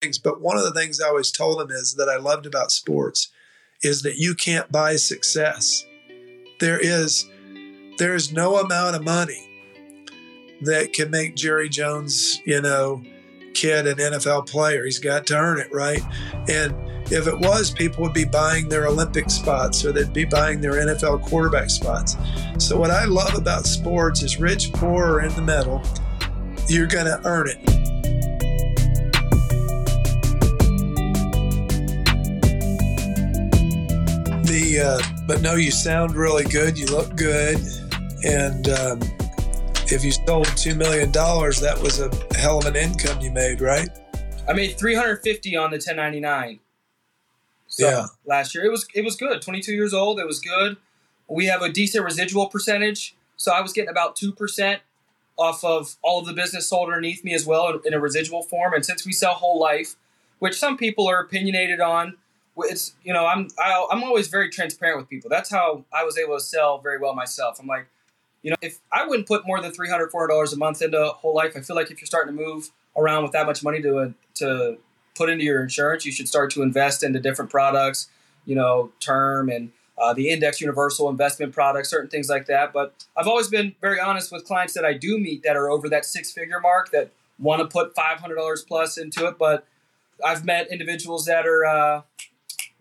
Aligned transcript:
things. 0.00 0.18
But 0.18 0.40
one 0.40 0.56
of 0.56 0.64
the 0.64 0.72
things 0.72 1.00
I 1.00 1.08
always 1.08 1.30
told 1.30 1.60
him 1.60 1.70
is 1.70 1.94
that 1.94 2.08
I 2.08 2.16
loved 2.16 2.46
about 2.46 2.72
sports 2.72 3.28
is 3.82 4.02
that 4.02 4.16
you 4.16 4.34
can't 4.34 4.70
buy 4.70 4.96
success. 4.96 5.84
There 6.58 6.78
is 6.78 7.28
there 7.98 8.14
is 8.14 8.32
no 8.32 8.56
amount 8.58 8.96
of 8.96 9.04
money 9.04 9.46
that 10.62 10.92
can 10.92 11.10
make 11.10 11.36
Jerry 11.36 11.68
Jones, 11.68 12.40
you 12.46 12.60
know, 12.60 13.02
kid 13.54 13.86
an 13.86 13.96
NFL 13.96 14.48
player. 14.48 14.84
He's 14.84 14.98
got 14.98 15.26
to 15.28 15.36
earn 15.36 15.58
it, 15.58 15.68
right? 15.72 16.00
And 16.48 16.74
if 17.12 17.26
it 17.26 17.38
was, 17.38 17.70
people 17.70 18.02
would 18.02 18.14
be 18.14 18.24
buying 18.24 18.68
their 18.68 18.86
Olympic 18.86 19.30
spots 19.30 19.84
or 19.84 19.92
they'd 19.92 20.12
be 20.12 20.24
buying 20.24 20.60
their 20.60 20.72
NFL 20.72 21.26
quarterback 21.26 21.68
spots. 21.68 22.16
So, 22.58 22.78
what 22.78 22.90
I 22.90 23.04
love 23.04 23.34
about 23.34 23.66
sports 23.66 24.22
is 24.22 24.38
rich, 24.38 24.72
poor, 24.72 25.14
or 25.14 25.22
in 25.22 25.34
the 25.34 25.42
middle, 25.42 25.82
you're 26.68 26.86
going 26.86 27.06
to 27.06 27.20
earn 27.24 27.48
it. 27.48 27.89
The, 34.50 34.80
uh, 34.80 35.24
but 35.28 35.42
no, 35.42 35.54
you 35.54 35.70
sound 35.70 36.16
really 36.16 36.42
good. 36.42 36.76
You 36.76 36.86
look 36.86 37.14
good. 37.14 37.58
And, 38.24 38.68
um, 38.68 39.00
if 39.92 40.04
you 40.04 40.10
sold 40.10 40.46
$2 40.46 40.76
million, 40.76 41.12
that 41.12 41.78
was 41.80 42.00
a 42.00 42.10
hell 42.36 42.58
of 42.58 42.66
an 42.66 42.74
income 42.74 43.20
you 43.20 43.30
made, 43.30 43.60
right? 43.60 43.88
I 44.48 44.52
made 44.52 44.76
350 44.76 45.56
on 45.56 45.70
the 45.70 45.76
1099. 45.76 46.58
So 47.68 47.88
yeah. 47.88 48.06
last 48.24 48.52
year 48.52 48.64
it 48.64 48.70
was 48.70 48.88
it 48.92 49.04
was 49.04 49.14
good. 49.14 49.40
22 49.40 49.72
years 49.72 49.94
old, 49.94 50.18
it 50.18 50.26
was 50.26 50.40
good. 50.40 50.76
We 51.28 51.46
have 51.46 51.62
a 51.62 51.68
decent 51.68 52.04
residual 52.04 52.48
percentage, 52.48 53.14
so 53.36 53.52
I 53.52 53.60
was 53.60 53.72
getting 53.72 53.90
about 53.90 54.16
2% 54.16 54.78
off 55.36 55.62
of 55.62 55.94
all 56.02 56.18
of 56.18 56.26
the 56.26 56.32
business 56.32 56.68
sold 56.68 56.88
underneath 56.88 57.22
me 57.22 57.32
as 57.32 57.46
well 57.46 57.80
in 57.84 57.94
a 57.94 58.00
residual 58.00 58.42
form 58.42 58.74
and 58.74 58.84
since 58.84 59.06
we 59.06 59.12
sell 59.12 59.34
whole 59.34 59.60
life, 59.60 59.94
which 60.40 60.58
some 60.58 60.76
people 60.76 61.06
are 61.06 61.20
opinionated 61.20 61.80
on, 61.80 62.16
it's 62.62 62.94
you 63.02 63.12
know, 63.12 63.26
I'm 63.26 63.48
I, 63.62 63.70
am 63.72 63.86
i 63.90 63.96
am 63.96 64.04
always 64.04 64.28
very 64.28 64.50
transparent 64.50 64.98
with 64.98 65.08
people. 65.08 65.30
That's 65.30 65.50
how 65.50 65.84
I 65.92 66.04
was 66.04 66.18
able 66.18 66.36
to 66.36 66.42
sell 66.42 66.78
very 66.78 66.98
well 66.98 67.14
myself. 67.14 67.58
I'm 67.60 67.66
like 67.66 67.86
you 68.42 68.50
know, 68.50 68.56
if 68.62 68.80
I 68.92 69.06
wouldn't 69.06 69.28
put 69.28 69.46
more 69.46 69.60
than 69.60 69.72
300 69.72 70.10
$400 70.10 70.52
a 70.52 70.56
month 70.56 70.82
into 70.82 71.04
whole 71.08 71.34
life, 71.34 71.52
I 71.56 71.60
feel 71.60 71.76
like 71.76 71.90
if 71.90 72.00
you're 72.00 72.06
starting 72.06 72.36
to 72.36 72.42
move 72.42 72.70
around 72.96 73.22
with 73.22 73.32
that 73.32 73.46
much 73.46 73.62
money 73.62 73.82
to, 73.82 73.98
uh, 73.98 74.10
to 74.34 74.78
put 75.14 75.28
into 75.28 75.44
your 75.44 75.62
insurance, 75.62 76.06
you 76.06 76.12
should 76.12 76.28
start 76.28 76.50
to 76.52 76.62
invest 76.62 77.02
into 77.02 77.20
different 77.20 77.50
products, 77.50 78.08
you 78.46 78.54
know, 78.54 78.92
term 79.00 79.50
and 79.50 79.72
uh, 79.98 80.14
the 80.14 80.30
index 80.30 80.60
universal 80.60 81.10
investment 81.10 81.52
products, 81.52 81.90
certain 81.90 82.08
things 82.08 82.30
like 82.30 82.46
that. 82.46 82.72
But 82.72 83.06
I've 83.16 83.26
always 83.26 83.48
been 83.48 83.74
very 83.82 84.00
honest 84.00 84.32
with 84.32 84.44
clients 84.46 84.72
that 84.72 84.84
I 84.84 84.94
do 84.94 85.18
meet 85.18 85.42
that 85.42 85.56
are 85.56 85.68
over 85.70 85.90
that 85.90 86.06
six 86.06 86.32
figure 86.32 86.60
mark 86.60 86.90
that 86.92 87.10
want 87.38 87.60
to 87.60 87.66
put 87.66 87.94
$500 87.94 88.66
plus 88.66 88.96
into 88.96 89.26
it. 89.26 89.36
But 89.38 89.66
I've 90.24 90.46
met 90.46 90.68
individuals 90.70 91.26
that 91.26 91.46
are, 91.46 91.66
uh, 91.66 92.02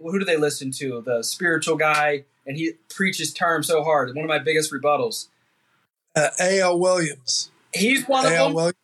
who 0.02 0.20
do 0.20 0.26
they 0.26 0.38
listen 0.38 0.72
to? 0.72 1.02
The 1.02 1.24
spiritual 1.24 1.76
guy, 1.76 2.26
and 2.46 2.58
he 2.58 2.74
preaches 2.90 3.34
term 3.34 3.64
so 3.64 3.84
hard. 3.84 4.16
One 4.16 4.26
of 4.26 4.30
my 4.30 4.40
biggest 4.40 4.72
rebuttals 4.72 5.28
uh, 6.16 6.30
A.L. 6.40 6.80
Williams. 6.80 7.52
He's 7.74 8.08
one 8.08 8.26
of 8.26 8.32
them. 8.32 8.54
Williams. 8.54 8.76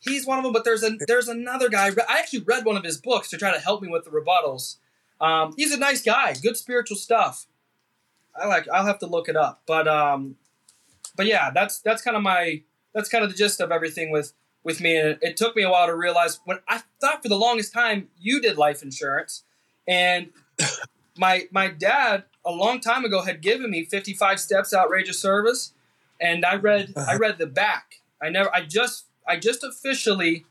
He's 0.00 0.26
one 0.26 0.38
of 0.38 0.44
them. 0.44 0.52
But 0.52 0.64
there's 0.64 0.82
a 0.82 0.90
there's 1.06 1.28
another 1.28 1.68
guy. 1.68 1.90
I 2.08 2.18
actually 2.18 2.40
read 2.40 2.64
one 2.64 2.76
of 2.76 2.84
his 2.84 2.96
books 2.96 3.28
to 3.30 3.36
try 3.36 3.52
to 3.52 3.60
help 3.60 3.82
me 3.82 3.88
with 3.88 4.04
the 4.04 4.10
rebuttals. 4.10 4.76
Um, 5.20 5.52
he's 5.56 5.72
a 5.72 5.78
nice 5.78 6.02
guy. 6.02 6.34
Good 6.42 6.56
spiritual 6.56 6.96
stuff. 6.96 7.46
I 8.40 8.46
like. 8.46 8.68
I'll 8.68 8.86
have 8.86 8.98
to 9.00 9.06
look 9.06 9.28
it 9.28 9.36
up. 9.36 9.62
But 9.66 9.86
um, 9.86 10.36
but 11.16 11.26
yeah, 11.26 11.50
that's 11.50 11.80
that's 11.80 12.02
kind 12.02 12.16
of 12.16 12.22
my 12.22 12.62
that's 12.94 13.08
kind 13.08 13.22
of 13.22 13.30
the 13.30 13.36
gist 13.36 13.60
of 13.60 13.70
everything 13.70 14.10
with 14.10 14.32
with 14.64 14.80
me. 14.80 14.96
And 14.96 15.18
it 15.20 15.36
took 15.36 15.54
me 15.54 15.62
a 15.62 15.70
while 15.70 15.86
to 15.86 15.94
realize 15.94 16.40
when 16.46 16.58
I 16.66 16.82
thought 17.00 17.22
for 17.22 17.28
the 17.28 17.36
longest 17.36 17.72
time 17.72 18.08
you 18.18 18.40
did 18.40 18.56
life 18.56 18.82
insurance, 18.82 19.44
and 19.86 20.30
my 21.20 21.46
my 21.52 21.68
dad 21.68 22.24
a 22.44 22.50
long 22.50 22.80
time 22.80 23.04
ago 23.04 23.22
had 23.22 23.42
given 23.42 23.70
me 23.70 23.84
55 23.84 24.40
steps 24.40 24.72
outrageous 24.72 25.20
service 25.20 25.72
and 26.20 26.44
I 26.44 26.56
read. 26.56 26.92
I 26.96 27.16
read 27.16 27.38
the 27.38 27.46
back. 27.46 28.00
I 28.22 28.28
never 28.28 28.54
I 28.54 28.64
just 28.64 29.06
I 29.26 29.36
just 29.36 29.64
officially 29.64 30.44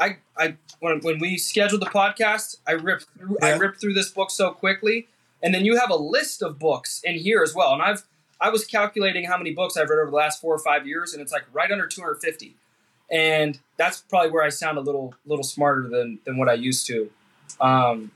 I 0.00 0.18
I 0.36 0.56
when 0.80 1.00
when 1.00 1.18
we 1.18 1.38
scheduled 1.38 1.82
the 1.82 1.86
podcast, 1.86 2.58
I 2.66 2.72
ripped 2.72 3.06
through 3.18 3.36
yeah. 3.40 3.48
I 3.48 3.56
ripped 3.56 3.80
through 3.80 3.94
this 3.94 4.10
book 4.10 4.30
so 4.30 4.50
quickly. 4.50 5.08
And 5.42 5.54
then 5.54 5.64
you 5.64 5.78
have 5.78 5.90
a 5.90 5.96
list 5.96 6.42
of 6.42 6.58
books 6.58 7.02
in 7.04 7.16
here 7.16 7.42
as 7.42 7.54
well. 7.54 7.72
And 7.72 7.82
I've 7.82 8.04
I 8.40 8.50
was 8.50 8.64
calculating 8.64 9.24
how 9.24 9.38
many 9.38 9.52
books 9.52 9.76
I've 9.76 9.88
read 9.88 9.98
over 9.98 10.10
the 10.10 10.16
last 10.16 10.40
four 10.40 10.54
or 10.54 10.58
five 10.58 10.86
years, 10.86 11.14
and 11.14 11.22
it's 11.22 11.32
like 11.32 11.44
right 11.52 11.70
under 11.70 11.86
250. 11.86 12.54
And 13.10 13.58
that's 13.76 14.02
probably 14.02 14.30
where 14.30 14.42
I 14.42 14.50
sound 14.50 14.78
a 14.78 14.80
little 14.80 15.14
little 15.26 15.44
smarter 15.44 15.88
than 15.88 16.18
than 16.24 16.36
what 16.36 16.48
I 16.48 16.54
used 16.54 16.86
to. 16.88 17.10
Um, 17.60 18.10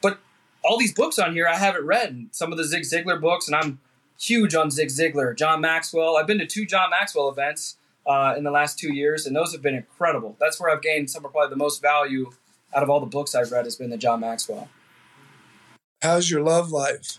but 0.00 0.18
all 0.66 0.78
these 0.78 0.92
books 0.92 1.18
on 1.18 1.32
here 1.32 1.46
I 1.46 1.56
haven't 1.56 1.86
read. 1.86 2.28
Some 2.32 2.52
of 2.52 2.58
the 2.58 2.64
Zig 2.64 2.82
Ziglar 2.82 3.20
books, 3.20 3.46
and 3.46 3.56
I'm 3.56 3.78
huge 4.18 4.54
on 4.54 4.70
Zig 4.70 4.88
Ziglar, 4.88 5.36
John 5.36 5.60
Maxwell. 5.60 6.16
I've 6.16 6.26
been 6.26 6.38
to 6.38 6.46
two 6.46 6.66
John 6.66 6.90
Maxwell 6.90 7.28
events 7.28 7.76
uh, 8.06 8.34
in 8.36 8.44
the 8.44 8.50
last 8.50 8.78
two 8.78 8.92
years, 8.92 9.26
and 9.26 9.34
those 9.34 9.52
have 9.52 9.62
been 9.62 9.74
incredible. 9.74 10.36
That's 10.40 10.60
where 10.60 10.70
I've 10.70 10.82
gained 10.82 11.10
some 11.10 11.24
of 11.24 11.32
probably 11.32 11.50
the 11.50 11.56
most 11.56 11.80
value 11.80 12.30
out 12.74 12.82
of 12.82 12.90
all 12.90 13.00
the 13.00 13.06
books 13.06 13.34
I've 13.34 13.52
read 13.52 13.64
has 13.64 13.76
been 13.76 13.90
the 13.90 13.96
John 13.96 14.20
Maxwell. 14.20 14.68
How's 16.02 16.30
your 16.30 16.42
love 16.42 16.70
life? 16.70 17.18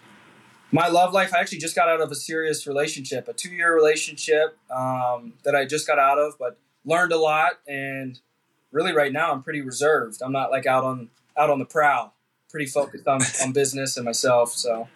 My 0.71 0.89
love 0.89 1.13
life, 1.13 1.33
I 1.33 1.39
actually 1.39 1.59
just 1.59 1.75
got 1.75 1.87
out 1.87 2.01
of 2.01 2.11
a 2.11 2.15
serious 2.15 2.67
relationship, 2.67 3.27
a 3.29 3.33
two 3.33 3.49
year 3.49 3.73
relationship 3.73 4.57
um, 4.69 5.33
that 5.45 5.55
I 5.55 5.65
just 5.65 5.87
got 5.87 5.97
out 5.97 6.19
of, 6.19 6.37
but 6.37 6.59
learned 6.83 7.13
a 7.13 7.17
lot. 7.17 7.53
And 7.65 8.19
really, 8.71 8.91
right 8.91 9.13
now, 9.13 9.31
I'm 9.31 9.41
pretty 9.41 9.61
reserved. 9.61 10.21
I'm 10.21 10.33
not 10.33 10.51
like 10.51 10.65
out 10.65 10.83
on 10.83 11.09
out 11.37 11.49
on 11.49 11.59
the 11.59 11.65
prowl. 11.65 12.13
Pretty 12.49 12.65
focused 12.65 13.07
on, 13.07 13.21
on 13.43 13.51
business 13.51 13.97
and 13.97 14.05
myself. 14.05 14.53
So 14.53 14.87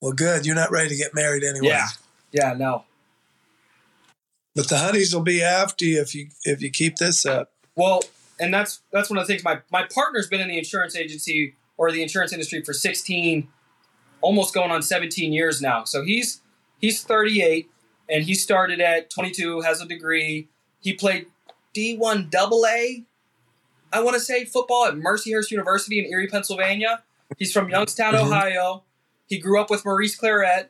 well, 0.00 0.12
good. 0.12 0.46
You're 0.46 0.54
not 0.54 0.70
ready 0.70 0.88
to 0.90 0.96
get 0.96 1.14
married 1.14 1.44
anyway. 1.44 1.68
Yeah. 1.68 1.88
Yeah. 2.32 2.54
No. 2.54 2.84
But 4.54 4.68
the 4.68 4.78
honeys 4.78 5.14
will 5.14 5.22
be 5.22 5.42
after 5.42 5.84
you 5.84 6.00
if 6.00 6.14
you 6.14 6.28
if 6.44 6.62
you 6.62 6.70
keep 6.70 6.96
this 6.96 7.24
up. 7.26 7.52
Well, 7.76 8.02
and 8.40 8.52
that's 8.52 8.80
that's 8.92 9.10
one 9.10 9.18
of 9.18 9.26
the 9.26 9.32
things. 9.32 9.44
My 9.44 9.60
my 9.70 9.84
partner's 9.92 10.28
been 10.28 10.40
in 10.40 10.48
the 10.48 10.58
insurance 10.58 10.96
agency 10.96 11.54
or 11.76 11.92
the 11.92 12.02
insurance 12.02 12.32
industry 12.32 12.62
for 12.62 12.72
16, 12.72 13.48
almost 14.20 14.52
going 14.52 14.70
on 14.70 14.82
17 14.82 15.32
years 15.32 15.62
now. 15.62 15.84
So 15.84 16.02
he's 16.02 16.40
he's 16.80 17.02
38 17.02 17.70
and 18.08 18.24
he 18.24 18.34
started 18.34 18.80
at 18.80 19.10
22, 19.10 19.60
has 19.60 19.80
a 19.80 19.86
degree. 19.86 20.48
He 20.80 20.92
played 20.92 21.26
D1 21.76 22.30
double 22.30 22.66
A, 22.66 23.04
I 23.92 24.02
want 24.02 24.14
to 24.14 24.20
say 24.20 24.44
football 24.44 24.86
at 24.86 24.94
Mercyhurst 24.94 25.50
University 25.50 25.98
in 25.98 26.06
Erie, 26.06 26.28
Pennsylvania. 26.28 27.02
He's 27.36 27.52
from 27.52 27.68
Youngstown, 27.68 28.14
mm-hmm. 28.14 28.26
Ohio. 28.26 28.84
He 29.26 29.38
grew 29.38 29.60
up 29.60 29.70
with 29.70 29.84
Maurice 29.84 30.18
Clarett. 30.18 30.68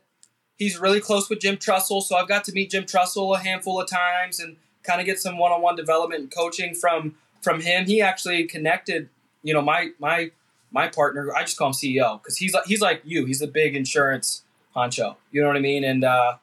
He's 0.57 0.79
really 0.79 1.01
close 1.01 1.31
with 1.31 1.41
Jim 1.41 1.57
Tressel, 1.57 2.01
so 2.01 2.17
I've 2.17 2.27
got 2.27 2.45
to 2.45 2.53
meet 2.53 2.71
Jim 2.71 2.85
Tressel 2.85 3.35
a 3.35 3.39
handful 3.39 3.81
of 3.81 3.89
times 3.89 4.41
and 4.41 4.57
kind 4.83 5.01
of 5.01 5.07
get 5.07 5.21
some 5.21 5.39
one-on-one 5.39 5.77
development 5.77 6.23
and 6.23 6.35
coaching 6.35 6.75
from 6.75 7.15
from 7.41 7.61
him. 7.61 7.87
He 7.87 8.03
actually 8.03 8.45
connected, 8.45 9.09
you 9.43 9.55
know, 9.55 9.63
my 9.63 9.91
my 10.01 10.33
my 10.73 10.89
partner. 10.89 11.33
I 11.35 11.43
just 11.43 11.57
call 11.57 11.69
him 11.69 11.75
CEO 11.75 12.21
because 12.21 12.37
he's 12.39 12.57
he's 12.67 12.81
like 12.81 13.03
you. 13.05 13.25
He's 13.25 13.41
a 13.41 13.47
big 13.47 13.77
insurance 13.77 14.43
honcho. 14.75 15.17
You 15.31 15.43
know 15.43 15.47
what 15.47 15.57
I 15.57 15.61
mean? 15.61 15.85
And 15.85 16.03
uh, 16.03 16.39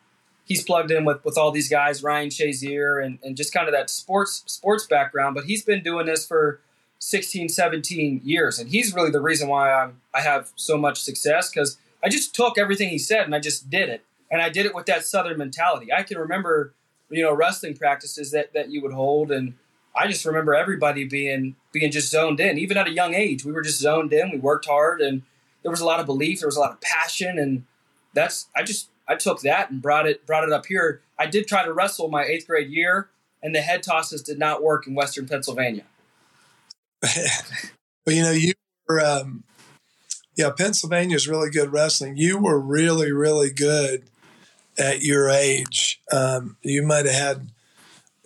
he's 0.45 0.63
plugged 0.63 0.91
in 0.91 1.03
with 1.03 1.23
with 1.25 1.37
all 1.37 1.51
these 1.51 1.67
guys, 1.67 2.01
Ryan 2.01 2.29
Shazier, 2.29 3.03
and 3.03 3.19
and 3.23 3.35
just 3.35 3.53
kind 3.53 3.67
of 3.67 3.73
that 3.73 3.89
sports 3.89 4.43
sports 4.45 4.85
background. 4.85 5.35
But 5.35 5.45
he's 5.45 5.63
been 5.63 5.83
doing 5.83 6.05
this 6.05 6.25
for 6.25 6.61
16, 6.99 7.49
17 7.49 8.21
years, 8.23 8.57
and 8.57 8.69
he's 8.69 8.93
really 8.93 9.11
the 9.11 9.21
reason 9.21 9.47
why 9.47 9.71
I'm 9.71 10.01
I 10.13 10.21
have 10.21 10.51
so 10.55 10.77
much 10.77 11.01
success 11.01 11.49
because 11.49 11.77
I 12.05 12.09
just 12.09 12.35
took 12.35 12.57
everything 12.57 12.89
he 12.89 12.99
said 12.99 13.25
and 13.25 13.33
I 13.33 13.39
just 13.39 13.69
did 13.69 13.89
it. 13.89 14.03
And 14.29 14.41
I 14.41 14.49
did 14.49 14.67
it 14.67 14.75
with 14.75 14.85
that 14.85 15.03
Southern 15.03 15.37
mentality. 15.37 15.91
I 15.91 16.03
can 16.03 16.17
remember, 16.19 16.73
you 17.09 17.23
know, 17.23 17.33
wrestling 17.33 17.75
practices 17.75 18.31
that, 18.31 18.53
that 18.53 18.69
you 18.69 18.81
would 18.81 18.93
hold. 18.93 19.31
And 19.31 19.55
I 19.95 20.07
just 20.07 20.23
remember 20.23 20.53
everybody 20.53 21.05
being, 21.05 21.55
being 21.71 21.91
just 21.91 22.11
zoned 22.11 22.39
in, 22.39 22.59
even 22.59 22.77
at 22.77 22.87
a 22.87 22.91
young 22.91 23.15
age, 23.15 23.43
we 23.43 23.51
were 23.51 23.61
just 23.61 23.79
zoned 23.79 24.13
in. 24.13 24.31
We 24.31 24.37
worked 24.37 24.65
hard 24.65 25.01
and 25.01 25.23
there 25.63 25.71
was 25.71 25.81
a 25.81 25.85
lot 25.85 25.99
of 25.99 26.05
belief. 26.05 26.39
There 26.39 26.47
was 26.47 26.57
a 26.57 26.59
lot 26.59 26.71
of 26.71 26.81
passion. 26.81 27.39
And 27.39 27.65
that's, 28.13 28.49
I 28.55 28.61
just, 28.61 28.89
I 29.07 29.15
took 29.15 29.41
that 29.41 29.71
and 29.71 29.81
brought 29.81 30.07
it, 30.07 30.27
brought 30.27 30.43
it 30.43 30.53
up 30.53 30.67
here. 30.67 31.01
I 31.17 31.25
did 31.25 31.47
try 31.47 31.63
to 31.65 31.73
wrestle 31.73 32.07
my 32.07 32.23
eighth 32.23 32.47
grade 32.47 32.69
year 32.69 33.09
and 33.41 33.53
the 33.53 33.61
head 33.61 33.81
tosses 33.81 34.21
did 34.21 34.37
not 34.37 34.61
work 34.61 34.85
in 34.85 34.93
Western 34.93 35.27
Pennsylvania. 35.27 35.85
Well, 38.05 38.15
you 38.15 38.23
know, 38.23 38.31
you 38.31 38.53
were, 38.87 39.01
um, 39.01 39.43
yeah, 40.35 40.49
Pennsylvania 40.55 41.15
is 41.15 41.27
really 41.27 41.49
good 41.49 41.71
wrestling. 41.71 42.17
You 42.17 42.37
were 42.37 42.59
really, 42.59 43.11
really 43.11 43.51
good 43.51 44.03
at 44.77 45.01
your 45.01 45.29
age. 45.29 46.01
Um, 46.11 46.57
you 46.61 46.83
might 46.83 47.05
have 47.05 47.15
had, 47.15 47.49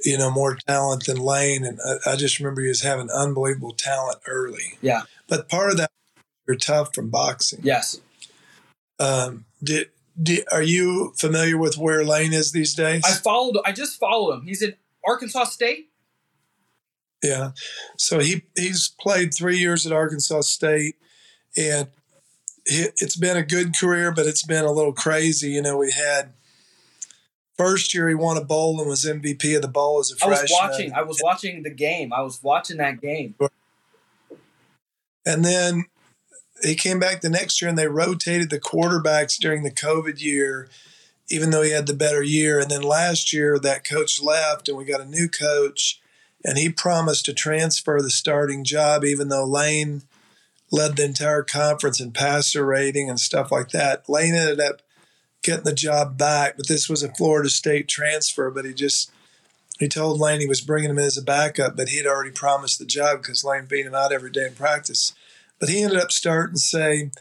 you 0.04 0.18
know, 0.18 0.31
more 0.31 0.56
talent 0.56 1.06
than 1.06 1.18
Lane, 1.18 1.66
and 1.66 1.80
I, 1.86 2.12
I, 2.12 2.16
just 2.16 2.40
remember 2.40 2.62
you 2.62 2.72
as 2.72 2.81
having 2.81 3.10
unbelievable 3.10 3.74
talent 3.74 4.20
early. 4.26 4.78
Yeah, 4.81 5.04
but 5.28 5.50
part 5.50 5.72
of 5.72 5.78
that 5.78 5.92
you're 6.50 6.58
tough 6.58 6.96
from 6.96 7.10
boxing. 7.10 7.60
Yes. 7.62 8.02
Um, 9.00 9.46
did, 9.64 9.90
did 10.22 10.46
are 10.52 10.64
you 10.64 11.14
familiar 11.16 11.58
with 11.58 11.78
where 11.78 12.04
Lane 12.04 12.34
is 12.34 12.52
these 12.52 12.74
days? 12.74 13.04
I 13.06 13.12
followed. 13.12 13.58
I 13.66 13.72
just 13.72 14.00
followed 14.00 14.34
him. 14.34 14.48
He's 14.48 14.64
in 14.64 14.76
Arkansas 15.06 15.46
State. 15.46 15.88
Yeah. 17.24 17.51
So 17.98 18.19
he 18.19 18.44
he's 18.56 18.94
played 19.00 19.33
three 19.33 19.57
years 19.57 19.86
at 19.86 19.92
Arkansas 19.92 20.42
State, 20.42 20.95
and 21.57 21.88
it's 22.66 23.16
been 23.16 23.38
a 23.38 23.44
good 23.44 23.75
career, 23.75 24.12
but 24.12 24.25
it's 24.25 24.44
been 24.44 24.66
a 24.66 24.71
little 24.71 24.94
crazy. 24.94 25.51
You 25.51 25.62
know, 25.62 25.77
we 25.77 25.92
had 25.92 26.33
first 27.57 27.94
year 27.94 28.07
he 28.07 28.16
won 28.16 28.38
a 28.38 28.44
bowl 28.44 28.80
and 28.80 28.89
was 28.89 29.04
MVP 29.04 29.56
of 29.56 29.62
the 29.62 29.68
bowl 29.68 30.00
as 30.00 30.12
a 30.12 30.16
freshman. 30.16 30.38
I 30.38 30.42
was 30.42 30.51
watching. 30.51 30.94
I 30.94 31.01
was 31.01 31.19
watching 31.21 31.63
the 31.63 31.69
game. 31.69 32.13
I 32.13 32.21
was 32.21 32.42
watching 32.42 32.77
that 32.77 33.01
game. 33.01 33.36
And 35.25 35.44
then 35.44 35.86
he 36.63 36.75
came 36.75 37.00
back 37.00 37.21
the 37.21 37.30
next 37.30 37.62
year, 37.62 37.69
and 37.69 37.77
they 37.77 37.88
rotated 37.88 38.50
the 38.50 38.60
quarterbacks 38.60 39.38
during 39.38 39.63
the 39.63 39.71
COVID 39.71 40.21
year, 40.21 40.69
even 41.30 41.50
though 41.51 41.62
he 41.62 41.71
had 41.71 41.88
the 41.88 41.94
better 41.94 42.24
year. 42.24 42.60
And 42.60 42.71
then 42.71 42.81
last 42.81 43.33
year, 43.33 43.60
that 43.60 43.88
coach 43.88 44.21
left, 44.21 44.69
and 44.69 44.77
we 44.77 44.86
got 44.86 45.01
a 45.01 45.06
new 45.06 45.27
coach, 45.27 46.00
and 46.44 46.57
he 46.57 46.69
promised 46.69 47.25
to 47.25 47.33
transfer 47.33 48.01
the 48.01 48.09
starting 48.09 48.63
job, 48.63 49.03
even 49.03 49.30
though 49.30 49.45
Lane 49.45 50.03
led 50.71 50.95
the 50.95 51.06
entire 51.06 51.44
conference 51.44 52.00
in 52.00 52.12
passer 52.12 52.65
rating 52.65 53.09
and 53.09 53.19
stuff 53.19 53.51
like 53.51 53.69
that. 53.69 54.07
Lane 54.07 54.36
ended 54.36 54.59
up 54.59 54.81
getting 55.44 55.65
the 55.65 55.74
job 55.74 56.18
back, 56.18 56.57
but 56.57 56.68
this 56.68 56.88
was 56.88 57.03
a 57.03 57.13
Florida 57.13 57.50
State 57.50 57.88
transfer. 57.88 58.50
But 58.51 58.65
he 58.65 58.74
just 58.74 59.12
he 59.80 59.88
told 59.88 60.19
Lane 60.19 60.41
he 60.41 60.47
was 60.47 60.62
bringing 60.62 60.89
him 60.89 61.00
in 61.00 61.06
as 61.06 61.18
a 61.18 61.24
backup, 61.24 61.77
but 61.77 61.89
he'd 61.89 62.06
already 62.06 62.31
promised 62.31 62.80
the 62.80 62.85
job 62.85 63.21
because 63.21 63.44
Lane 63.44 63.65
beat 63.65 63.85
him 63.85 63.95
out 63.95 64.12
every 64.12 64.31
day 64.31 64.45
in 64.45 64.53
practice. 64.53 65.13
But 65.59 65.69
he 65.69 65.81
ended 65.81 66.00
up 66.00 66.12
starting, 66.12 66.57
say, 66.57 67.12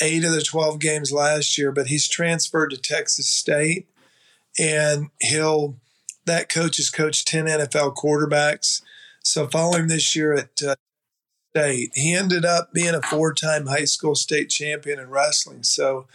eight 0.00 0.24
of 0.24 0.32
the 0.32 0.42
12 0.42 0.78
games 0.78 1.12
last 1.12 1.58
year, 1.58 1.70
but 1.70 1.88
he's 1.88 2.08
transferred 2.08 2.70
to 2.70 2.76
Texas 2.76 3.26
State 3.26 3.88
and 4.58 5.10
he'll, 5.20 5.76
that 6.28 6.48
coach 6.48 6.76
has 6.76 6.90
coached 6.90 7.28
10 7.28 7.46
NFL 7.46 7.96
quarterbacks. 7.96 8.82
So 9.22 9.46
following 9.46 9.88
this 9.88 10.14
year 10.16 10.34
at 10.34 10.62
uh, 10.66 10.76
State, 11.50 11.90
he 11.94 12.14
ended 12.14 12.44
up 12.44 12.72
being 12.72 12.94
a 12.94 13.02
four 13.02 13.32
time 13.32 13.66
high 13.66 13.84
school 13.84 14.14
state 14.14 14.50
champion 14.50 14.98
in 14.98 15.10
wrestling. 15.10 15.62
So 15.62 16.06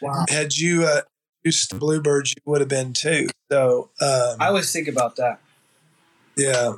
wow. 0.00 0.24
had 0.28 0.56
you 0.56 0.84
uh, 0.84 1.02
used 1.44 1.70
the 1.70 1.78
Bluebirds, 1.78 2.30
you 2.30 2.42
would 2.44 2.60
have 2.60 2.68
been 2.68 2.92
too. 2.92 3.28
So 3.50 3.90
um, 4.00 4.36
I 4.38 4.48
always 4.48 4.72
think 4.72 4.88
about 4.88 5.16
that. 5.16 5.40
Yeah. 6.36 6.74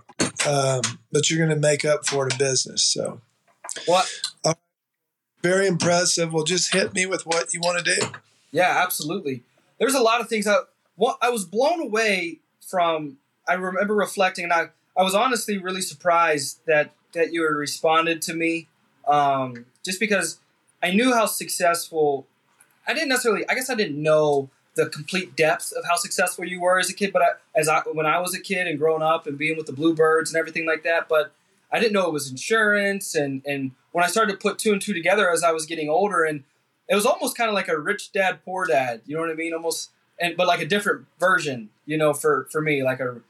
Um, 0.49 0.81
but 1.13 1.29
you're 1.29 1.39
going 1.45 1.55
to 1.55 1.61
make 1.61 1.85
up 1.85 2.07
for 2.07 2.27
it 2.27 2.33
in 2.33 2.39
business. 2.39 2.85
So 2.85 3.21
what? 3.87 4.11
Uh, 4.45 4.55
very 5.43 5.67
impressive. 5.67 6.33
Well, 6.33 6.45
just 6.45 6.73
hit 6.73 6.95
me 6.95 7.07
with 7.07 7.27
what 7.27 7.53
you 7.53 7.61
want 7.61 7.85
to 7.85 7.97
do. 7.97 8.07
Yeah, 8.51 8.81
absolutely. 8.83 9.43
There's 9.79 9.95
a 9.95 10.01
lot 10.01 10.21
of 10.21 10.29
things 10.29 10.45
that 10.45 10.61
well, 10.97 11.19
I 11.21 11.31
was 11.31 11.45
blown 11.45 11.81
away 11.81 12.41
from. 12.75 13.19
I 13.47 13.55
remember 13.55 13.95
reflecting, 13.95 14.45
and 14.45 14.53
I 14.53 14.69
I 14.97 15.03
was 15.03 15.15
honestly 15.15 15.59
really 15.59 15.83
surprised 15.83 16.61
that 16.67 16.91
that 17.13 17.33
you 17.33 17.47
responded 17.47 18.21
to 18.23 18.35
me, 18.35 18.69
um, 19.07 19.67
just 19.85 20.01
because 20.01 20.41
I 20.83 20.91
knew 20.91 21.15
how 21.15 21.27
successful. 21.27 22.27
I 22.87 22.93
didn't 22.93 23.11
necessarily. 23.11 23.49
I 23.49 23.55
guess 23.55 23.71
I 23.71 23.75
didn't 23.75 24.03
know 24.03 24.51
the 24.75 24.87
complete 24.87 25.37
depth 25.37 25.73
of 25.73 25.85
how 25.85 25.95
successful 25.95 26.45
you 26.45 26.61
were 26.61 26.81
as 26.81 26.91
a 26.91 26.95
kid, 26.95 27.13
but 27.13 27.23
I, 27.23 27.29
as 27.55 27.69
I 27.69 27.81
when 27.93 28.07
I 28.07 28.19
was 28.19 28.35
a 28.35 28.41
kid 28.41 28.67
and 28.67 28.79
growing 28.79 29.03
up 29.03 29.27
and 29.27 29.39
being 29.39 29.57
with 29.57 29.67
the 29.67 29.73
Bluebirds 29.73 30.33
and 30.33 30.39
everything 30.39 30.67
like 30.67 30.83
that, 30.83 31.09
but 31.09 31.33
I 31.75 31.81
didn't 31.81 31.93
know 31.93 32.07
it 32.07 32.13
was 32.13 32.31
insurance. 32.31 33.15
And, 33.15 33.43
and 33.45 33.73
when 33.93 34.05
I 34.05 34.09
started 34.09 34.33
to 34.33 34.39
put 34.39 34.59
two 34.59 34.73
and 34.73 34.81
two 34.81 34.95
together 34.95 35.31
as 35.31 35.43
I 35.43 35.53
was 35.53 35.67
getting 35.67 35.89
older, 35.89 36.23
and 36.23 36.45
it 36.89 36.95
was 36.95 37.07
almost 37.07 37.37
kind 37.37 37.49
of 37.49 37.55
like 37.55 37.69
a 37.69 37.79
rich 37.79 38.13
dad, 38.13 38.45
poor 38.45 38.67
dad. 38.67 39.01
You 39.07 39.17
know 39.17 39.23
what 39.23 39.31
I 39.31 39.35
mean? 39.35 39.53
Almost, 39.53 39.91
and 40.21 40.37
but 40.37 40.47
like 40.47 40.61
a 40.61 40.67
different 40.67 41.07
version. 41.19 41.71
You 41.87 41.99
know, 41.99 42.13
for 42.13 42.49
for 42.51 42.61
me, 42.61 42.83
like 42.83 43.01
a 43.01 43.21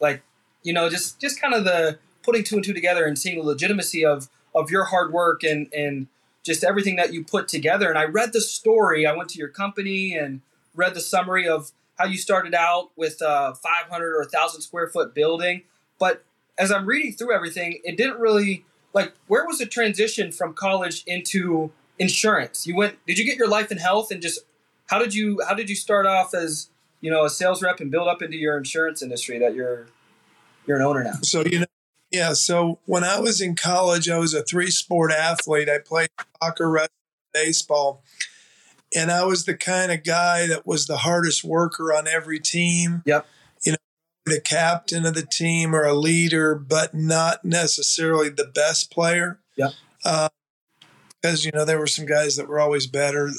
like 0.00 0.22
you 0.62 0.72
know, 0.72 0.88
just 0.88 1.20
just 1.20 1.40
kind 1.40 1.54
of 1.54 1.64
the 1.64 1.98
putting 2.22 2.44
two 2.44 2.56
and 2.56 2.64
two 2.64 2.72
together 2.72 3.04
and 3.04 3.18
seeing 3.18 3.38
the 3.38 3.44
legitimacy 3.44 4.04
of 4.04 4.28
of 4.54 4.70
your 4.70 4.84
hard 4.84 5.12
work 5.12 5.42
and 5.42 5.72
and 5.72 6.06
just 6.44 6.62
everything 6.62 6.96
that 6.96 7.12
you 7.12 7.24
put 7.24 7.48
together. 7.48 7.88
And 7.88 7.98
I 7.98 8.04
read 8.04 8.32
the 8.32 8.40
story. 8.40 9.06
I 9.06 9.16
went 9.16 9.30
to 9.30 9.38
your 9.38 9.48
company 9.48 10.14
and 10.14 10.42
read 10.74 10.94
the 10.94 11.00
summary 11.00 11.48
of 11.48 11.72
how 11.98 12.04
you 12.04 12.18
started 12.18 12.54
out 12.54 12.90
with 12.96 13.20
a 13.22 13.54
500 13.54 14.14
or 14.14 14.20
1,000 14.20 14.60
square 14.60 14.88
foot 14.88 15.14
building. 15.14 15.62
But 15.98 16.24
as 16.58 16.70
I'm 16.70 16.86
reading 16.86 17.12
through 17.12 17.32
everything, 17.32 17.80
it 17.84 17.96
didn't 17.96 18.18
really 18.18 18.64
like 18.92 19.12
where 19.26 19.46
was 19.46 19.58
the 19.58 19.66
transition 19.66 20.32
from 20.32 20.54
college 20.54 21.02
into 21.06 21.72
insurance? 21.98 22.66
You 22.66 22.76
went 22.76 22.98
did 23.06 23.18
you 23.18 23.24
get 23.24 23.36
your 23.36 23.48
life 23.48 23.70
and 23.70 23.80
health 23.80 24.10
and 24.10 24.20
just 24.20 24.40
how 24.86 24.98
did 24.98 25.14
you 25.14 25.40
how 25.46 25.54
did 25.54 25.68
you 25.68 25.76
start 25.76 26.06
off 26.06 26.34
as, 26.34 26.70
you 27.00 27.10
know, 27.10 27.24
a 27.24 27.30
sales 27.30 27.62
rep 27.62 27.80
and 27.80 27.90
build 27.90 28.08
up 28.08 28.22
into 28.22 28.36
your 28.36 28.56
insurance 28.56 29.02
industry 29.02 29.38
that 29.38 29.54
you're 29.54 29.86
you're 30.66 30.76
an 30.76 30.82
owner 30.82 31.04
now? 31.04 31.14
So 31.22 31.44
you 31.44 31.60
know 31.60 31.66
yeah, 32.14 32.32
so 32.34 32.78
when 32.86 33.02
I 33.02 33.18
was 33.18 33.40
in 33.40 33.56
college, 33.56 34.08
I 34.08 34.18
was 34.18 34.34
a 34.34 34.44
three 34.44 34.70
sport 34.70 35.10
athlete. 35.10 35.68
I 35.68 35.78
played 35.78 36.10
soccer, 36.40 36.70
wrestling, 36.70 36.90
baseball. 37.32 38.04
And 38.94 39.10
I 39.10 39.24
was 39.24 39.44
the 39.44 39.56
kind 39.56 39.90
of 39.90 40.04
guy 40.04 40.46
that 40.46 40.64
was 40.64 40.86
the 40.86 40.98
hardest 40.98 41.42
worker 41.42 41.92
on 41.92 42.06
every 42.06 42.38
team. 42.38 43.02
Yep 43.04 43.26
You 43.64 43.72
know, 43.72 43.78
the 44.26 44.40
captain 44.40 45.04
of 45.04 45.14
the 45.14 45.26
team 45.26 45.74
or 45.74 45.82
a 45.82 45.94
leader, 45.94 46.54
but 46.54 46.94
not 46.94 47.44
necessarily 47.44 48.28
the 48.28 48.46
best 48.46 48.92
player. 48.92 49.40
Yeah. 49.56 49.70
Uh, 50.04 50.28
because, 51.24 51.42
you 51.42 51.52
know, 51.54 51.64
there 51.64 51.78
were 51.78 51.86
some 51.86 52.04
guys 52.04 52.36
that 52.36 52.48
were 52.48 52.60
always 52.60 52.86
better. 52.86 53.30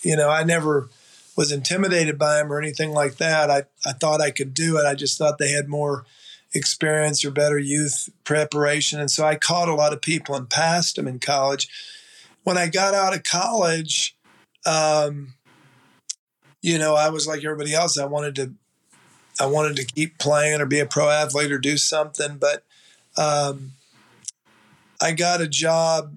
You 0.00 0.16
know, 0.16 0.30
I 0.30 0.44
never 0.44 0.88
was 1.36 1.52
intimidated 1.52 2.18
by 2.18 2.38
them 2.38 2.50
or 2.50 2.58
anything 2.58 2.90
like 2.90 3.16
that. 3.16 3.50
I, 3.50 3.64
I 3.84 3.92
thought 3.92 4.22
I 4.22 4.30
could 4.30 4.54
do 4.54 4.78
it. 4.78 4.86
I 4.86 4.94
just 4.94 5.18
thought 5.18 5.36
they 5.36 5.50
had 5.50 5.68
more 5.68 6.06
experience 6.54 7.22
or 7.26 7.30
better 7.30 7.58
youth 7.58 8.08
preparation. 8.24 8.98
And 8.98 9.10
so 9.10 9.26
I 9.26 9.34
caught 9.34 9.68
a 9.68 9.74
lot 9.74 9.92
of 9.92 10.00
people 10.00 10.36
and 10.36 10.48
passed 10.48 10.96
them 10.96 11.06
in 11.06 11.18
college. 11.18 11.68
When 12.44 12.56
I 12.56 12.66
got 12.66 12.94
out 12.94 13.14
of 13.14 13.24
college, 13.24 14.16
um, 14.64 15.34
you 16.62 16.78
know, 16.78 16.94
I 16.94 17.10
was 17.10 17.26
like 17.26 17.44
everybody 17.44 17.74
else. 17.74 17.98
I 17.98 18.06
wanted 18.06 18.36
to 18.36 18.54
I 19.38 19.44
wanted 19.44 19.76
to 19.76 19.84
keep 19.84 20.16
playing 20.16 20.62
or 20.62 20.66
be 20.66 20.80
a 20.80 20.86
pro 20.86 21.10
athlete 21.10 21.52
or 21.52 21.58
do 21.58 21.76
something, 21.76 22.38
but 22.38 22.64
um, 23.18 23.72
I 24.98 25.12
got 25.12 25.42
a 25.42 25.46
job. 25.46 26.14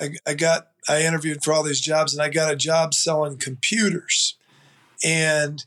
I, 0.00 0.10
I 0.26 0.34
got 0.34 0.68
I 0.88 1.02
interviewed 1.02 1.42
for 1.42 1.52
all 1.52 1.62
these 1.62 1.80
jobs, 1.80 2.12
and 2.12 2.22
I 2.22 2.28
got 2.28 2.52
a 2.52 2.56
job 2.56 2.94
selling 2.94 3.36
computers, 3.36 4.36
and 5.04 5.64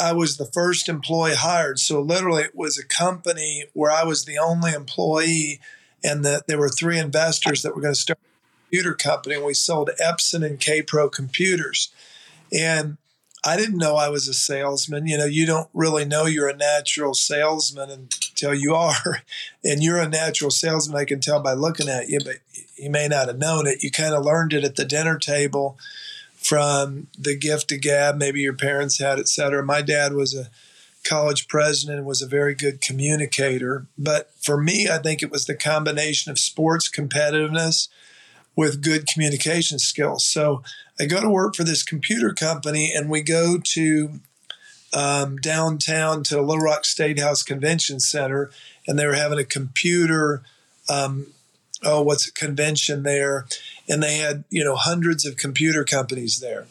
I 0.00 0.12
was 0.12 0.36
the 0.36 0.46
first 0.46 0.88
employee 0.88 1.34
hired. 1.34 1.78
So 1.78 2.00
literally, 2.00 2.42
it 2.42 2.56
was 2.56 2.78
a 2.78 2.86
company 2.86 3.64
where 3.72 3.90
I 3.90 4.04
was 4.04 4.24
the 4.24 4.38
only 4.38 4.72
employee, 4.72 5.60
and 6.04 6.24
that 6.24 6.46
there 6.46 6.58
were 6.58 6.68
three 6.68 6.98
investors 6.98 7.62
that 7.62 7.74
were 7.74 7.82
going 7.82 7.94
to 7.94 8.00
start 8.00 8.18
a 8.18 8.64
computer 8.64 8.94
company. 8.94 9.36
And 9.36 9.44
we 9.44 9.54
sold 9.54 9.90
Epson 10.00 10.44
and 10.44 10.58
Kaypro 10.58 11.10
computers, 11.10 11.90
and 12.52 12.98
I 13.44 13.56
didn't 13.56 13.78
know 13.78 13.96
I 13.96 14.08
was 14.08 14.28
a 14.28 14.34
salesman. 14.34 15.06
You 15.06 15.18
know, 15.18 15.24
you 15.24 15.46
don't 15.46 15.68
really 15.72 16.04
know 16.04 16.26
you're 16.26 16.48
a 16.48 16.56
natural 16.56 17.14
salesman 17.14 17.90
until 18.32 18.54
you 18.54 18.74
are. 18.74 19.22
And 19.64 19.80
you're 19.80 20.00
a 20.00 20.08
natural 20.08 20.50
salesman, 20.50 20.96
I 20.96 21.04
can 21.04 21.20
tell 21.20 21.40
by 21.40 21.52
looking 21.52 21.88
at 21.88 22.08
you, 22.08 22.18
but 22.24 22.38
you 22.76 22.90
may 22.90 23.06
not 23.06 23.28
have 23.28 23.38
known 23.38 23.68
it. 23.68 23.84
You 23.84 23.92
kind 23.92 24.12
of 24.12 24.24
learned 24.24 24.52
it 24.52 24.64
at 24.64 24.74
the 24.74 24.84
dinner 24.84 25.18
table 25.18 25.78
from 26.34 27.06
the 27.16 27.36
gift 27.36 27.70
of 27.70 27.80
gab, 27.80 28.16
maybe 28.16 28.40
your 28.40 28.56
parents 28.56 28.98
had, 28.98 29.20
et 29.20 29.28
cetera. 29.28 29.64
My 29.64 29.80
dad 29.80 30.14
was 30.14 30.34
a 30.34 30.50
college 31.04 31.46
president 31.46 31.98
and 31.98 32.06
was 32.06 32.22
a 32.22 32.26
very 32.26 32.54
good 32.54 32.80
communicator. 32.80 33.86
But 33.96 34.32
for 34.40 34.60
me, 34.60 34.88
I 34.88 34.98
think 34.98 35.22
it 35.22 35.30
was 35.30 35.46
the 35.46 35.54
combination 35.54 36.32
of 36.32 36.38
sports 36.38 36.90
competitiveness 36.90 37.88
with 38.56 38.82
good 38.82 39.06
communication 39.06 39.78
skills. 39.78 40.24
So 40.26 40.62
I 41.00 41.06
go 41.06 41.20
to 41.20 41.30
work 41.30 41.54
for 41.54 41.64
this 41.64 41.82
computer 41.82 42.32
company, 42.32 42.92
and 42.94 43.08
we 43.08 43.22
go 43.22 43.58
to 43.58 44.20
um, 44.92 45.36
downtown 45.38 46.22
to 46.24 46.40
Little 46.40 46.62
Rock 46.62 46.84
State 46.84 47.18
House 47.18 47.42
Convention 47.42 48.00
Center, 48.00 48.50
and 48.86 48.98
they 48.98 49.06
were 49.06 49.14
having 49.14 49.38
a 49.38 49.44
computer, 49.44 50.42
um, 50.88 51.28
oh, 51.82 52.02
what's 52.02 52.28
a 52.28 52.32
convention 52.32 53.02
there, 53.02 53.46
and 53.88 54.02
they 54.02 54.16
had 54.18 54.44
you 54.50 54.64
know 54.64 54.76
hundreds 54.76 55.24
of 55.24 55.36
computer 55.36 55.84
companies 55.84 56.40
there, 56.40 56.66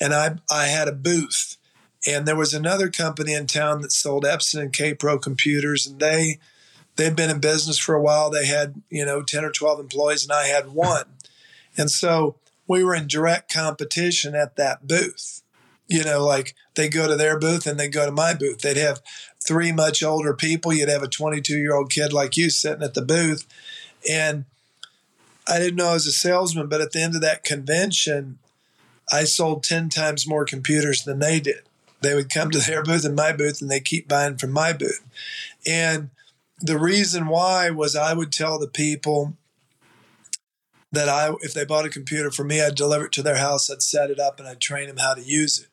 and 0.00 0.14
I 0.14 0.36
I 0.50 0.66
had 0.66 0.88
a 0.88 0.92
booth, 0.92 1.56
and 2.06 2.26
there 2.26 2.36
was 2.36 2.54
another 2.54 2.88
company 2.88 3.34
in 3.34 3.46
town 3.46 3.82
that 3.82 3.92
sold 3.92 4.24
Epson 4.24 4.60
and 4.60 4.72
Kaypro 4.72 5.20
computers, 5.20 5.86
and 5.86 6.00
they 6.00 6.38
they'd 6.96 7.16
been 7.16 7.30
in 7.30 7.40
business 7.40 7.78
for 7.78 7.94
a 7.94 8.02
while. 8.02 8.30
They 8.30 8.46
had 8.46 8.82
you 8.90 9.04
know 9.04 9.22
ten 9.22 9.44
or 9.44 9.52
twelve 9.52 9.80
employees, 9.80 10.22
and 10.22 10.32
I 10.32 10.46
had 10.46 10.70
one, 10.70 11.06
and 11.76 11.90
so 11.90 12.36
we 12.66 12.82
were 12.82 12.94
in 12.94 13.06
direct 13.06 13.52
competition 13.52 14.34
at 14.34 14.56
that 14.56 14.86
booth. 14.86 15.42
You 15.88 16.04
know, 16.04 16.24
like 16.24 16.54
they 16.74 16.88
go 16.88 17.06
to 17.06 17.16
their 17.16 17.38
booth 17.38 17.66
and 17.66 17.78
they 17.78 17.88
go 17.88 18.04
to 18.04 18.12
my 18.12 18.34
booth. 18.34 18.58
They'd 18.58 18.76
have 18.76 19.02
three 19.44 19.70
much 19.72 20.02
older 20.02 20.34
people. 20.34 20.72
You'd 20.72 20.88
have 20.88 21.02
a 21.02 21.08
22 21.08 21.56
year 21.56 21.74
old 21.74 21.90
kid 21.90 22.12
like 22.12 22.36
you 22.36 22.50
sitting 22.50 22.82
at 22.82 22.94
the 22.94 23.02
booth. 23.02 23.46
And 24.10 24.44
I 25.48 25.58
didn't 25.58 25.76
know 25.76 25.90
I 25.90 25.94
was 25.94 26.06
a 26.06 26.12
salesman, 26.12 26.68
but 26.68 26.80
at 26.80 26.92
the 26.92 27.00
end 27.00 27.14
of 27.14 27.20
that 27.20 27.44
convention, 27.44 28.38
I 29.12 29.24
sold 29.24 29.62
10 29.62 29.88
times 29.90 30.26
more 30.26 30.44
computers 30.44 31.04
than 31.04 31.20
they 31.20 31.38
did. 31.38 31.62
They 32.00 32.14
would 32.14 32.32
come 32.32 32.50
to 32.50 32.58
their 32.66 32.82
booth 32.82 33.04
and 33.04 33.16
my 33.16 33.32
booth 33.32 33.60
and 33.60 33.70
they 33.70 33.80
keep 33.80 34.08
buying 34.08 34.38
from 34.38 34.50
my 34.50 34.72
booth. 34.72 35.04
And 35.66 36.10
the 36.60 36.78
reason 36.78 37.28
why 37.28 37.70
was 37.70 37.94
I 37.94 38.14
would 38.14 38.32
tell 38.32 38.58
the 38.58 38.68
people 38.68 39.36
that 40.92 41.08
I, 41.08 41.34
if 41.42 41.52
they 41.52 41.64
bought 41.64 41.84
a 41.84 41.90
computer 41.90 42.30
for 42.30 42.44
me, 42.44 42.62
I'd 42.62 42.74
deliver 42.74 43.06
it 43.06 43.12
to 43.12 43.22
their 43.22 43.36
house, 43.36 43.70
I'd 43.70 43.82
set 43.82 44.10
it 44.10 44.18
up, 44.18 44.38
and 44.38 44.48
I'd 44.48 44.60
train 44.60 44.88
them 44.88 44.96
how 44.96 45.14
to 45.14 45.22
use 45.22 45.58
it. 45.58 45.68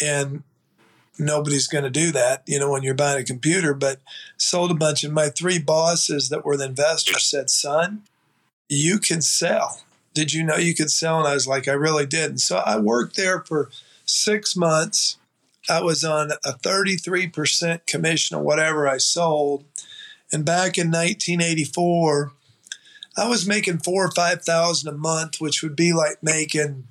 And 0.00 0.42
nobody's 1.18 1.66
going 1.66 1.84
to 1.84 1.90
do 1.90 2.12
that, 2.12 2.42
you 2.46 2.58
know, 2.58 2.70
when 2.70 2.82
you're 2.82 2.94
buying 2.94 3.20
a 3.20 3.24
computer. 3.24 3.74
But 3.74 4.00
sold 4.36 4.70
a 4.70 4.74
bunch, 4.74 5.04
and 5.04 5.14
my 5.14 5.28
three 5.28 5.58
bosses 5.58 6.28
that 6.28 6.44
were 6.44 6.56
the 6.56 6.66
investors 6.66 7.24
said, 7.24 7.50
"Son, 7.50 8.02
you 8.68 8.98
can 8.98 9.22
sell. 9.22 9.82
Did 10.14 10.32
you 10.32 10.42
know 10.44 10.56
you 10.56 10.74
could 10.74 10.90
sell?" 10.90 11.18
And 11.18 11.28
I 11.28 11.34
was 11.34 11.46
like, 11.46 11.68
"I 11.68 11.72
really 11.72 12.06
did." 12.06 12.30
And 12.30 12.40
so 12.40 12.58
I 12.58 12.78
worked 12.78 13.16
there 13.16 13.40
for 13.40 13.70
six 14.04 14.56
months. 14.56 15.16
I 15.68 15.82
was 15.82 16.02
on 16.02 16.32
a 16.44 16.52
33% 16.54 17.86
commission 17.86 18.36
on 18.36 18.44
whatever 18.44 18.88
I 18.88 18.96
sold. 18.98 19.64
And 20.32 20.44
back 20.44 20.78
in 20.78 20.88
1984, 20.88 22.32
I 23.16 23.28
was 23.28 23.46
making 23.46 23.78
four 23.78 24.06
or 24.06 24.10
five 24.12 24.44
thousand 24.44 24.88
a 24.88 24.96
month, 24.96 25.40
which 25.40 25.62
would 25.62 25.74
be 25.74 25.92
like 25.92 26.22
making 26.22 26.86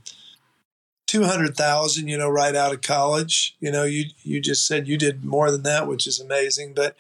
two 1.08 1.24
hundred 1.24 1.56
thousand, 1.56 2.10
you 2.10 2.18
know, 2.18 2.30
right 2.30 2.56
out 2.56 2.74
of 2.74 2.82
college. 2.82 3.56
You 3.60 3.72
know, 3.72 3.84
you 3.84 4.06
you 4.24 4.40
just 4.40 4.68
said 4.68 4.88
you 4.88 4.98
did 4.98 5.26
more 5.26 5.50
than 5.50 5.64
that, 5.64 5.88
which 5.88 6.06
is 6.06 6.20
amazing, 6.20 6.74
but 6.74 6.96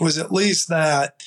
was 0.00 0.16
at 0.16 0.32
least 0.32 0.68
that. 0.68 1.22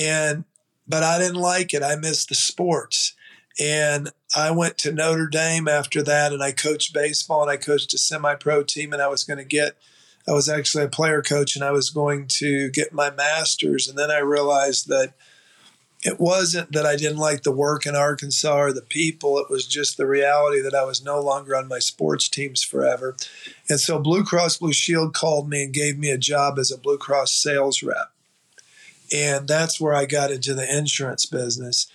And 0.00 0.44
but 0.88 1.02
I 1.02 1.18
didn't 1.18 1.40
like 1.40 1.72
it. 1.72 1.82
I 1.82 1.94
missed 1.96 2.28
the 2.28 2.34
sports. 2.34 3.14
And 3.58 4.10
I 4.34 4.50
went 4.50 4.78
to 4.78 4.92
Notre 4.92 5.26
Dame 5.26 5.68
after 5.68 6.02
that 6.02 6.32
and 6.32 6.42
I 6.42 6.52
coached 6.52 6.94
baseball 6.94 7.42
and 7.42 7.50
I 7.50 7.56
coached 7.56 7.92
a 7.94 7.98
semi 7.98 8.34
pro 8.34 8.62
team 8.62 8.92
and 8.92 9.02
I 9.02 9.08
was 9.08 9.24
going 9.24 9.38
to 9.38 9.44
get 9.44 9.76
I 10.28 10.32
was 10.32 10.48
actually 10.48 10.84
a 10.84 10.88
player 10.88 11.22
coach 11.22 11.56
and 11.56 11.64
I 11.64 11.72
was 11.72 11.90
going 11.90 12.26
to 12.38 12.70
get 12.70 12.92
my 12.92 13.10
master's 13.10 13.88
and 13.88 13.98
then 13.98 14.10
I 14.10 14.18
realized 14.18 14.88
that 14.88 15.14
it 16.02 16.18
wasn't 16.18 16.72
that 16.72 16.86
I 16.86 16.96
didn't 16.96 17.18
like 17.18 17.42
the 17.42 17.52
work 17.52 17.84
in 17.84 17.94
Arkansas 17.94 18.58
or 18.58 18.72
the 18.72 18.80
people. 18.80 19.38
It 19.38 19.50
was 19.50 19.66
just 19.66 19.96
the 19.96 20.06
reality 20.06 20.62
that 20.62 20.74
I 20.74 20.84
was 20.84 21.04
no 21.04 21.20
longer 21.20 21.54
on 21.54 21.68
my 21.68 21.78
sports 21.78 22.28
teams 22.28 22.62
forever. 22.62 23.16
And 23.68 23.78
so 23.78 23.98
Blue 23.98 24.24
Cross 24.24 24.58
Blue 24.58 24.72
Shield 24.72 25.12
called 25.12 25.48
me 25.48 25.64
and 25.64 25.74
gave 25.74 25.98
me 25.98 26.10
a 26.10 26.16
job 26.16 26.58
as 26.58 26.70
a 26.70 26.78
Blue 26.78 26.96
Cross 26.96 27.32
sales 27.32 27.82
rep. 27.82 28.12
And 29.14 29.46
that's 29.46 29.80
where 29.80 29.94
I 29.94 30.06
got 30.06 30.30
into 30.30 30.54
the 30.54 30.76
insurance 30.76 31.26
business. 31.26 31.86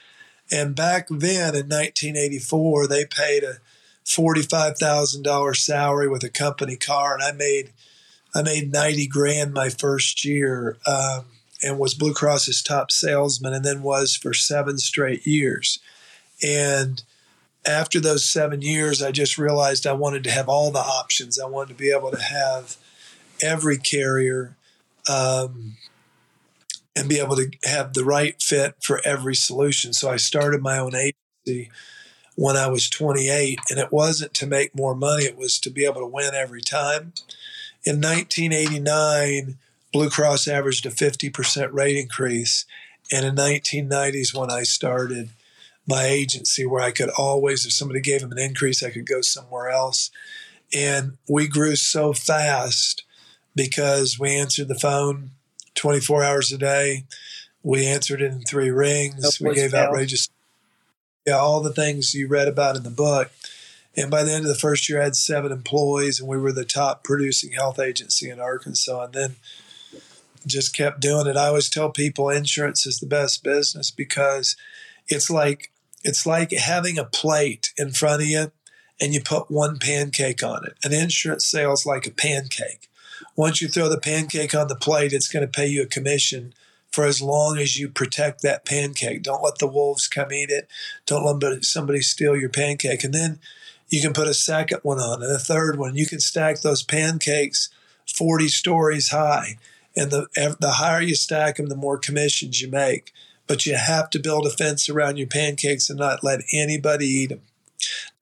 And 0.51 0.75
back 0.75 1.07
then 1.09 1.55
in 1.55 1.67
1984, 1.67 2.88
they 2.88 3.05
paid 3.05 3.43
a 3.43 3.57
$45,000 4.05 5.55
salary 5.55 6.07
with 6.07 6.24
a 6.24 6.29
company 6.29 6.75
car, 6.75 7.15
and 7.15 7.24
I 7.24 7.31
made 7.31 7.74
I 8.35 8.41
made 8.41 8.71
90 8.71 9.07
grand 9.07 9.53
my 9.53 9.69
first 9.69 10.25
year. 10.25 10.77
Um, 10.85 11.25
and 11.65 11.79
was 11.79 11.95
Blue 11.95 12.13
Cross's 12.13 12.62
top 12.62 12.91
salesman 12.91 13.53
and 13.53 13.65
then 13.65 13.81
was 13.81 14.15
for 14.15 14.34
seven 14.34 14.77
straight 14.77 15.25
years. 15.25 15.79
And 16.43 17.03
after 17.65 18.00
those 18.00 18.29
seven 18.29 18.62
years, 18.62 19.01
I 19.01 19.12
just 19.12 19.39
realized 19.39 19.88
I 19.88 19.93
wanted 19.93 20.24
to 20.25 20.31
have 20.31 20.48
all 20.48 20.69
the 20.69 20.79
options. 20.79 21.39
I 21.39 21.48
wanted 21.48 21.69
to 21.69 21.84
be 21.84 21.91
able 21.91 22.12
to 22.12 22.22
have 22.22 22.77
every 23.41 23.77
carrier 23.77 24.55
um, 25.10 25.77
and 26.95 27.10
be 27.10 27.19
able 27.19 27.36
to 27.36 27.50
have 27.63 27.93
the 27.93 28.05
right 28.05 28.39
fit 28.41 28.75
for 28.79 29.01
every 29.03 29.36
solution. 29.36 29.91
So 29.91 30.10
I 30.10 30.17
started 30.17 30.62
my 30.62 30.77
own 30.77 30.93
agency 30.95 31.72
when 32.36 32.57
I 32.57 32.67
was 32.67 32.89
28, 32.89 33.60
and 33.69 33.79
it 33.79 33.91
wasn't 33.91 34.34
to 34.36 34.45
make 34.45 34.75
more 34.75 34.93
money, 34.93 35.24
it 35.24 35.38
was 35.38 35.57
to 35.62 35.69
be 35.69 35.86
able 35.86 36.01
to 36.01 36.05
win 36.05 36.36
every 36.36 36.62
time. 36.62 37.13
In 37.86 38.01
1989, 38.01 39.57
Blue 39.95 40.09
Cross 40.09 40.49
averaged 40.49 40.85
a 40.85 40.89
50% 40.89 41.71
rate 41.71 41.95
increase. 41.95 42.65
And 43.13 43.25
in 43.25 43.33
1990s, 43.33 44.37
when 44.37 44.51
I 44.51 44.63
started 44.63 45.29
my 45.87 46.03
agency, 46.03 46.65
where 46.65 46.81
I 46.81 46.91
could 46.91 47.09
always, 47.17 47.65
if 47.65 47.71
somebody 47.71 48.01
gave 48.01 48.19
them 48.19 48.33
an 48.33 48.37
increase, 48.37 48.83
I 48.83 48.89
could 48.89 49.07
go 49.07 49.21
somewhere 49.21 49.69
else. 49.69 50.11
And 50.73 51.17
we 51.29 51.47
grew 51.47 51.77
so 51.77 52.11
fast 52.11 53.05
because 53.55 54.19
we 54.19 54.35
answered 54.35 54.67
the 54.67 54.75
phone 54.75 55.31
24 55.75 56.25
hours 56.25 56.51
a 56.51 56.57
day. 56.57 57.05
We 57.63 57.87
answered 57.87 58.21
it 58.21 58.33
in 58.33 58.41
three 58.41 58.71
rings. 58.71 59.39
We 59.39 59.55
gave 59.55 59.73
outrageous, 59.73 60.27
yeah, 61.25 61.37
all 61.37 61.61
the 61.61 61.71
things 61.71 62.13
you 62.13 62.27
read 62.27 62.49
about 62.49 62.75
in 62.75 62.83
the 62.83 62.89
book. 62.89 63.31
And 63.95 64.11
by 64.11 64.25
the 64.25 64.33
end 64.33 64.43
of 64.43 64.49
the 64.49 64.55
first 64.55 64.89
year, 64.89 64.99
I 64.99 65.05
had 65.05 65.15
seven 65.15 65.53
employees, 65.53 66.19
and 66.19 66.27
we 66.27 66.35
were 66.35 66.51
the 66.51 66.65
top 66.65 67.05
producing 67.05 67.53
health 67.53 67.79
agency 67.79 68.29
in 68.29 68.41
Arkansas. 68.41 69.05
And 69.05 69.13
then 69.13 69.35
just 70.45 70.75
kept 70.75 71.01
doing 71.01 71.27
it. 71.27 71.37
I 71.37 71.47
always 71.47 71.69
tell 71.69 71.89
people 71.89 72.29
insurance 72.29 72.85
is 72.85 72.99
the 72.99 73.07
best 73.07 73.43
business 73.43 73.91
because 73.91 74.55
it's 75.07 75.29
like 75.29 75.71
it's 76.03 76.25
like 76.25 76.51
having 76.51 76.97
a 76.97 77.05
plate 77.05 77.73
in 77.77 77.91
front 77.91 78.21
of 78.21 78.27
you 78.27 78.51
and 79.01 79.13
you 79.13 79.21
put 79.21 79.49
one 79.49 79.77
pancake 79.79 80.43
on 80.43 80.65
it. 80.65 80.77
An 80.83 80.93
insurance 80.93 81.47
sale 81.47 81.73
is 81.73 81.85
like 81.85 82.05
a 82.05 82.11
pancake. 82.11 82.89
Once 83.35 83.61
you 83.61 83.67
throw 83.67 83.89
the 83.89 83.99
pancake 83.99 84.53
on 84.53 84.67
the 84.67 84.75
plate, 84.75 85.13
it's 85.13 85.27
going 85.27 85.45
to 85.45 85.51
pay 85.51 85.67
you 85.67 85.81
a 85.81 85.87
commission 85.87 86.53
for 86.91 87.05
as 87.05 87.21
long 87.21 87.57
as 87.57 87.77
you 87.77 87.89
protect 87.89 88.41
that 88.41 88.65
pancake. 88.65 89.23
Don't 89.23 89.43
let 89.43 89.57
the 89.57 89.67
wolves 89.67 90.07
come 90.07 90.31
eat 90.31 90.49
it. 90.49 90.69
Don't 91.05 91.25
let 91.25 91.65
somebody 91.65 92.01
steal 92.01 92.37
your 92.37 92.49
pancake. 92.49 93.03
And 93.03 93.13
then 93.13 93.39
you 93.89 94.01
can 94.01 94.13
put 94.13 94.27
a 94.27 94.33
second 94.33 94.79
one 94.83 94.99
on 94.99 95.21
and 95.21 95.31
a 95.31 95.39
third 95.39 95.77
one. 95.77 95.95
You 95.95 96.05
can 96.05 96.19
stack 96.19 96.61
those 96.61 96.83
pancakes 96.83 97.69
40 98.07 98.47
stories 98.47 99.09
high 99.09 99.57
and 99.95 100.11
the 100.11 100.27
the 100.59 100.71
higher 100.71 101.01
you 101.01 101.15
stack 101.15 101.57
them, 101.57 101.67
the 101.67 101.75
more 101.75 101.97
commissions 101.97 102.61
you 102.61 102.69
make. 102.69 103.13
But 103.47 103.65
you 103.65 103.75
have 103.75 104.09
to 104.09 104.19
build 104.19 104.47
a 104.47 104.49
fence 104.49 104.89
around 104.89 105.17
your 105.17 105.27
pancakes 105.27 105.89
and 105.89 105.99
not 105.99 106.23
let 106.23 106.41
anybody 106.51 107.05
eat 107.05 107.29
them, 107.29 107.41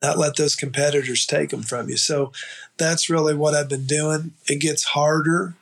not 0.01 0.17
let 0.17 0.35
those 0.35 0.55
competitors 0.55 1.25
take 1.25 1.49
them 1.49 1.63
from 1.63 1.87
you. 1.87 1.95
So 1.95 2.33
that's 2.77 3.09
really 3.09 3.33
what 3.33 3.53
I've 3.53 3.69
been 3.69 3.85
doing. 3.85 4.33
It 4.47 4.59
gets 4.59 4.83
harder 4.83 5.53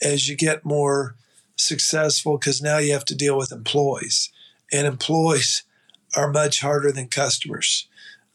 as 0.00 0.28
you 0.28 0.36
get 0.36 0.64
more 0.64 1.16
successful 1.56 2.38
because 2.38 2.62
now 2.62 2.78
you 2.78 2.92
have 2.92 3.04
to 3.06 3.14
deal 3.14 3.36
with 3.36 3.52
employees, 3.52 4.30
and 4.72 4.86
employees 4.86 5.64
are 6.16 6.30
much 6.30 6.60
harder 6.60 6.90
than 6.90 7.08
customers. 7.08 7.86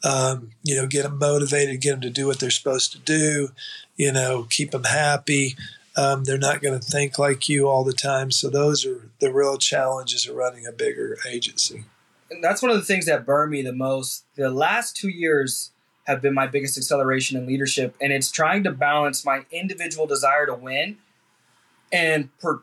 Um, 0.03 0.51
you 0.63 0.75
know, 0.75 0.88
get 0.88 1.03
them 1.03 1.19
motivated, 1.19 1.81
get 1.81 1.91
them 1.91 2.01
to 2.01 2.09
do 2.09 2.27
what 2.27 2.39
they're 2.39 2.51
supposed 2.51 2.91
to 2.93 2.99
do, 2.99 3.49
you 3.97 4.11
know, 4.13 4.47
keep 4.49 4.71
them 4.71 4.85
happy. 4.85 5.55
Um, 5.96 6.24
they're 6.24 6.38
not 6.38 6.62
going 6.62 6.79
to 6.79 6.86
think 6.86 7.19
like 7.19 7.50
you 7.50 7.67
all 7.67 7.84
the 7.84 7.93
time. 7.93 8.31
So 8.31 8.50
those 8.50 8.86
are 8.86 9.10
the 9.19 9.34
real 9.34 9.58
challenges 9.58 10.27
of 10.27 10.36
running 10.36 10.65
a 10.65 10.72
bigger 10.72 11.17
agency. 11.27 11.86
And 12.31 12.43
that's 12.43 12.62
one 12.62 12.72
of 12.72 12.77
the 12.77 12.86
things 12.86 13.05
that 13.08 13.25
burn 13.25 13.50
me 13.50 13.62
the 13.62 13.74
most. 13.74 14.24
The 14.36 14.50
last 14.50 14.96
two 14.96 15.10
years 15.10 15.72
have 16.05 16.22
been 16.22 16.34
my 16.34 16.48
biggest 16.48 16.77
acceleration 16.77 17.38
in 17.38 17.46
leadership, 17.46 17.96
and 18.00 18.13
it's 18.13 18.31
trying 18.31 18.63
to 18.63 18.72
balance 18.72 19.25
my 19.25 19.46
individual 19.51 20.08
desire 20.08 20.46
to 20.46 20.53
win 20.53 20.98
and 21.91 22.36
per, 22.39 22.62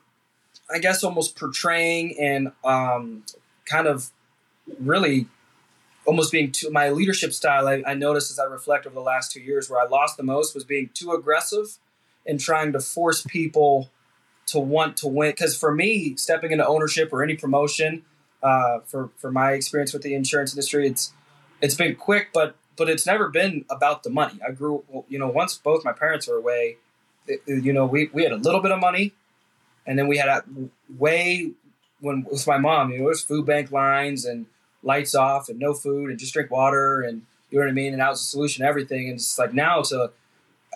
I 0.71 0.78
guess 0.78 1.02
almost 1.04 1.37
portraying 1.37 2.16
and 2.18 2.52
um, 2.64 3.25
kind 3.64 3.87
of 3.87 4.11
really 4.80 5.26
almost 6.06 6.30
being 6.33 6.52
too 6.52 6.71
my 6.71 6.90
leadership 6.90 7.33
style 7.33 7.66
I, 7.66 7.83
I, 7.87 7.95
noticed 7.95 8.30
as 8.30 8.38
i 8.38 8.45
reflect 8.45 8.87
over 8.87 8.95
the 8.95 9.00
last 9.00 9.33
two 9.33 9.40
years 9.40 9.68
where 9.68 9.80
i 9.80 9.87
lost 9.87 10.16
the 10.16 10.23
most 10.23 10.54
was 10.54 10.64
being 10.64 10.90
too 10.95 11.12
aggressive 11.12 11.78
and 12.26 12.40
trying 12.40 12.73
to 12.73 12.80
force 12.80 13.23
people 13.23 13.90
to 14.47 14.59
want 14.59 14.97
to 14.99 15.09
win. 15.09 15.30
Because 15.30 15.56
for 15.56 15.75
me, 15.75 16.16
stepping 16.16 16.52
into 16.52 16.66
ownership 16.66 17.12
or 17.12 17.23
any 17.23 17.37
promotion, 17.37 18.04
uh, 18.42 18.80
for 18.80 19.11
for 19.16 19.30
my 19.30 19.52
experience 19.52 19.92
with 19.92 20.02
the 20.02 20.14
insurance 20.14 20.52
industry, 20.52 20.87
it's 20.87 21.12
it's 21.61 21.75
been 21.75 21.95
quick, 21.97 22.28
but 22.33 22.56
but 22.76 22.88
it's 22.88 23.06
never 23.06 23.28
been 23.28 23.64
about 23.71 24.02
the 24.02 24.11
money. 24.11 24.38
I 24.47 24.52
grew, 24.52 24.85
you 25.09 25.18
know, 25.18 25.28
once 25.28 25.56
both 25.56 25.85
my 25.85 25.92
parents 25.92 26.28
were 26.28 26.37
away, 26.37 26.76
it, 27.26 27.42
you 27.47 27.73
know, 27.73 27.87
we 27.87 28.11
we 28.12 28.23
had 28.23 28.33
a 28.33 28.37
little 28.37 28.61
bit 28.61 28.71
of 28.71 28.80
money, 28.80 29.12
and 29.87 29.99
then 29.99 30.06
we 30.06 30.18
had 30.18 30.28
a 30.28 30.45
way 30.99 31.52
when 32.00 32.26
with 32.30 32.47
my 32.47 32.59
mom, 32.59 32.92
you 32.92 32.99
know, 32.99 33.04
it 33.04 33.09
was 33.09 33.23
food 33.23 33.47
bank 33.47 33.71
lines 33.71 34.25
and 34.25 34.47
lights 34.83 35.14
off 35.14 35.49
and 35.49 35.59
no 35.59 35.75
food 35.75 36.11
and 36.11 36.18
just 36.18 36.33
drink 36.33 36.50
water 36.50 37.00
and 37.00 37.23
you 37.50 37.59
know 37.59 37.64
what 37.64 37.71
I 37.71 37.75
mean, 37.75 37.92
and 37.92 38.00
that 38.00 38.11
was 38.11 38.21
the 38.21 38.26
solution 38.26 38.62
to 38.62 38.68
everything. 38.68 39.09
And 39.09 39.14
it's 39.14 39.38
like 39.38 39.54
now 39.54 39.83
to 39.83 40.11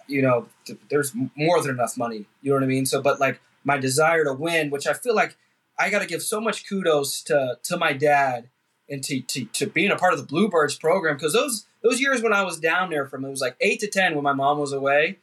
you 0.06 0.22
know, 0.22 0.46
there's 0.88 1.12
more 1.36 1.60
than 1.62 1.70
enough 1.70 1.96
money. 1.96 2.26
You 2.42 2.50
know 2.50 2.56
what 2.56 2.64
I 2.64 2.66
mean? 2.66 2.86
So, 2.86 3.00
but 3.00 3.20
like 3.20 3.40
my 3.64 3.78
desire 3.78 4.24
to 4.24 4.32
win, 4.32 4.70
which 4.70 4.86
I 4.86 4.92
feel 4.92 5.14
like 5.14 5.36
I 5.78 5.90
got 5.90 6.00
to 6.00 6.06
give 6.06 6.22
so 6.22 6.40
much 6.40 6.68
kudos 6.68 7.22
to 7.22 7.58
to 7.62 7.76
my 7.76 7.92
dad 7.92 8.48
and 8.88 9.04
to, 9.04 9.20
to, 9.20 9.44
to 9.44 9.66
being 9.66 9.92
a 9.92 9.96
part 9.96 10.12
of 10.12 10.18
the 10.18 10.26
Bluebirds 10.26 10.74
program 10.74 11.16
because 11.16 11.32
those 11.32 11.66
those 11.82 12.00
years 12.00 12.22
when 12.22 12.32
I 12.32 12.42
was 12.42 12.58
down 12.58 12.90
there 12.90 13.06
from 13.06 13.24
it 13.24 13.30
was 13.30 13.40
like 13.40 13.56
eight 13.60 13.80
to 13.80 13.86
ten 13.86 14.14
when 14.14 14.24
my 14.24 14.32
mom 14.32 14.58
was 14.58 14.72
away. 14.72 15.18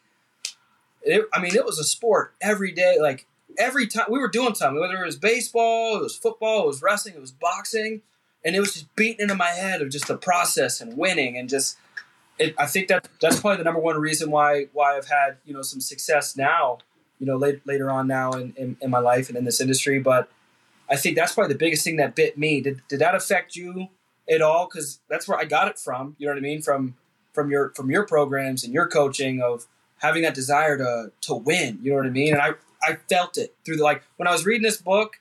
It, 1.03 1.25
I 1.33 1.41
mean, 1.41 1.55
it 1.55 1.65
was 1.65 1.77
a 1.77 1.83
sport 1.83 2.33
every 2.41 2.71
day. 2.71 2.97
Like 2.99 3.27
every 3.57 3.87
time 3.87 4.05
we 4.09 4.19
were 4.19 4.29
doing 4.29 4.55
something, 4.55 4.79
whether 4.79 5.01
it 5.01 5.05
was 5.05 5.17
baseball, 5.17 5.97
it 5.97 6.01
was 6.01 6.15
football, 6.15 6.63
it 6.63 6.67
was 6.67 6.81
wrestling, 6.81 7.15
it 7.15 7.21
was 7.21 7.31
boxing, 7.31 8.01
and 8.43 8.55
it 8.55 8.59
was 8.59 8.73
just 8.73 8.95
beating 8.95 9.21
into 9.21 9.35
my 9.35 9.49
head 9.49 9.81
of 9.81 9.89
just 9.89 10.07
the 10.07 10.17
process 10.17 10.81
and 10.81 10.97
winning 10.97 11.37
and 11.37 11.49
just 11.49 11.77
it, 12.39 12.55
I 12.57 12.65
think 12.65 12.87
that 12.89 13.07
that's 13.21 13.39
probably 13.39 13.57
the 13.57 13.63
number 13.63 13.79
one 13.79 13.97
reason 13.97 14.31
why 14.31 14.67
why 14.73 14.97
I've 14.97 15.07
had 15.07 15.37
you 15.45 15.53
know 15.53 15.61
some 15.61 15.81
success 15.81 16.35
now 16.35 16.79
you 17.19 17.25
know, 17.25 17.35
late, 17.35 17.65
later 17.65 17.89
on 17.89 18.07
now 18.07 18.31
in, 18.33 18.53
in, 18.57 18.77
in 18.81 18.89
my 18.89 18.99
life 18.99 19.29
and 19.29 19.37
in 19.37 19.45
this 19.45 19.59
industry. 19.59 19.99
But 19.99 20.29
I 20.89 20.95
think 20.95 21.15
that's 21.15 21.33
probably 21.33 21.53
the 21.53 21.59
biggest 21.59 21.83
thing 21.83 21.97
that 21.97 22.15
bit 22.15 22.37
me. 22.37 22.61
Did, 22.61 22.81
did 22.87 22.99
that 22.99 23.15
affect 23.15 23.55
you 23.55 23.87
at 24.29 24.41
all? 24.41 24.67
Because 24.67 24.99
that's 25.09 25.27
where 25.27 25.37
I 25.37 25.45
got 25.45 25.67
it 25.67 25.79
from. 25.79 26.15
You 26.17 26.27
know 26.27 26.33
what 26.33 26.39
I 26.39 26.41
mean? 26.41 26.61
From 26.61 26.95
from 27.33 27.51
your 27.51 27.71
from 27.75 27.91
your 27.91 28.05
programs 28.05 28.63
and 28.63 28.73
your 28.73 28.87
coaching 28.87 29.41
of 29.41 29.67
having 29.99 30.23
that 30.23 30.33
desire 30.33 30.77
to 30.77 31.11
to 31.21 31.35
win. 31.35 31.79
You 31.81 31.91
know 31.91 31.97
what 31.97 32.05
I 32.05 32.11
mean? 32.11 32.33
And 32.33 32.41
I 32.41 32.51
I 32.83 32.97
felt 33.09 33.37
it 33.37 33.55
through 33.65 33.77
the 33.77 33.83
like 33.83 34.03
when 34.17 34.27
I 34.27 34.31
was 34.31 34.45
reading 34.45 34.63
this 34.63 34.77
book. 34.77 35.17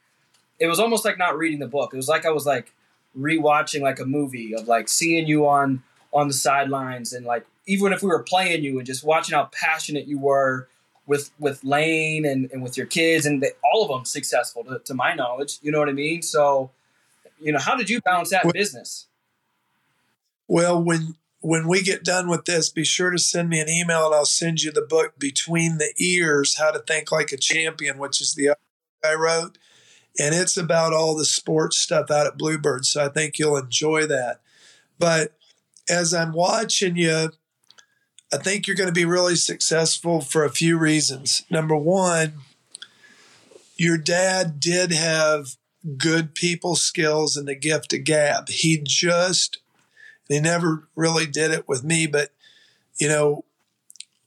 It 0.58 0.68
was 0.68 0.80
almost 0.80 1.04
like 1.04 1.18
not 1.18 1.36
reading 1.36 1.58
the 1.58 1.66
book. 1.66 1.92
It 1.92 1.96
was 1.96 2.08
like 2.08 2.24
I 2.24 2.30
was 2.30 2.46
like 2.46 2.72
rewatching 3.18 3.82
like 3.82 4.00
a 4.00 4.06
movie 4.06 4.54
of 4.54 4.66
like 4.66 4.88
seeing 4.88 5.26
you 5.26 5.46
on 5.46 5.82
on 6.16 6.28
the 6.28 6.34
sidelines 6.34 7.12
and 7.12 7.26
like 7.26 7.46
even 7.66 7.92
if 7.92 8.02
we 8.02 8.08
were 8.08 8.22
playing 8.22 8.64
you 8.64 8.78
and 8.78 8.86
just 8.86 9.04
watching 9.04 9.34
how 9.34 9.50
passionate 9.52 10.06
you 10.06 10.18
were 10.18 10.66
with 11.06 11.30
with 11.38 11.62
Lane 11.62 12.24
and, 12.24 12.50
and 12.50 12.62
with 12.62 12.76
your 12.76 12.86
kids 12.86 13.26
and 13.26 13.44
all 13.62 13.82
of 13.82 13.88
them 13.88 14.04
successful 14.04 14.64
to, 14.64 14.78
to 14.80 14.94
my 14.94 15.14
knowledge. 15.14 15.58
You 15.62 15.72
know 15.72 15.78
what 15.78 15.88
I 15.88 15.92
mean? 15.92 16.22
So, 16.22 16.70
you 17.38 17.52
know, 17.52 17.58
how 17.58 17.76
did 17.76 17.90
you 17.90 18.00
balance 18.00 18.30
that 18.30 18.44
well, 18.44 18.52
business? 18.52 19.06
Well, 20.48 20.82
when 20.82 21.16
when 21.40 21.68
we 21.68 21.82
get 21.82 22.02
done 22.02 22.28
with 22.28 22.46
this, 22.46 22.70
be 22.70 22.82
sure 22.82 23.10
to 23.10 23.18
send 23.18 23.50
me 23.50 23.60
an 23.60 23.68
email 23.68 24.06
and 24.06 24.14
I'll 24.14 24.24
send 24.24 24.62
you 24.62 24.72
the 24.72 24.82
book 24.82 25.18
Between 25.18 25.78
the 25.78 25.92
Ears: 25.98 26.58
How 26.58 26.70
to 26.70 26.78
Think 26.78 27.12
Like 27.12 27.30
a 27.30 27.36
Champion, 27.36 27.98
which 27.98 28.20
is 28.20 28.34
the 28.34 28.56
I 29.04 29.14
wrote, 29.14 29.58
and 30.18 30.34
it's 30.34 30.56
about 30.56 30.94
all 30.94 31.14
the 31.14 31.26
sports 31.26 31.78
stuff 31.78 32.10
out 32.10 32.26
at 32.26 32.38
Bluebird. 32.38 32.86
So 32.86 33.04
I 33.04 33.08
think 33.08 33.38
you'll 33.38 33.58
enjoy 33.58 34.06
that. 34.06 34.40
But 34.98 35.34
as 35.88 36.12
I'm 36.12 36.32
watching 36.32 36.96
you 36.96 37.30
I 38.32 38.38
think 38.38 38.66
you're 38.66 38.76
going 38.76 38.88
to 38.88 38.92
be 38.92 39.04
really 39.04 39.36
successful 39.36 40.20
for 40.20 40.44
a 40.44 40.50
few 40.50 40.76
reasons. 40.76 41.44
Number 41.48 41.76
one, 41.76 42.40
your 43.76 43.98
dad 43.98 44.58
did 44.58 44.92
have 44.92 45.56
good 45.96 46.34
people 46.34 46.74
skills 46.74 47.36
and 47.36 47.46
the 47.46 47.54
gift 47.54 47.92
of 47.92 48.04
gab. 48.04 48.48
He 48.48 48.80
just, 48.82 49.58
he 50.28 50.40
never 50.40 50.88
really 50.96 51.26
did 51.26 51.52
it 51.52 51.68
with 51.68 51.84
me, 51.84 52.06
but 52.06 52.32
you 52.98 53.08
know, 53.08 53.44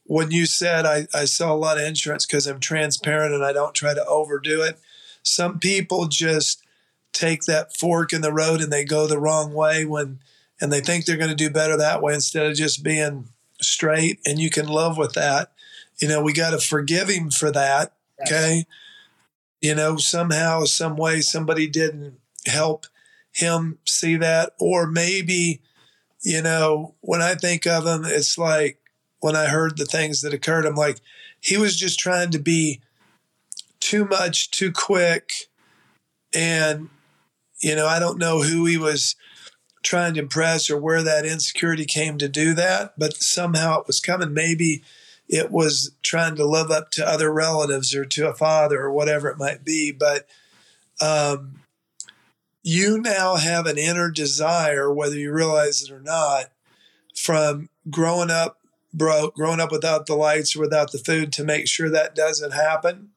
when 0.06 0.32
you 0.32 0.46
said 0.46 0.86
I, 0.86 1.08
I 1.14 1.26
sell 1.26 1.54
a 1.54 1.58
lot 1.58 1.78
of 1.78 1.84
insurance 1.84 2.26
because 2.26 2.48
I'm 2.48 2.60
transparent 2.60 3.34
and 3.34 3.44
I 3.44 3.52
don't 3.52 3.76
try 3.76 3.94
to 3.94 4.06
overdo 4.06 4.62
it, 4.62 4.80
some 5.24 5.60
people 5.60 6.08
just 6.08 6.64
take 7.12 7.42
that 7.44 7.76
fork 7.76 8.14
in 8.14 8.22
the 8.22 8.34
road 8.34 8.62
and 8.62 8.72
they 8.72 8.86
go 8.86 9.08
the 9.08 9.20
wrong 9.20 9.54
way 9.54 9.84
when, 9.84 10.20
and 10.62 10.72
they 10.72 10.82
think 10.82 11.06
they're 11.06 11.18
going 11.18 11.30
to 11.30 11.36
do 11.36 11.50
better 11.50 11.78
that 11.78 12.02
way 12.02 12.14
instead 12.14 12.46
of 12.46 12.56
just 12.56 12.84
being 12.84 13.30
straight 13.62 14.20
and 14.26 14.40
you 14.40 14.50
can 14.50 14.68
love 14.68 14.98
with 14.98 15.14
that. 15.14 15.52
You 16.00 16.08
know, 16.08 16.22
we 16.22 16.34
got 16.34 16.52
to 16.52 16.60
forgive 16.60 17.10
him 17.10 17.30
for 17.30 17.52
that. 17.52 17.94
Okay. 18.22 18.66
You 19.62 19.76
know, 19.76 19.98
somehow, 19.98 20.64
some 20.64 20.96
way, 20.96 21.22
somebody 21.22 21.68
didn't 21.68 22.20
help 22.46 22.86
him 23.34 23.80
see 23.86 24.16
that. 24.18 24.54
Or 24.60 24.88
maybe, 24.88 25.62
you 26.22 26.42
know, 26.42 26.96
when 27.02 27.22
I 27.22 27.36
think 27.36 27.68
of 27.68 27.86
him, 27.86 28.04
it's 28.06 28.38
like 28.38 28.80
when 29.20 29.36
I 29.36 29.48
heard 29.48 29.78
the 29.78 29.86
things 29.86 30.22
that 30.22 30.34
occurred, 30.34 30.66
I'm 30.66 30.76
like, 30.76 31.00
he 31.42 31.58
was 31.58 31.76
just 31.76 32.00
trying 32.00 32.32
to 32.32 32.40
be 32.40 32.82
too 33.80 34.06
much, 34.06 34.52
too 34.52 34.72
quick. 34.72 35.32
And, 36.34 36.90
you 37.62 37.76
know, 37.76 37.88
I 37.88 38.00
don't 38.00 38.20
know 38.20 38.42
who 38.42 38.66
he 38.66 38.78
was 38.78 39.16
trying 39.84 40.14
to 40.16 40.22
impress 40.22 40.70
or 40.70 40.78
where 40.78 41.04
that 41.04 41.26
insecurity 41.26 41.86
came 41.86 42.18
to 42.18 42.28
do 42.28 42.54
that, 42.54 42.94
but 42.98 43.16
somehow 43.18 43.80
it 43.80 43.88
was 43.88 44.00
coming. 44.00 44.34
Maybe 44.34 44.84
it 45.28 45.52
was 45.52 45.96
trying 46.02 46.36
to 46.36 46.46
live 46.46 46.72
up 46.72 46.92
to 46.92 47.08
other 47.08 47.32
relatives 47.32 47.94
or 47.96 48.04
to 48.04 48.30
a 48.30 48.34
father 48.34 48.82
or 48.82 48.92
whatever 48.92 49.30
it 49.30 49.38
might 49.38 49.64
be. 49.64 49.92
But 49.92 50.28
um, 51.00 51.62
you 52.64 53.00
now 53.00 53.36
have 53.36 53.66
an 53.66 53.78
inner 53.78 54.12
desire, 54.12 54.92
whether 54.94 55.16
you 55.16 55.32
realize 55.32 55.82
it 55.84 55.92
or 55.92 56.02
not, 56.02 56.52
from 57.16 57.70
growing 57.90 58.32
up 58.32 58.58
broke, 58.94 59.36
growing 59.36 59.60
up 59.60 59.72
without 59.72 60.06
the 60.08 60.16
lights 60.16 60.56
or 60.56 60.62
without 60.62 60.92
the 60.92 60.98
food 60.98 61.32
to 61.34 61.44
make 61.44 61.68
sure 61.68 61.90
that 61.90 62.16
doesn't 62.16 62.52
happen. 62.52 63.10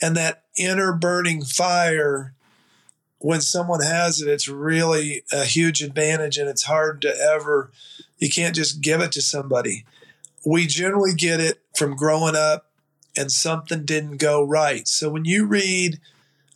And 0.00 0.16
that 0.16 0.44
inner 0.56 0.92
burning 0.92 1.42
fire 1.42 2.34
when 3.18 3.40
someone 3.40 3.82
has 3.82 4.20
it, 4.20 4.28
it's 4.28 4.48
really 4.48 5.22
a 5.32 5.44
huge 5.44 5.82
advantage 5.82 6.38
and 6.38 6.48
it's 6.48 6.64
hard 6.64 7.02
to 7.02 7.14
ever, 7.16 7.70
you 8.18 8.30
can't 8.30 8.54
just 8.54 8.80
give 8.80 9.00
it 9.00 9.12
to 9.12 9.22
somebody. 9.22 9.84
We 10.46 10.66
generally 10.66 11.14
get 11.14 11.40
it 11.40 11.60
from 11.76 11.96
growing 11.96 12.36
up 12.36 12.66
and 13.16 13.32
something 13.32 13.84
didn't 13.84 14.18
go 14.18 14.42
right. 14.42 14.86
So 14.86 15.10
when 15.10 15.24
you 15.24 15.46
read, 15.46 16.00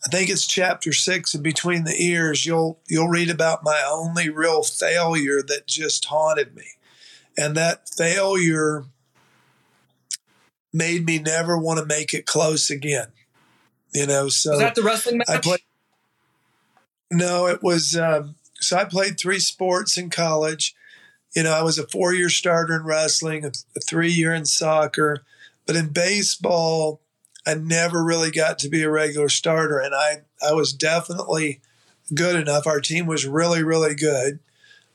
I 0.05 0.09
think 0.09 0.31
it's 0.31 0.47
chapter 0.47 0.93
six 0.93 1.35
in 1.35 1.43
Between 1.43 1.85
the 1.85 2.01
Ears, 2.01 2.47
you'll 2.47 2.81
you'll 2.89 3.09
read 3.09 3.31
about 3.31 3.65
my 3.65 3.83
only 3.89 4.29
real 4.29 4.63
failure 4.63 5.43
that 5.43 5.67
just 5.67 6.05
haunted 6.07 6.55
me. 6.55 6.67
And 7.37 7.57
that 7.57 7.89
failure 7.89 8.85
made 10.73 11.07
me 11.07 11.19
never 11.19 11.59
want 11.59 11.79
to 11.81 11.87
make 11.87 12.15
it 12.15 12.27
close 12.27 12.71
again. 12.71 13.09
You 13.95 14.07
know, 14.07 14.29
so 14.29 14.53
was 14.53 14.61
that 14.61 14.75
the 14.75 14.83
wrestling 14.83 15.19
match? 15.19 15.29
I 15.29 15.39
played, 15.39 15.61
no, 17.13 17.47
it 17.47 17.63
was. 17.63 17.97
Um, 17.97 18.37
so 18.61 18.77
I 18.77 18.85
played 18.85 19.19
three 19.19 19.39
sports 19.39 19.97
in 19.97 20.11
college. 20.11 20.75
You 21.37 21.43
know, 21.45 21.53
I 21.53 21.63
was 21.63 21.79
a 21.79 21.87
four 21.87 22.13
year 22.15 22.29
starter 22.29 22.75
in 22.75 22.85
wrestling, 22.85 23.45
a, 23.45 23.53
a 23.77 23.81
three 23.81 24.11
year 24.11 24.35
in 24.35 24.47
soccer. 24.47 25.25
But 25.67 25.77
in 25.77 25.89
baseball, 25.89 27.01
I 27.47 27.55
never 27.55 28.03
really 28.05 28.31
got 28.31 28.59
to 28.61 28.69
be 28.69 28.83
a 28.83 28.91
regular 28.91 29.29
starter. 29.29 29.79
And 29.79 29.95
I, 29.95 30.23
I 30.47 30.53
was 30.53 30.73
definitely 30.73 31.61
good 32.15 32.37
enough. 32.37 32.67
Our 32.67 32.81
team 32.81 33.07
was 33.07 33.27
really, 33.27 33.63
really 33.63 33.95
good. 33.95 34.41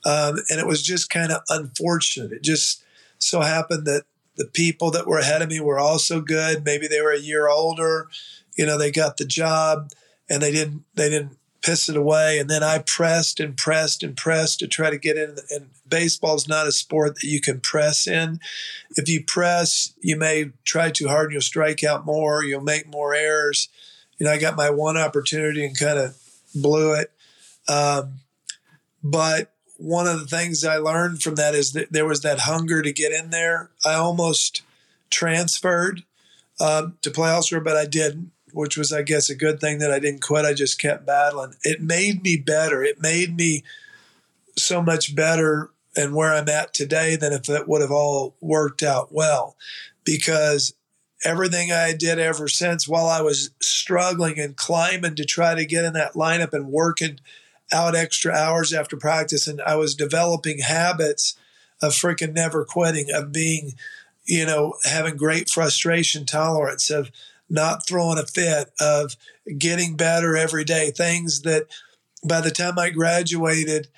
Um, 0.04 0.36
and 0.48 0.60
it 0.60 0.66
was 0.66 0.82
just 0.82 1.10
kind 1.10 1.32
of 1.32 1.42
unfortunate. 1.48 2.32
It 2.32 2.42
just 2.42 2.82
so 3.18 3.40
happened 3.40 3.86
that 3.86 4.04
the 4.36 4.46
people 4.46 4.90
that 4.92 5.06
were 5.06 5.18
ahead 5.18 5.42
of 5.42 5.48
me 5.48 5.60
were 5.60 5.78
also 5.78 6.20
good. 6.20 6.64
Maybe 6.64 6.86
they 6.86 7.00
were 7.00 7.12
a 7.12 7.20
year 7.20 7.48
older. 7.48 8.08
You 8.56 8.66
know, 8.66 8.78
they 8.78 8.92
got 8.92 9.16
the 9.16 9.24
job 9.24 9.90
and 10.30 10.42
they 10.42 10.52
didn't 10.52 10.84
they 10.94 11.08
didn't 11.08 11.37
piss 11.62 11.88
it 11.88 11.96
away. 11.96 12.38
And 12.38 12.48
then 12.48 12.62
I 12.62 12.78
pressed 12.78 13.40
and 13.40 13.56
pressed 13.56 14.02
and 14.02 14.16
pressed 14.16 14.60
to 14.60 14.68
try 14.68 14.90
to 14.90 14.98
get 14.98 15.16
in. 15.16 15.36
And 15.50 15.70
baseball 15.88 16.36
is 16.36 16.48
not 16.48 16.66
a 16.66 16.72
sport 16.72 17.16
that 17.16 17.26
you 17.26 17.40
can 17.40 17.60
press 17.60 18.06
in. 18.06 18.40
If 18.96 19.08
you 19.08 19.24
press, 19.24 19.92
you 20.00 20.16
may 20.16 20.52
try 20.64 20.90
too 20.90 21.08
hard 21.08 21.26
and 21.26 21.32
you'll 21.32 21.42
strike 21.42 21.82
out 21.82 22.06
more, 22.06 22.44
you'll 22.44 22.60
make 22.60 22.86
more 22.86 23.14
errors. 23.14 23.68
You 24.18 24.26
know, 24.26 24.32
I 24.32 24.38
got 24.38 24.56
my 24.56 24.70
one 24.70 24.96
opportunity 24.96 25.64
and 25.64 25.78
kind 25.78 25.98
of 25.98 26.16
blew 26.54 26.94
it. 26.94 27.12
Um, 27.68 28.20
but 29.02 29.52
one 29.76 30.08
of 30.08 30.18
the 30.18 30.26
things 30.26 30.64
I 30.64 30.76
learned 30.76 31.22
from 31.22 31.36
that 31.36 31.54
is 31.54 31.72
that 31.72 31.92
there 31.92 32.06
was 32.06 32.22
that 32.22 32.40
hunger 32.40 32.82
to 32.82 32.92
get 32.92 33.12
in 33.12 33.30
there. 33.30 33.70
I 33.84 33.94
almost 33.94 34.62
transferred 35.10 36.02
um, 36.60 36.98
to 37.02 37.10
play 37.10 37.30
elsewhere, 37.30 37.60
but 37.60 37.76
I 37.76 37.86
didn't 37.86 38.32
which 38.52 38.76
was, 38.76 38.92
I 38.92 39.02
guess, 39.02 39.30
a 39.30 39.34
good 39.34 39.60
thing 39.60 39.78
that 39.78 39.92
I 39.92 39.98
didn't 39.98 40.22
quit. 40.22 40.44
I 40.44 40.54
just 40.54 40.80
kept 40.80 41.06
battling. 41.06 41.54
It 41.62 41.80
made 41.80 42.22
me 42.22 42.36
better. 42.36 42.82
It 42.82 43.00
made 43.00 43.36
me 43.36 43.64
so 44.56 44.82
much 44.82 45.14
better 45.14 45.70
and 45.96 46.14
where 46.14 46.32
I'm 46.32 46.48
at 46.48 46.74
today 46.74 47.16
than 47.16 47.32
if 47.32 47.48
it 47.48 47.68
would 47.68 47.80
have 47.80 47.90
all 47.90 48.36
worked 48.40 48.82
out 48.82 49.12
well. 49.12 49.56
Because 50.04 50.74
everything 51.24 51.72
I 51.72 51.92
did 51.92 52.18
ever 52.18 52.48
since, 52.48 52.86
while 52.86 53.06
I 53.06 53.20
was 53.20 53.50
struggling 53.60 54.38
and 54.38 54.56
climbing 54.56 55.16
to 55.16 55.24
try 55.24 55.54
to 55.54 55.64
get 55.64 55.84
in 55.84 55.92
that 55.94 56.14
lineup 56.14 56.52
and 56.52 56.68
working 56.68 57.18
out 57.72 57.96
extra 57.96 58.32
hours 58.32 58.72
after 58.72 58.96
practice, 58.96 59.46
and 59.46 59.60
I 59.62 59.76
was 59.76 59.94
developing 59.94 60.60
habits 60.60 61.36
of 61.82 61.92
freaking 61.92 62.32
never 62.32 62.64
quitting, 62.64 63.10
of 63.12 63.32
being, 63.32 63.74
you 64.24 64.46
know, 64.46 64.74
having 64.84 65.16
great 65.16 65.50
frustration 65.50 66.26
tolerance, 66.26 66.90
of 66.90 67.10
not 67.48 67.86
throwing 67.86 68.18
a 68.18 68.26
fit, 68.26 68.70
of 68.80 69.16
getting 69.58 69.96
better 69.96 70.36
every 70.36 70.64
day. 70.64 70.90
Things 70.90 71.42
that 71.42 71.66
by 72.24 72.40
the 72.40 72.50
time 72.50 72.78
I 72.78 72.90
graduated, 72.90 73.88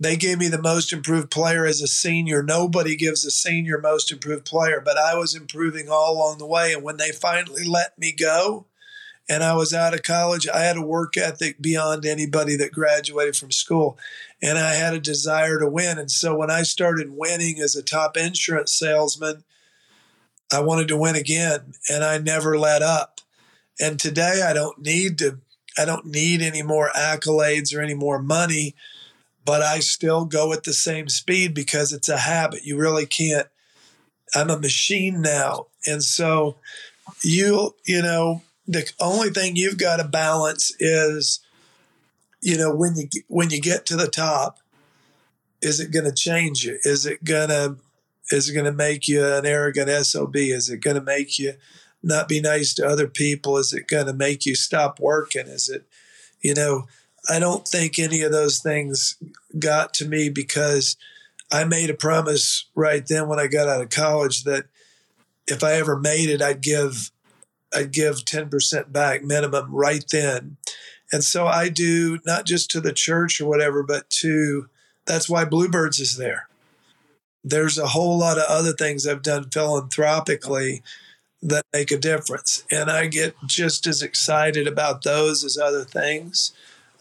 they 0.00 0.16
gave 0.16 0.38
me 0.38 0.48
the 0.48 0.62
most 0.62 0.92
improved 0.92 1.30
player 1.30 1.66
as 1.66 1.80
a 1.80 1.88
senior. 1.88 2.42
Nobody 2.42 2.94
gives 2.94 3.24
a 3.24 3.30
senior 3.30 3.80
most 3.80 4.12
improved 4.12 4.44
player, 4.44 4.80
but 4.84 4.96
I 4.96 5.14
was 5.14 5.34
improving 5.34 5.88
all 5.88 6.14
along 6.14 6.38
the 6.38 6.46
way. 6.46 6.72
And 6.72 6.82
when 6.82 6.98
they 6.98 7.10
finally 7.10 7.64
let 7.64 7.98
me 7.98 8.12
go 8.12 8.66
and 9.28 9.42
I 9.42 9.54
was 9.54 9.74
out 9.74 9.94
of 9.94 10.04
college, 10.04 10.46
I 10.46 10.60
had 10.60 10.76
a 10.76 10.82
work 10.82 11.16
ethic 11.16 11.60
beyond 11.60 12.06
anybody 12.06 12.56
that 12.56 12.72
graduated 12.72 13.36
from 13.36 13.50
school. 13.50 13.98
And 14.40 14.56
I 14.56 14.74
had 14.74 14.94
a 14.94 15.00
desire 15.00 15.58
to 15.58 15.68
win. 15.68 15.98
And 15.98 16.10
so 16.10 16.36
when 16.36 16.50
I 16.50 16.62
started 16.62 17.16
winning 17.16 17.58
as 17.58 17.74
a 17.74 17.82
top 17.82 18.16
insurance 18.16 18.72
salesman, 18.72 19.42
I 20.52 20.60
wanted 20.60 20.88
to 20.88 20.96
win 20.96 21.16
again 21.16 21.74
and 21.90 22.04
I 22.04 22.18
never 22.18 22.58
let 22.58 22.82
up. 22.82 23.20
And 23.80 23.98
today 23.98 24.42
I 24.44 24.52
don't 24.52 24.78
need 24.78 25.18
to 25.18 25.38
I 25.78 25.84
don't 25.84 26.06
need 26.06 26.42
any 26.42 26.62
more 26.62 26.90
accolades 26.96 27.74
or 27.74 27.80
any 27.80 27.94
more 27.94 28.20
money, 28.20 28.74
but 29.44 29.62
I 29.62 29.78
still 29.78 30.24
go 30.24 30.52
at 30.52 30.64
the 30.64 30.72
same 30.72 31.08
speed 31.08 31.54
because 31.54 31.92
it's 31.92 32.08
a 32.08 32.18
habit. 32.18 32.64
You 32.64 32.76
really 32.76 33.06
can't 33.06 33.46
I'm 34.34 34.50
a 34.50 34.58
machine 34.58 35.22
now. 35.22 35.66
And 35.86 36.02
so 36.02 36.56
you 37.22 37.74
you 37.86 38.02
know 38.02 38.42
the 38.66 38.90
only 39.00 39.30
thing 39.30 39.56
you've 39.56 39.78
got 39.78 39.96
to 39.96 40.04
balance 40.04 40.72
is 40.78 41.40
you 42.42 42.56
know 42.56 42.74
when 42.74 42.94
you 42.96 43.08
when 43.28 43.50
you 43.50 43.60
get 43.60 43.86
to 43.86 43.96
the 43.96 44.08
top 44.08 44.58
is 45.60 45.80
it 45.80 45.90
going 45.90 46.04
to 46.04 46.12
change 46.12 46.64
you 46.64 46.78
is 46.84 47.06
it 47.06 47.24
going 47.24 47.48
to 47.48 47.76
is 48.30 48.48
it 48.48 48.54
going 48.54 48.64
to 48.64 48.72
make 48.72 49.08
you 49.08 49.24
an 49.24 49.46
arrogant 49.46 49.90
sob 50.06 50.36
is 50.36 50.68
it 50.68 50.80
going 50.80 50.96
to 50.96 51.02
make 51.02 51.38
you 51.38 51.54
not 52.02 52.28
be 52.28 52.40
nice 52.40 52.74
to 52.74 52.86
other 52.86 53.08
people? 53.08 53.56
Is 53.56 53.72
it 53.72 53.88
going 53.88 54.06
to 54.06 54.12
make 54.12 54.46
you 54.46 54.54
stop 54.54 55.00
working? 55.00 55.46
Is 55.46 55.68
it 55.68 55.86
you 56.40 56.54
know 56.54 56.86
i 57.28 57.40
don't 57.40 57.66
think 57.66 57.98
any 57.98 58.22
of 58.22 58.30
those 58.30 58.60
things 58.60 59.16
got 59.58 59.92
to 59.92 60.06
me 60.06 60.28
because 60.28 60.96
i 61.50 61.64
made 61.64 61.90
a 61.90 61.94
promise 61.94 62.66
right 62.76 63.08
then 63.08 63.26
when 63.26 63.40
i 63.40 63.48
got 63.48 63.66
out 63.66 63.82
of 63.82 63.90
college 63.90 64.44
that 64.44 64.66
if 65.48 65.64
i 65.64 65.72
ever 65.72 65.98
made 65.98 66.30
it 66.30 66.40
i'd 66.40 66.60
give 66.60 67.10
i'd 67.74 67.92
give 67.92 68.16
10% 68.24 68.92
back 68.92 69.22
minimum 69.22 69.74
right 69.74 70.04
then. 70.10 70.56
And 71.12 71.24
so 71.24 71.46
I 71.46 71.68
do 71.68 72.18
not 72.26 72.44
just 72.44 72.70
to 72.72 72.80
the 72.80 72.92
church 72.92 73.40
or 73.40 73.48
whatever, 73.48 73.82
but 73.82 74.10
to 74.20 74.68
that's 75.06 75.28
why 75.28 75.44
Bluebirds 75.44 75.98
is 76.00 76.16
there. 76.16 76.48
There's 77.48 77.78
a 77.78 77.88
whole 77.88 78.18
lot 78.18 78.38
of 78.38 78.44
other 78.48 78.72
things 78.72 79.06
I've 79.06 79.22
done 79.22 79.50
philanthropically 79.50 80.82
that 81.42 81.64
make 81.72 81.90
a 81.90 81.98
difference. 81.98 82.64
And 82.70 82.90
I 82.90 83.06
get 83.06 83.34
just 83.46 83.86
as 83.86 84.02
excited 84.02 84.66
about 84.66 85.02
those 85.02 85.44
as 85.44 85.56
other 85.56 85.84
things. 85.84 86.52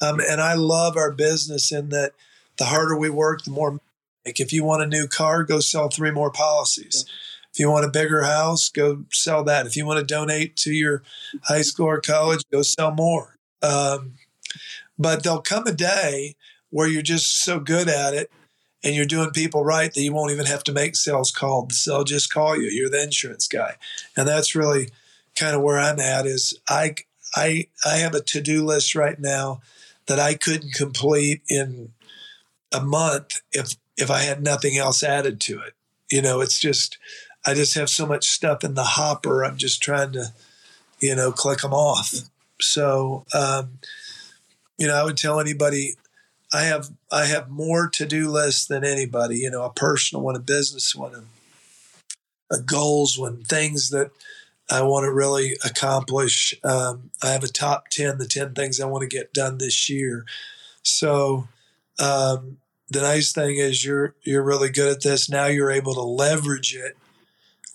Um, 0.01 0.19
and 0.19 0.39
I 0.39 0.53
love 0.53 0.95
our 0.95 1.11
business 1.11 1.71
in 1.71 1.89
that 1.89 2.13
the 2.57 2.65
harder 2.65 2.97
we 2.97 3.09
work, 3.09 3.43
the 3.43 3.51
more. 3.51 3.79
Like 4.25 4.39
if 4.39 4.51
you 4.51 4.63
want 4.63 4.83
a 4.83 4.87
new 4.87 5.07
car, 5.07 5.43
go 5.43 5.59
sell 5.59 5.89
three 5.89 6.11
more 6.11 6.31
policies. 6.31 7.05
If 7.53 7.59
you 7.59 7.71
want 7.71 7.85
a 7.85 7.89
bigger 7.89 8.23
house, 8.23 8.69
go 8.69 9.05
sell 9.11 9.43
that. 9.45 9.65
If 9.65 9.75
you 9.75 9.85
want 9.85 9.99
to 9.99 10.05
donate 10.05 10.55
to 10.57 10.71
your 10.71 11.01
high 11.43 11.61
school 11.61 11.87
or 11.87 12.01
college, 12.01 12.43
go 12.51 12.61
sell 12.61 12.91
more. 12.91 13.37
Um, 13.63 14.13
but 14.99 15.23
there'll 15.23 15.41
come 15.41 15.65
a 15.65 15.71
day 15.71 16.35
where 16.69 16.87
you're 16.87 17.01
just 17.01 17.41
so 17.41 17.59
good 17.59 17.87
at 17.87 18.13
it 18.13 18.29
and 18.83 18.95
you're 18.95 19.05
doing 19.05 19.31
people 19.31 19.63
right 19.63 19.93
that 19.93 20.01
you 20.01 20.13
won't 20.13 20.31
even 20.31 20.45
have 20.45 20.63
to 20.65 20.73
make 20.73 20.95
sales 20.95 21.31
calls. 21.31 21.83
They'll 21.85 22.03
just 22.03 22.33
call 22.33 22.55
you. 22.55 22.69
You're 22.69 22.89
the 22.89 23.03
insurance 23.03 23.47
guy. 23.47 23.75
And 24.15 24.27
that's 24.27 24.55
really 24.55 24.89
kind 25.35 25.55
of 25.55 25.61
where 25.61 25.79
I'm 25.79 25.99
at 25.99 26.25
is 26.25 26.57
I 26.69 26.95
I 27.35 27.67
I 27.85 27.97
have 27.97 28.13
a 28.13 28.21
to-do 28.21 28.63
list 28.65 28.95
right 28.95 29.19
now 29.19 29.61
that 30.07 30.19
I 30.19 30.35
couldn't 30.35 30.73
complete 30.73 31.41
in 31.49 31.91
a 32.73 32.81
month 32.81 33.41
if 33.51 33.75
if 33.97 34.11
I 34.11 34.19
had 34.19 34.43
nothing 34.43 34.77
else 34.77 35.03
added 35.03 35.41
to 35.41 35.59
it. 35.61 35.73
You 36.09 36.21
know, 36.21 36.41
it's 36.41 36.59
just 36.59 36.97
I 37.45 37.53
just 37.53 37.75
have 37.75 37.89
so 37.89 38.05
much 38.05 38.27
stuff 38.27 38.63
in 38.63 38.73
the 38.73 38.83
hopper. 38.83 39.43
I'm 39.43 39.57
just 39.57 39.81
trying 39.81 40.11
to, 40.13 40.33
you 40.99 41.15
know, 41.15 41.31
click 41.31 41.59
them 41.59 41.73
off. 41.73 42.13
So, 42.59 43.25
um, 43.33 43.79
you 44.77 44.87
know, 44.87 44.95
I 44.95 45.03
would 45.03 45.17
tell 45.17 45.39
anybody 45.39 45.95
I 46.53 46.63
have 46.63 46.89
I 47.11 47.25
have 47.25 47.49
more 47.49 47.89
to 47.89 48.05
do 48.05 48.29
lists 48.29 48.65
than 48.65 48.83
anybody. 48.83 49.37
You 49.37 49.51
know, 49.51 49.63
a 49.63 49.73
personal 49.73 50.23
one, 50.23 50.35
a 50.35 50.39
business 50.39 50.95
one, 50.95 51.27
a, 52.51 52.59
goals 52.59 53.17
one, 53.17 53.43
things 53.43 53.89
that 53.89 54.11
I 54.69 54.81
want 54.81 55.05
to 55.05 55.11
really 55.11 55.53
accomplish. 55.65 56.53
Um, 56.63 57.11
I 57.21 57.31
have 57.31 57.43
a 57.43 57.49
top 57.49 57.89
ten, 57.89 58.17
the 58.17 58.27
ten 58.27 58.53
things 58.53 58.79
I 58.79 58.85
want 58.85 59.01
to 59.01 59.15
get 59.17 59.33
done 59.33 59.57
this 59.57 59.89
year. 59.89 60.25
So 60.83 61.47
um, 61.99 62.57
the 62.89 63.01
nice 63.01 63.33
thing 63.33 63.57
is 63.57 63.83
you're 63.85 64.15
you're 64.23 64.43
really 64.43 64.69
good 64.69 64.91
at 64.91 65.03
this. 65.03 65.29
Now 65.29 65.47
you're 65.47 65.71
able 65.71 65.93
to 65.95 66.01
leverage 66.01 66.75
it. 66.75 66.97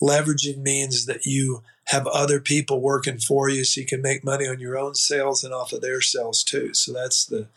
Leveraging 0.01 0.59
means 0.59 1.07
that 1.07 1.27
you 1.27 1.63
have 1.87 2.07
other 2.07 2.41
people 2.41 2.81
working 2.81 3.19
for 3.19 3.49
you 3.49 3.65
so 3.65 3.81
you 3.81 3.87
can 3.87 4.01
make 4.01 4.25
money 4.25 4.47
on 4.47 4.59
your 4.59 4.79
own 4.79 4.95
sales 4.95 5.45
and 5.45 5.53
off 5.53 5.73
of 5.73 5.81
their 5.81 6.01
sales 6.01 6.43
too. 6.43 6.73
So 6.75 6.93
that's 6.93 7.25
the 7.27 7.49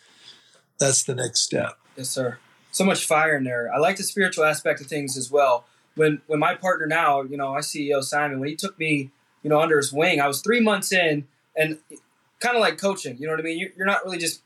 that's 0.79 1.03
the 1.03 1.15
next 1.15 1.41
step. 1.41 1.77
Yes, 1.97 2.09
sir. 2.09 2.38
So 2.71 2.83
much 2.83 3.05
fire 3.05 3.38
in 3.38 3.43
there. 3.43 3.73
I 3.73 3.77
like 3.77 3.97
the 3.97 4.03
spiritual 4.03 4.43
aspect 4.43 4.81
of 4.81 4.88
things 4.88 5.17
as 5.17 5.31
well. 5.31 5.65
When 5.95 6.21
when 6.27 6.39
my 6.39 6.55
partner 6.55 6.88
now, 6.88 7.21
you 7.21 7.38
know, 7.38 7.53
my 7.53 7.59
CEO 7.59 8.03
Simon, 8.03 8.39
when 8.39 8.49
he 8.49 8.55
took 8.55 8.77
me, 8.77 9.11
you 9.43 9.49
know, 9.49 9.59
under 9.61 9.77
his 9.77 9.93
wing, 9.93 10.19
I 10.19 10.27
was 10.27 10.41
three 10.41 10.59
months 10.59 10.91
in, 10.91 11.25
and 11.55 11.77
kind 12.39 12.55
of 12.55 12.61
like 12.61 12.77
coaching. 12.77 13.17
You 13.17 13.27
know 13.27 13.33
what 13.33 13.39
I 13.39 13.43
mean? 13.43 13.71
You're 13.77 13.88
not 13.88 14.03
really 14.03 14.17
just 14.17 14.41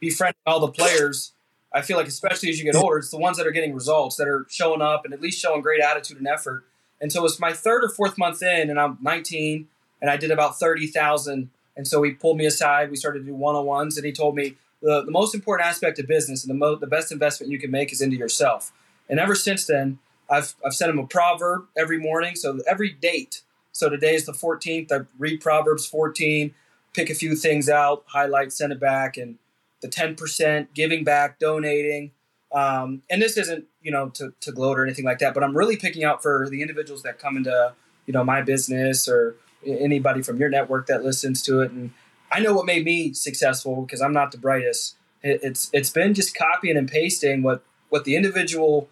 befriending 0.00 0.40
all 0.46 0.60
the 0.60 0.68
players. 0.68 1.32
I 1.72 1.82
feel 1.82 1.98
like, 1.98 2.06
especially 2.06 2.48
as 2.48 2.58
you 2.58 2.64
get 2.64 2.74
older, 2.74 2.98
it's 2.98 3.10
the 3.10 3.18
ones 3.18 3.36
that 3.36 3.46
are 3.46 3.50
getting 3.50 3.74
results 3.74 4.16
that 4.16 4.26
are 4.26 4.46
showing 4.48 4.80
up 4.80 5.04
and 5.04 5.12
at 5.12 5.20
least 5.20 5.38
showing 5.38 5.60
great 5.60 5.82
attitude 5.82 6.16
and 6.16 6.26
effort 6.26 6.64
and 7.00 7.12
so 7.12 7.20
it 7.20 7.22
was 7.22 7.40
my 7.40 7.52
third 7.52 7.84
or 7.84 7.88
fourth 7.88 8.16
month 8.16 8.42
in, 8.42 8.70
and 8.70 8.80
I'm 8.80 8.98
19, 9.00 9.68
and 10.00 10.10
I 10.10 10.16
did 10.16 10.30
about 10.30 10.58
30,000. 10.58 11.50
And 11.76 11.86
so 11.86 12.02
he 12.02 12.12
pulled 12.12 12.38
me 12.38 12.46
aside. 12.46 12.90
We 12.90 12.96
started 12.96 13.20
to 13.20 13.24
do 13.26 13.34
one 13.34 13.54
on 13.54 13.66
ones, 13.66 13.96
and 13.96 14.06
he 14.06 14.12
told 14.12 14.34
me 14.34 14.54
the, 14.82 15.04
the 15.04 15.10
most 15.10 15.34
important 15.34 15.68
aspect 15.68 15.98
of 15.98 16.06
business 16.06 16.44
and 16.44 16.50
the, 16.50 16.58
mo- 16.58 16.76
the 16.76 16.86
best 16.86 17.12
investment 17.12 17.50
you 17.50 17.58
can 17.58 17.70
make 17.70 17.92
is 17.92 18.00
into 18.00 18.16
yourself. 18.16 18.72
And 19.08 19.18
ever 19.18 19.34
since 19.34 19.66
then, 19.66 19.98
I've, 20.30 20.54
I've 20.64 20.74
sent 20.74 20.90
him 20.90 20.98
a 20.98 21.06
proverb 21.06 21.66
every 21.76 21.98
morning. 21.98 22.34
So 22.36 22.58
every 22.68 22.90
date. 22.90 23.42
So 23.72 23.88
today 23.88 24.14
is 24.14 24.26
the 24.26 24.32
14th. 24.32 24.90
I 24.90 25.06
read 25.18 25.40
Proverbs 25.40 25.86
14, 25.86 26.54
pick 26.94 27.10
a 27.10 27.14
few 27.14 27.36
things 27.36 27.68
out, 27.68 28.04
highlight, 28.06 28.52
send 28.52 28.72
it 28.72 28.80
back, 28.80 29.16
and 29.16 29.38
the 29.82 29.88
10%, 29.88 30.68
giving 30.74 31.04
back, 31.04 31.38
donating. 31.38 32.12
Um, 32.52 33.02
and 33.10 33.20
this 33.20 33.36
isn't, 33.36 33.66
you 33.82 33.90
know, 33.90 34.08
to, 34.10 34.32
to 34.40 34.52
gloat 34.52 34.78
or 34.78 34.84
anything 34.84 35.04
like 35.04 35.18
that, 35.18 35.34
but 35.34 35.42
I'm 35.42 35.56
really 35.56 35.76
picking 35.76 36.04
out 36.04 36.22
for 36.22 36.48
the 36.48 36.62
individuals 36.62 37.02
that 37.02 37.18
come 37.18 37.36
into, 37.36 37.74
you 38.06 38.12
know, 38.12 38.24
my 38.24 38.40
business 38.40 39.08
or 39.08 39.36
anybody 39.66 40.22
from 40.22 40.38
your 40.38 40.48
network 40.48 40.86
that 40.86 41.04
listens 41.04 41.42
to 41.42 41.60
it. 41.60 41.70
And 41.70 41.92
I 42.36 42.40
know 42.40 42.52
what 42.52 42.66
made 42.66 42.84
me 42.84 43.14
successful 43.14 43.80
because 43.80 44.02
I'm 44.02 44.12
not 44.12 44.30
the 44.30 44.36
brightest. 44.36 44.96
It, 45.22 45.40
it's 45.42 45.70
it's 45.72 45.88
been 45.88 46.12
just 46.12 46.36
copying 46.36 46.76
and 46.76 46.86
pasting 46.86 47.42
what 47.42 47.64
what 47.88 48.04
the 48.04 48.14
individual 48.14 48.90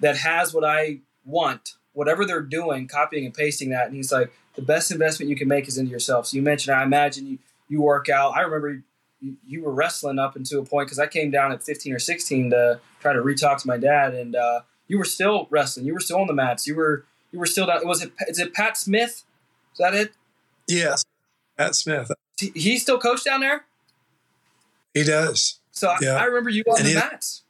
that 0.00 0.16
has 0.16 0.54
what 0.54 0.64
I 0.64 1.00
want, 1.26 1.74
whatever 1.92 2.24
they're 2.24 2.40
doing, 2.40 2.88
copying 2.88 3.26
and 3.26 3.34
pasting 3.34 3.68
that. 3.70 3.88
And 3.88 3.94
he's 3.94 4.10
like, 4.10 4.32
the 4.54 4.62
best 4.62 4.90
investment 4.90 5.28
you 5.28 5.36
can 5.36 5.48
make 5.48 5.68
is 5.68 5.76
into 5.76 5.90
yourself. 5.90 6.28
So 6.28 6.36
you 6.36 6.42
mentioned, 6.42 6.74
I 6.74 6.82
imagine 6.82 7.26
you 7.26 7.38
you 7.68 7.82
work 7.82 8.08
out. 8.08 8.34
I 8.34 8.40
remember 8.40 8.82
you, 9.20 9.62
were 9.62 9.72
wrestling 9.72 10.18
up 10.18 10.34
into 10.34 10.58
a 10.58 10.64
point 10.64 10.86
because 10.86 10.98
I 10.98 11.06
came 11.06 11.30
down 11.30 11.52
at 11.52 11.62
15 11.62 11.92
or 11.92 11.98
16 11.98 12.50
to 12.50 12.80
try 13.00 13.12
to 13.12 13.20
retalk 13.20 13.58
to 13.58 13.68
my 13.68 13.76
dad, 13.76 14.14
and 14.14 14.34
uh, 14.34 14.60
you 14.88 14.96
were 14.96 15.04
still 15.04 15.46
wrestling. 15.50 15.84
You 15.84 15.92
were 15.92 16.00
still 16.00 16.20
on 16.20 16.26
the 16.26 16.32
mats. 16.32 16.66
You 16.66 16.76
were 16.76 17.04
you 17.32 17.38
were 17.38 17.46
still 17.46 17.66
down. 17.66 17.86
Was 17.86 18.02
it 18.02 18.12
is 18.28 18.38
it 18.38 18.54
Pat 18.54 18.78
Smith? 18.78 19.24
Is 19.72 19.78
that 19.78 19.92
it? 19.92 20.12
Yes, 20.66 21.04
Pat 21.58 21.74
Smith. 21.74 22.10
He, 22.54 22.78
still 22.78 22.98
coach 22.98 23.24
down 23.24 23.40
there. 23.40 23.64
He 24.94 25.04
does. 25.04 25.60
So 25.70 25.92
yeah. 26.00 26.14
I, 26.14 26.22
I, 26.22 26.24
remember 26.24 26.50
you 26.50 26.64
on 26.68 26.78
and 26.78 26.86
the 26.86 26.90
his, 26.90 26.98
mats. 26.98 27.42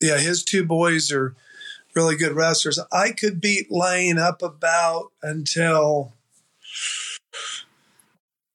Yeah, 0.00 0.18
his 0.18 0.42
two 0.42 0.64
boys 0.64 1.10
are 1.12 1.34
really 1.94 2.16
good 2.16 2.32
wrestlers. 2.32 2.78
I 2.92 3.12
could 3.12 3.40
beat 3.40 3.70
Lane 3.70 4.18
up 4.18 4.42
about 4.42 5.12
until 5.22 6.12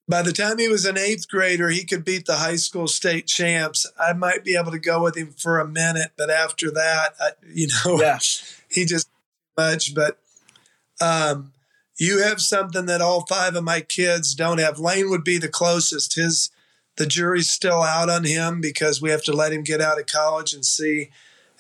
by 0.08 0.21
the 0.21 0.32
time 0.32 0.60
he 0.60 0.67
was 0.67 0.86
an 0.86 0.97
eighth 0.97 1.28
grader, 1.28 1.69
he 1.69 1.84
could 1.84 2.06
beat 2.06 2.25
the 2.25 2.36
high 2.36 2.58
school 2.58 2.88
state 2.88 3.25
champs. 3.28 3.86
I 3.99 4.13
might 4.13 4.43
be 4.43 4.56
able 4.56 4.71
to 4.71 4.80
go 4.80 5.01
with 5.01 5.17
him 5.17 5.34
for 5.38 5.60
a 5.60 5.67
minute, 5.67 6.12
but 6.17 6.30
after 6.30 6.69
that, 6.71 7.15
I, 7.19 7.30
you 7.51 7.67
know, 7.67 7.99
yeah. 7.99 8.19
he 8.69 8.86
just 8.86 9.10
much. 9.58 9.95
But 9.95 10.19
um, 11.01 11.54
you 11.97 12.23
have 12.23 12.41
something 12.41 12.86
that 12.88 13.01
all 13.01 13.25
five 13.25 13.55
of 13.55 13.63
my 13.63 13.81
kids 13.81 14.36
don't 14.36 14.60
have. 14.60 14.79
Lane 14.79 15.10
would 15.10 15.23
be 15.23 15.38
the 15.38 15.49
closest. 15.49 16.15
His 16.15 16.49
the 16.97 17.05
jury's 17.05 17.49
still 17.49 17.81
out 17.81 18.10
on 18.10 18.23
him 18.23 18.62
because 18.62 19.01
we 19.01 19.10
have 19.10 19.23
to 19.25 19.34
let 19.34 19.51
him 19.51 19.63
get 19.63 19.81
out 19.81 19.99
of 19.99 20.05
college 20.05 20.53
and 20.53 20.65
see 20.65 21.10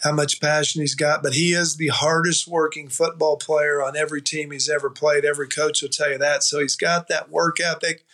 how 0.01 0.13
much 0.13 0.39
passion 0.39 0.81
he's 0.81 0.95
got. 0.95 1.21
But 1.21 1.33
he 1.33 1.51
is 1.51 1.75
the 1.75 1.89
hardest 1.89 2.47
working 2.47 2.87
football 2.87 3.35
player 3.35 3.83
on 3.83 3.97
every 3.97 4.21
team 4.21 4.51
he's 4.51 4.69
ever 4.69 4.89
played. 4.89 5.25
Every 5.25 5.47
coach 5.47 5.81
will 5.81 5.89
tell 5.89 6.11
you 6.11 6.17
that. 6.19 6.43
So 6.43 6.59
he's 6.59 6.77
got 6.77 7.09
that 7.09 7.29
work 7.29 7.59
ethic 7.59 8.05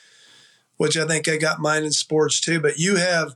which 0.81 0.97
I 0.97 1.05
think 1.05 1.27
I 1.27 1.37
got 1.37 1.59
mine 1.59 1.83
in 1.83 1.91
sports 1.91 2.41
too. 2.41 2.59
But 2.59 2.79
you 2.79 2.95
have 2.95 3.35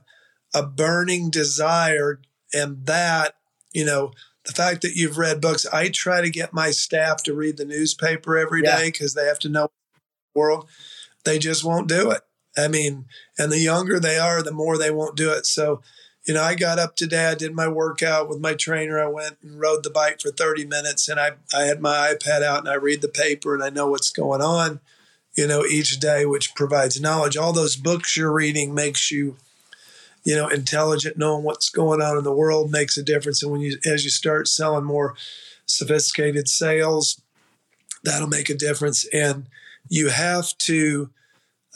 a 0.52 0.64
burning 0.64 1.30
desire, 1.30 2.20
and 2.52 2.84
that, 2.86 3.36
you 3.72 3.84
know, 3.84 4.10
the 4.46 4.52
fact 4.52 4.82
that 4.82 4.94
you've 4.94 5.18
read 5.18 5.40
books. 5.40 5.66
I 5.66 5.88
try 5.88 6.20
to 6.20 6.30
get 6.30 6.52
my 6.52 6.70
staff 6.70 7.22
to 7.24 7.34
read 7.34 7.56
the 7.56 7.64
newspaper 7.64 8.36
every 8.36 8.62
yeah. 8.62 8.78
day 8.78 8.86
because 8.86 9.14
they 9.14 9.26
have 9.26 9.38
to 9.40 9.48
know 9.48 9.70
the 10.34 10.40
world. 10.40 10.68
They 11.24 11.38
just 11.38 11.64
won't 11.64 11.88
do 11.88 12.10
it. 12.10 12.22
I 12.56 12.68
mean, 12.68 13.06
and 13.38 13.52
the 13.52 13.58
younger 13.58 14.00
they 14.00 14.18
are, 14.18 14.42
the 14.42 14.52
more 14.52 14.78
they 14.78 14.90
won't 14.90 15.16
do 15.16 15.30
it. 15.32 15.44
So, 15.46 15.82
you 16.26 16.34
know, 16.34 16.42
I 16.42 16.54
got 16.54 16.78
up 16.78 16.96
today, 16.96 17.26
I 17.26 17.34
did 17.34 17.54
my 17.54 17.68
workout 17.68 18.28
with 18.28 18.40
my 18.40 18.54
trainer. 18.54 18.98
I 18.98 19.08
went 19.08 19.36
and 19.42 19.60
rode 19.60 19.82
the 19.82 19.90
bike 19.90 20.20
for 20.20 20.30
30 20.30 20.64
minutes 20.64 21.08
and 21.08 21.20
I, 21.20 21.32
I 21.54 21.62
had 21.62 21.80
my 21.80 22.14
iPad 22.14 22.42
out 22.42 22.60
and 22.60 22.68
I 22.68 22.74
read 22.74 23.02
the 23.02 23.08
paper 23.08 23.54
and 23.54 23.62
I 23.62 23.68
know 23.68 23.88
what's 23.88 24.10
going 24.10 24.40
on 24.40 24.80
you 25.36 25.46
know, 25.46 25.64
each 25.64 26.00
day, 26.00 26.24
which 26.24 26.54
provides 26.54 27.00
knowledge. 27.00 27.36
All 27.36 27.52
those 27.52 27.76
books 27.76 28.16
you're 28.16 28.32
reading 28.32 28.74
makes 28.74 29.10
you, 29.10 29.36
you 30.26 30.34
know, 30.34 30.48
intelligent. 30.48 31.16
Knowing 31.16 31.44
what's 31.44 31.70
going 31.70 32.02
on 32.02 32.18
in 32.18 32.24
the 32.24 32.34
world 32.34 32.70
makes 32.70 32.98
a 32.98 33.02
difference. 33.02 33.42
And 33.42 33.52
when 33.52 33.60
you, 33.60 33.78
as 33.86 34.04
you 34.04 34.10
start 34.10 34.48
selling 34.48 34.84
more 34.84 35.14
sophisticated 35.66 36.48
sales, 36.48 37.22
that'll 38.02 38.26
make 38.26 38.50
a 38.50 38.54
difference. 38.54 39.06
And 39.12 39.46
you 39.88 40.08
have 40.08 40.58
to, 40.58 41.10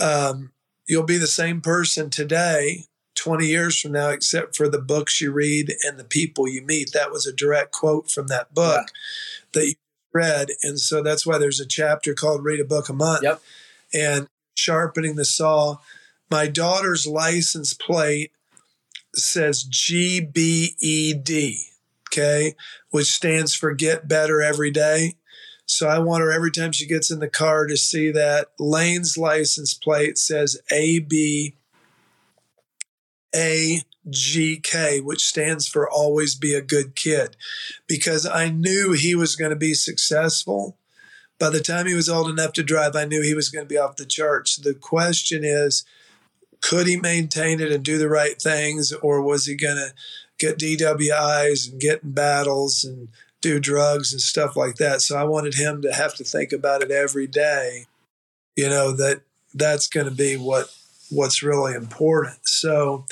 um, 0.00 0.50
you'll 0.88 1.04
be 1.04 1.16
the 1.16 1.28
same 1.28 1.60
person 1.60 2.10
today, 2.10 2.86
20 3.14 3.46
years 3.46 3.80
from 3.80 3.92
now, 3.92 4.08
except 4.08 4.56
for 4.56 4.68
the 4.68 4.80
books 4.80 5.20
you 5.20 5.30
read 5.30 5.72
and 5.84 5.96
the 5.96 6.04
people 6.04 6.48
you 6.48 6.60
meet. 6.60 6.92
That 6.92 7.12
was 7.12 7.26
a 7.26 7.32
direct 7.32 7.70
quote 7.70 8.10
from 8.10 8.26
that 8.26 8.52
book 8.52 8.88
yeah. 8.88 9.60
that 9.60 9.66
you 9.68 9.74
read. 10.12 10.48
And 10.64 10.80
so 10.80 11.04
that's 11.04 11.24
why 11.24 11.38
there's 11.38 11.60
a 11.60 11.66
chapter 11.66 12.14
called 12.14 12.44
Read 12.44 12.58
a 12.58 12.64
Book 12.64 12.88
a 12.88 12.92
Month. 12.92 13.22
Yep. 13.22 13.42
And 13.94 14.28
sharpening 14.56 15.14
the 15.14 15.24
saw. 15.24 15.76
My 16.28 16.48
daughter's 16.48 17.06
license 17.06 17.74
plate 17.74 18.32
says 19.14 19.64
GBED, 19.64 21.56
okay, 22.08 22.54
which 22.90 23.12
stands 23.12 23.54
for 23.54 23.72
Get 23.72 24.08
Better 24.08 24.42
Every 24.42 24.70
Day. 24.70 25.14
So 25.66 25.88
I 25.88 26.00
want 26.00 26.22
her 26.22 26.32
every 26.32 26.50
time 26.50 26.72
she 26.72 26.86
gets 26.86 27.10
in 27.12 27.20
the 27.20 27.28
car 27.28 27.66
to 27.66 27.76
see 27.76 28.10
that 28.10 28.48
Lane's 28.58 29.16
license 29.16 29.72
plate 29.72 30.18
says 30.18 30.60
AB 30.72 31.54
AGK, 33.32 35.04
which 35.04 35.24
stands 35.24 35.68
for 35.68 35.88
Always 35.88 36.34
Be 36.34 36.54
a 36.54 36.60
Good 36.60 36.96
Kid, 36.96 37.36
because 37.86 38.26
I 38.26 38.48
knew 38.48 38.92
he 38.92 39.14
was 39.14 39.36
going 39.36 39.50
to 39.50 39.56
be 39.56 39.74
successful. 39.74 40.76
By 41.38 41.50
the 41.50 41.60
time 41.60 41.86
he 41.86 41.94
was 41.94 42.08
old 42.08 42.28
enough 42.28 42.52
to 42.54 42.62
drive, 42.62 42.96
I 42.96 43.04
knew 43.04 43.22
he 43.22 43.34
was 43.34 43.48
going 43.48 43.64
to 43.64 43.68
be 43.68 43.78
off 43.78 43.96
the 43.96 44.04
charts. 44.04 44.56
The 44.56 44.74
question 44.74 45.42
is, 45.44 45.84
could 46.60 46.86
he 46.86 46.96
maintain 46.96 47.60
it 47.60 47.72
and 47.72 47.84
do 47.84 47.98
the 47.98 48.08
right 48.08 48.40
things, 48.40 48.92
or 48.92 49.22
was 49.22 49.46
he 49.46 49.54
going 49.54 49.76
to 49.76 49.92
get 50.38 50.58
DWIs 50.58 51.70
and 51.70 51.80
get 51.80 52.02
in 52.02 52.12
battles 52.12 52.82
and 52.84 53.08
do 53.40 53.60
drugs 53.60 54.12
and 54.12 54.20
stuff 54.20 54.56
like 54.56 54.76
that. 54.76 55.00
So 55.00 55.16
I 55.16 55.24
wanted 55.24 55.54
him 55.54 55.82
to 55.82 55.92
have 55.92 56.14
to 56.16 56.24
think 56.24 56.52
about 56.52 56.82
it 56.82 56.90
every 56.90 57.26
day. 57.26 57.86
You 58.56 58.68
know 58.68 58.92
that 58.92 59.22
that's 59.54 59.88
going 59.88 60.06
to 60.06 60.14
be 60.14 60.36
what 60.36 60.74
what's 61.10 61.42
really 61.42 61.74
important. 61.74 62.48
So 62.48 63.06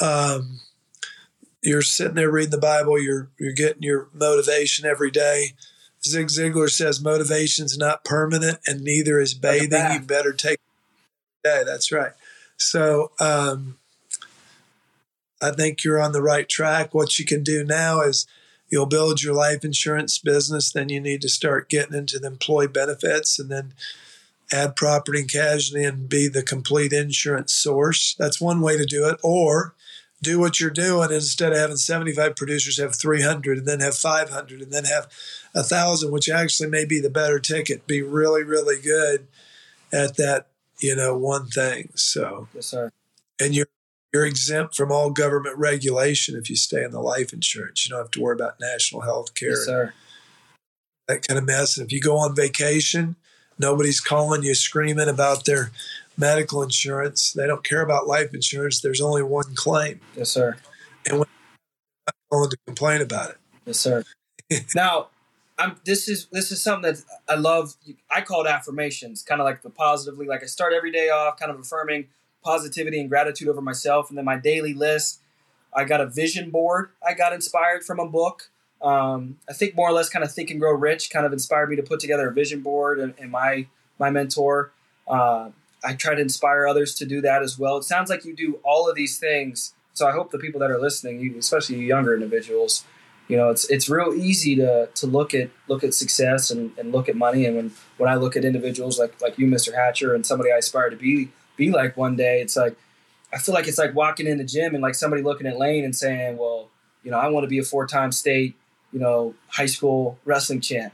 um, 0.00 0.60
you're 1.62 1.82
sitting 1.82 2.14
there 2.14 2.30
reading 2.30 2.50
the 2.50 2.58
Bible. 2.58 3.00
You're 3.00 3.28
you're 3.38 3.52
getting 3.52 3.82
your 3.82 4.08
motivation 4.12 4.86
every 4.86 5.10
day. 5.10 5.54
Zig 6.04 6.26
Ziglar 6.26 6.68
says 6.68 7.00
motivation's 7.00 7.78
not 7.78 8.04
permanent, 8.04 8.58
and 8.66 8.82
neither 8.82 9.20
is 9.20 9.34
bathing. 9.34 9.92
You 9.92 10.00
better 10.00 10.32
take 10.32 10.58
day. 11.44 11.62
That's 11.64 11.92
right. 11.92 12.12
So 12.56 13.12
um, 13.20 13.78
I 15.40 15.50
think 15.50 15.84
you're 15.84 16.00
on 16.00 16.12
the 16.12 16.22
right 16.22 16.48
track. 16.48 16.94
What 16.94 17.18
you 17.18 17.24
can 17.24 17.42
do 17.42 17.64
now 17.64 18.00
is 18.00 18.26
you'll 18.68 18.86
build 18.86 19.22
your 19.22 19.34
life 19.34 19.64
insurance 19.64 20.18
business, 20.18 20.72
then 20.72 20.88
you 20.88 21.00
need 21.00 21.22
to 21.22 21.28
start 21.28 21.68
getting 21.68 21.94
into 21.94 22.18
the 22.18 22.26
employee 22.28 22.68
benefits 22.68 23.38
and 23.38 23.50
then 23.50 23.74
add 24.52 24.76
property 24.76 25.20
and 25.20 25.30
casualty 25.30 25.84
and 25.84 26.08
be 26.08 26.28
the 26.28 26.42
complete 26.42 26.92
insurance 26.92 27.54
source. 27.54 28.14
That's 28.18 28.40
one 28.40 28.60
way 28.60 28.76
to 28.76 28.84
do 28.84 29.06
it. 29.08 29.18
Or 29.22 29.74
do 30.22 30.40
what 30.40 30.58
you're 30.58 30.70
doing 30.70 31.12
instead 31.12 31.52
of 31.52 31.58
having 31.58 31.76
75 31.76 32.34
producers 32.34 32.80
have 32.80 32.96
300 32.96 33.58
and 33.58 33.66
then 33.66 33.80
have 33.80 33.94
500 33.94 34.60
and 34.60 34.72
then 34.72 34.84
have 34.84 35.08
a 35.54 35.62
thousand, 35.62 36.10
which 36.10 36.28
actually 36.28 36.68
may 36.68 36.84
be 36.84 37.00
the 37.00 37.10
better 37.10 37.38
ticket. 37.38 37.86
Be 37.86 38.02
really, 38.02 38.42
really 38.42 38.80
good 38.80 39.28
at 39.92 40.16
that, 40.16 40.48
you 40.80 40.96
know, 40.96 41.16
one 41.16 41.46
thing. 41.46 41.90
So, 41.94 42.48
yes, 42.54 42.66
sir. 42.66 42.90
And 43.40 43.54
you're 43.54 43.66
you're 44.12 44.24
exempt 44.24 44.76
from 44.76 44.92
all 44.92 45.10
government 45.10 45.58
regulation 45.58 46.36
if 46.36 46.48
you 46.48 46.54
stay 46.54 46.84
in 46.84 46.92
the 46.92 47.00
life 47.00 47.32
insurance. 47.32 47.84
You 47.84 47.90
don't 47.90 48.04
have 48.04 48.12
to 48.12 48.20
worry 48.20 48.36
about 48.36 48.60
national 48.60 49.00
health 49.00 49.34
care. 49.34 49.50
Yes, 49.50 49.64
sir. 49.64 49.92
That 51.08 51.26
kind 51.26 51.36
of 51.36 51.44
mess. 51.44 51.76
And 51.76 51.84
if 51.84 51.92
you 51.92 52.00
go 52.00 52.16
on 52.16 52.36
vacation, 52.36 53.16
nobody's 53.58 54.00
calling 54.00 54.44
you 54.44 54.54
screaming 54.54 55.08
about 55.08 55.46
their 55.46 55.72
medical 56.16 56.62
insurance. 56.62 57.32
They 57.32 57.48
don't 57.48 57.64
care 57.64 57.82
about 57.82 58.06
life 58.06 58.32
insurance. 58.32 58.80
There's 58.80 59.00
only 59.00 59.24
one 59.24 59.54
claim. 59.56 60.00
Yes, 60.16 60.30
sir. 60.30 60.56
And 61.06 61.18
when 61.18 61.28
not 62.06 62.14
calling 62.30 62.50
to 62.50 62.56
complain 62.66 63.00
about 63.00 63.30
it. 63.30 63.38
Yes, 63.66 63.80
sir. 63.80 64.04
now, 64.76 65.08
I'm 65.58 65.76
this 65.84 66.08
is 66.08 66.26
this 66.32 66.50
is 66.50 66.60
something 66.60 66.92
that 66.92 67.02
I 67.28 67.36
love. 67.36 67.74
I 68.10 68.20
call 68.22 68.44
it 68.44 68.48
affirmations, 68.48 69.22
kind 69.22 69.40
of 69.40 69.44
like 69.44 69.62
the 69.62 69.70
positively. 69.70 70.26
Like 70.26 70.42
I 70.42 70.46
start 70.46 70.72
every 70.72 70.90
day 70.90 71.10
off, 71.10 71.38
kind 71.38 71.50
of 71.50 71.58
affirming 71.58 72.08
positivity 72.42 73.00
and 73.00 73.08
gratitude 73.08 73.48
over 73.48 73.60
myself. 73.60 74.08
And 74.08 74.18
then 74.18 74.24
my 74.24 74.36
daily 74.36 74.74
list, 74.74 75.20
I 75.72 75.84
got 75.84 76.00
a 76.00 76.06
vision 76.06 76.50
board. 76.50 76.90
I 77.06 77.14
got 77.14 77.32
inspired 77.32 77.84
from 77.84 77.98
a 77.98 78.06
book. 78.06 78.50
Um, 78.82 79.38
I 79.48 79.54
think 79.54 79.74
more 79.74 79.88
or 79.88 79.92
less 79.92 80.08
kind 80.10 80.24
of 80.24 80.32
Think 80.32 80.50
and 80.50 80.60
Grow 80.60 80.74
Rich 80.74 81.10
kind 81.10 81.24
of 81.24 81.32
inspired 81.32 81.70
me 81.70 81.76
to 81.76 81.82
put 81.82 82.00
together 82.00 82.28
a 82.28 82.32
vision 82.32 82.60
board 82.60 82.98
and, 82.98 83.14
and 83.18 83.30
my 83.30 83.66
my 83.98 84.10
mentor. 84.10 84.72
Uh, 85.06 85.50
I 85.84 85.94
try 85.94 86.14
to 86.14 86.20
inspire 86.20 86.66
others 86.66 86.94
to 86.96 87.06
do 87.06 87.20
that 87.20 87.42
as 87.42 87.58
well. 87.58 87.76
It 87.76 87.84
sounds 87.84 88.10
like 88.10 88.24
you 88.24 88.34
do 88.34 88.58
all 88.64 88.88
of 88.88 88.96
these 88.96 89.18
things. 89.18 89.74
So 89.92 90.08
I 90.08 90.12
hope 90.12 90.32
the 90.32 90.38
people 90.38 90.58
that 90.60 90.70
are 90.70 90.78
listening, 90.78 91.36
especially 91.38 91.84
younger 91.84 92.14
individuals, 92.14 92.84
you 93.28 93.36
know, 93.36 93.50
it's 93.50 93.68
it's 93.70 93.88
real 93.88 94.12
easy 94.14 94.56
to 94.56 94.88
to 94.94 95.06
look 95.06 95.34
at 95.34 95.50
look 95.68 95.82
at 95.82 95.94
success 95.94 96.50
and, 96.50 96.76
and 96.78 96.92
look 96.92 97.08
at 97.08 97.16
money. 97.16 97.46
And 97.46 97.56
when 97.56 97.72
when 97.96 98.10
I 98.10 98.16
look 98.16 98.36
at 98.36 98.44
individuals 98.44 98.98
like 98.98 99.20
like 99.20 99.38
you, 99.38 99.46
Mr. 99.46 99.74
Hatcher, 99.74 100.14
and 100.14 100.26
somebody 100.26 100.52
I 100.52 100.56
aspire 100.56 100.90
to 100.90 100.96
be, 100.96 101.30
be 101.56 101.70
like 101.70 101.96
one 101.96 102.16
day. 102.16 102.40
It's 102.40 102.56
like 102.56 102.76
I 103.32 103.38
feel 103.38 103.54
like 103.54 103.66
it's 103.66 103.78
like 103.78 103.94
walking 103.94 104.26
in 104.26 104.38
the 104.38 104.44
gym 104.44 104.74
and 104.74 104.82
like 104.82 104.94
somebody 104.94 105.22
looking 105.22 105.46
at 105.46 105.58
Lane 105.58 105.84
and 105.84 105.96
saying, 105.96 106.36
"Well, 106.36 106.68
you 107.02 107.10
know, 107.10 107.18
I 107.18 107.28
want 107.28 107.44
to 107.44 107.48
be 107.48 107.58
a 107.58 107.64
four-time 107.64 108.12
state, 108.12 108.56
you 108.92 109.00
know, 109.00 109.34
high 109.48 109.66
school 109.66 110.18
wrestling 110.24 110.60
champ." 110.60 110.92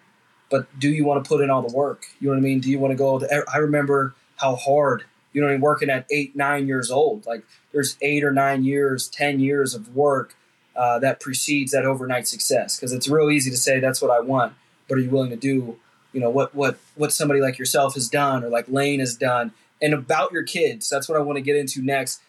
But 0.50 0.66
do 0.78 0.88
you 0.88 1.04
want 1.04 1.22
to 1.24 1.28
put 1.28 1.40
in 1.42 1.50
all 1.50 1.62
the 1.62 1.74
work? 1.74 2.06
You 2.20 2.28
know 2.28 2.34
what 2.34 2.38
I 2.38 2.42
mean? 2.42 2.60
Do 2.60 2.70
you 2.70 2.78
want 2.78 2.92
to 2.92 2.96
go? 2.96 3.18
To, 3.18 3.26
er, 3.32 3.44
I 3.52 3.58
remember 3.58 4.14
how 4.36 4.56
hard 4.56 5.04
you 5.32 5.40
know, 5.40 5.48
I 5.48 5.52
mean, 5.52 5.60
working 5.60 5.90
at 5.90 6.06
eight, 6.10 6.34
nine 6.34 6.66
years 6.66 6.90
old. 6.90 7.26
Like 7.26 7.44
there's 7.72 7.96
eight 8.00 8.24
or 8.24 8.32
nine 8.32 8.64
years, 8.64 9.08
ten 9.08 9.40
years 9.40 9.74
of 9.74 9.94
work 9.94 10.34
uh, 10.80 10.98
that 10.98 11.20
precedes 11.20 11.72
that 11.72 11.84
overnight 11.84 12.26
success. 12.26 12.76
Because 12.76 12.94
it's 12.94 13.06
real 13.06 13.30
easy 13.30 13.50
to 13.50 13.56
say 13.56 13.80
that's 13.80 14.00
what 14.00 14.10
I 14.10 14.20
want, 14.20 14.54
but 14.88 14.96
are 14.96 15.00
you 15.00 15.10
willing 15.10 15.28
to 15.28 15.36
do? 15.36 15.76
You 16.14 16.20
know 16.20 16.30
what 16.30 16.54
what 16.54 16.78
what 16.96 17.12
somebody 17.12 17.40
like 17.40 17.58
yourself 17.58 17.94
has 17.94 18.08
done 18.08 18.42
or 18.42 18.48
like 18.48 18.66
Lane 18.68 18.98
has 18.98 19.14
done 19.14 19.52
and 19.82 19.92
about 19.92 20.32
your 20.32 20.42
kids. 20.42 20.88
That's 20.88 21.06
what 21.08 21.18
I 21.18 21.22
want 21.22 21.36
to 21.36 21.42
get 21.42 21.54
into 21.54 21.82
next. 21.82 22.20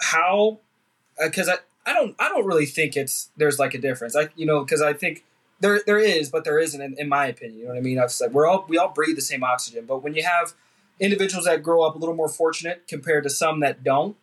How, 0.00 0.58
because 1.22 1.48
uh, 1.48 1.56
I, 1.84 1.90
I 1.90 1.94
don't 1.94 2.16
I 2.18 2.28
don't 2.30 2.46
really 2.46 2.66
think 2.66 2.96
it's 2.96 3.30
there's 3.36 3.58
like 3.58 3.74
a 3.74 3.78
difference. 3.78 4.16
I 4.16 4.28
you 4.34 4.46
know 4.46 4.64
because 4.64 4.80
I 4.80 4.94
think 4.94 5.24
there 5.60 5.80
there 5.86 5.98
is, 5.98 6.30
but 6.30 6.44
there 6.44 6.58
isn't 6.58 6.80
in, 6.80 6.96
in 6.98 7.08
my 7.08 7.26
opinion. 7.26 7.58
You 7.58 7.64
know 7.66 7.72
what 7.72 7.78
I 7.78 7.82
mean? 7.82 7.98
I've 7.98 8.12
said 8.12 8.32
we're 8.32 8.46
all 8.46 8.64
we 8.66 8.78
all 8.78 8.88
breathe 8.88 9.16
the 9.16 9.22
same 9.22 9.44
oxygen, 9.44 9.84
but 9.86 10.02
when 10.02 10.14
you 10.14 10.22
have 10.22 10.54
individuals 10.98 11.44
that 11.44 11.62
grow 11.62 11.82
up 11.82 11.94
a 11.94 11.98
little 11.98 12.14
more 12.14 12.28
fortunate 12.28 12.88
compared 12.88 13.24
to 13.24 13.30
some 13.30 13.60
that 13.60 13.84
don't, 13.84 14.16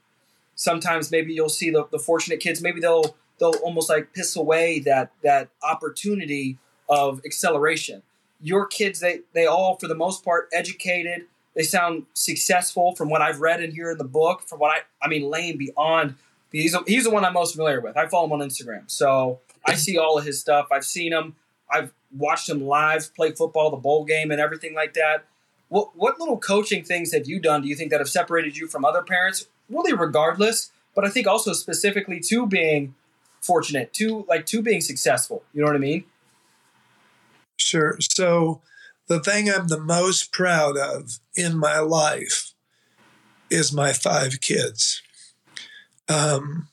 sometimes 0.55 1.11
maybe 1.11 1.33
you'll 1.33 1.47
see 1.47 1.69
the, 1.69 1.87
the 1.91 1.99
fortunate 1.99 2.39
kids. 2.39 2.61
Maybe 2.61 2.79
they'll 2.81 3.15
they'll 3.39 3.55
almost 3.63 3.89
like 3.89 4.13
piss 4.13 4.35
away 4.35 4.79
that 4.79 5.11
that 5.23 5.49
opportunity 5.63 6.57
of 6.89 7.21
acceleration. 7.25 8.03
Your 8.41 8.65
kids, 8.65 8.99
they 8.99 9.21
they 9.33 9.45
all 9.45 9.75
for 9.75 9.87
the 9.87 9.95
most 9.95 10.23
part 10.23 10.49
educated 10.53 11.25
they 11.55 11.63
sound 11.63 12.05
successful 12.13 12.93
from 12.95 13.09
what 13.09 13.21
I've 13.21 13.39
read 13.39 13.61
and 13.61 13.73
hear 13.73 13.91
in 13.91 13.97
the 13.97 14.03
book. 14.03 14.43
From 14.47 14.59
what 14.59 14.71
I, 14.71 15.05
I 15.05 15.07
mean, 15.07 15.23
Lane 15.23 15.57
beyond. 15.57 16.15
He's 16.51 16.73
a, 16.73 16.79
he's 16.85 17.05
the 17.05 17.09
one 17.09 17.25
I'm 17.25 17.33
most 17.33 17.55
familiar 17.55 17.81
with. 17.81 17.97
I 17.97 18.07
follow 18.07 18.25
him 18.25 18.33
on 18.33 18.47
Instagram, 18.47 18.83
so 18.87 19.39
I 19.65 19.73
see 19.73 19.97
all 19.97 20.17
of 20.17 20.25
his 20.25 20.39
stuff. 20.39 20.67
I've 20.71 20.85
seen 20.85 21.11
him. 21.11 21.35
I've 21.69 21.91
watched 22.15 22.47
him 22.47 22.61
live 22.61 23.13
play 23.15 23.31
football, 23.31 23.71
the 23.71 23.77
bowl 23.77 24.05
game, 24.05 24.31
and 24.31 24.39
everything 24.39 24.73
like 24.73 24.93
that. 24.93 25.25
What 25.69 25.95
what 25.95 26.19
little 26.19 26.37
coaching 26.37 26.83
things 26.83 27.13
have 27.13 27.27
you 27.27 27.39
done? 27.39 27.61
Do 27.61 27.67
you 27.67 27.75
think 27.75 27.91
that 27.91 27.99
have 27.99 28.09
separated 28.09 28.57
you 28.57 28.67
from 28.67 28.85
other 28.85 29.01
parents? 29.01 29.47
Really, 29.69 29.93
regardless, 29.93 30.71
but 30.93 31.05
I 31.05 31.09
think 31.09 31.25
also 31.27 31.53
specifically 31.53 32.19
to 32.21 32.45
being 32.45 32.95
fortunate, 33.45 33.93
to 33.93 34.25
like 34.27 34.45
to 34.47 34.61
being 34.61 34.81
successful. 34.81 35.43
You 35.53 35.61
know 35.61 35.67
what 35.67 35.75
I 35.75 35.79
mean? 35.79 36.05
Sure. 37.57 37.97
So 38.01 38.61
the 39.07 39.19
thing 39.19 39.49
I'm 39.49 39.67
the 39.67 39.79
most 39.79 40.31
proud 40.31 40.77
of 40.77 41.19
in 41.35 41.57
my 41.57 41.79
life 41.79 42.53
is 43.49 43.71
my 43.71 43.93
five 43.93 44.41
kids. 44.41 45.01
Um, 46.09 46.67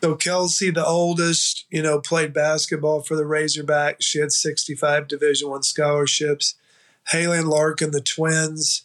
so 0.00 0.14
Kelsey, 0.14 0.70
the 0.70 0.84
oldest, 0.84 1.64
you 1.70 1.82
know, 1.82 1.98
played 2.00 2.32
basketball 2.34 3.02
for 3.02 3.16
the 3.16 3.22
Razorbacks. 3.22 4.02
She 4.02 4.20
had 4.20 4.32
65 4.32 5.08
Division 5.08 5.48
One 5.48 5.62
scholarships. 5.62 6.56
Haley 7.08 7.38
and 7.38 7.48
Larkin, 7.48 7.90
the 7.90 8.00
twins. 8.00 8.84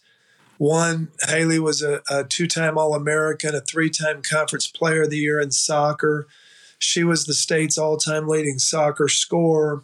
One, 0.60 1.08
Haley 1.26 1.58
was 1.58 1.82
a, 1.82 2.02
a 2.10 2.26
two-time 2.26 2.78
All-American, 2.78 3.56
a 3.56 3.62
three-time 3.62 4.22
Conference 4.22 4.68
Player 4.68 5.04
of 5.04 5.10
the 5.10 5.18
Year 5.18 5.40
in 5.40 5.52
soccer. 5.52 6.28
She 6.78 7.02
was 7.04 7.26
the 7.26 7.34
state's 7.34 7.78
all-time 7.78 8.28
leading 8.28 8.60
soccer 8.60 9.08
scorer. 9.08 9.84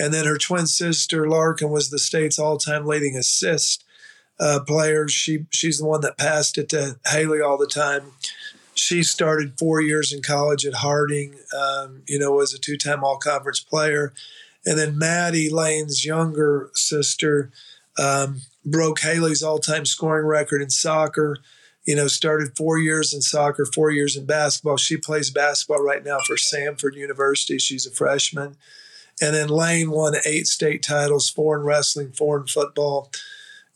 And 0.00 0.12
then 0.12 0.26
her 0.26 0.36
twin 0.36 0.66
sister 0.66 1.28
Larkin 1.28 1.70
was 1.70 1.90
the 1.90 1.98
state's 2.00 2.40
all-time 2.40 2.86
leading 2.86 3.16
assist 3.16 3.84
uh, 4.40 4.60
player. 4.66 5.06
She 5.08 5.46
she's 5.50 5.78
the 5.78 5.86
one 5.86 6.00
that 6.00 6.18
passed 6.18 6.58
it 6.58 6.68
to 6.70 6.98
Haley 7.06 7.40
all 7.40 7.56
the 7.56 7.66
time. 7.66 8.12
She 8.74 9.04
started 9.04 9.58
four 9.58 9.80
years 9.80 10.12
in 10.12 10.22
college 10.22 10.66
at 10.66 10.74
Harding. 10.74 11.36
Um, 11.56 12.02
you 12.08 12.18
know, 12.18 12.32
was 12.32 12.52
a 12.52 12.58
two-time 12.58 13.04
All-Conference 13.04 13.60
player. 13.60 14.12
And 14.66 14.76
then 14.76 14.98
Maddie 14.98 15.50
Lane's 15.50 16.04
younger 16.04 16.70
sister, 16.74 17.52
um, 17.96 18.42
broke 18.66 19.00
Haley's 19.00 19.42
all-time 19.42 19.86
scoring 19.86 20.26
record 20.26 20.60
in 20.60 20.70
soccer. 20.70 21.38
You 21.86 21.94
know, 21.94 22.08
started 22.08 22.56
four 22.56 22.78
years 22.78 23.14
in 23.14 23.22
soccer, 23.22 23.64
four 23.64 23.92
years 23.92 24.16
in 24.16 24.26
basketball. 24.26 24.76
She 24.76 24.96
plays 24.96 25.30
basketball 25.30 25.82
right 25.82 26.04
now 26.04 26.18
for 26.26 26.34
Samford 26.34 26.94
University. 26.94 27.58
She's 27.58 27.86
a 27.86 27.92
freshman. 27.92 28.56
And 29.22 29.34
then 29.34 29.48
Lane 29.48 29.90
won 29.90 30.16
eight 30.26 30.48
state 30.48 30.82
titles, 30.82 31.30
four 31.30 31.56
in 31.56 31.64
wrestling, 31.64 32.10
four 32.10 32.38
in 32.40 32.46
football. 32.48 33.10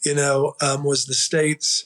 You 0.05 0.15
know, 0.15 0.55
um, 0.61 0.83
was 0.83 1.07
the 1.07 1.15
state's 1.15 1.85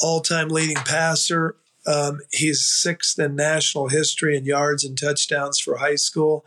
all-time 0.00 0.48
leading 0.48 0.76
passer. 0.76 1.56
Um, 1.86 2.20
he's 2.30 2.64
sixth 2.64 3.18
in 3.18 3.34
national 3.34 3.88
history 3.88 4.36
in 4.36 4.44
yards 4.44 4.84
and 4.84 4.98
touchdowns 4.98 5.58
for 5.58 5.78
high 5.78 5.96
school. 5.96 6.44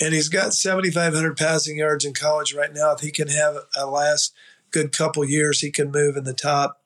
And 0.00 0.14
he's 0.14 0.28
got 0.28 0.54
7,500 0.54 1.36
passing 1.36 1.78
yards 1.78 2.04
in 2.04 2.14
college 2.14 2.54
right 2.54 2.72
now. 2.72 2.92
If 2.92 3.00
he 3.00 3.10
can 3.10 3.28
have 3.28 3.56
a 3.76 3.86
last 3.86 4.32
good 4.70 4.96
couple 4.96 5.24
years, 5.24 5.60
he 5.60 5.70
can 5.70 5.90
move 5.90 6.16
in 6.16 6.24
the 6.24 6.34
top 6.34 6.80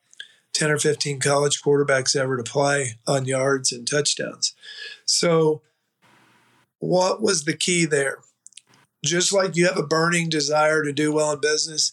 10 0.55 0.71
or 0.71 0.79
15 0.79 1.21
college 1.21 1.61
quarterbacks 1.63 2.17
ever 2.17 2.37
to 2.37 2.43
play 2.43 2.95
on 3.07 3.27
yards 3.27 3.73
and 3.73 3.87
touchdowns. 3.87 4.55
So, 5.05 5.63
what 6.79 7.21
was 7.21 7.45
the 7.45 7.57
key 7.57 7.85
there? 7.85 8.19
Just 9.05 9.33
like 9.33 9.57
you 9.57 9.67
have 9.67 9.79
a 9.79 9.87
burning 9.87 10.29
desire 10.29 10.83
to 10.83 10.93
do 10.93 11.13
well 11.13 11.33
in 11.33 11.41
business, 11.41 11.93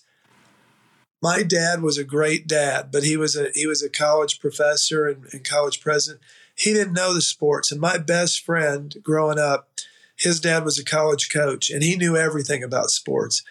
my 1.21 1.43
dad 1.43 1.81
was 1.81 1.97
a 1.97 2.03
great 2.03 2.47
dad, 2.47 2.89
but 2.91 3.03
he 3.03 3.15
was 3.15 3.35
a 3.35 3.49
he 3.53 3.67
was 3.67 3.83
a 3.83 3.89
college 3.89 4.39
professor 4.39 5.07
and, 5.07 5.25
and 5.31 5.47
college 5.47 5.81
president. 5.81 6.21
He 6.55 6.73
didn't 6.73 6.93
know 6.93 7.13
the 7.13 7.21
sports. 7.21 7.71
And 7.71 7.79
my 7.79 7.97
best 7.97 8.43
friend 8.43 8.95
growing 9.03 9.39
up, 9.39 9.69
his 10.17 10.39
dad 10.39 10.63
was 10.63 10.77
a 10.77 10.85
college 10.85 11.29
coach 11.31 11.69
and 11.69 11.83
he 11.83 11.95
knew 11.95 12.17
everything 12.17 12.63
about 12.63 12.89
sports. 12.89 13.43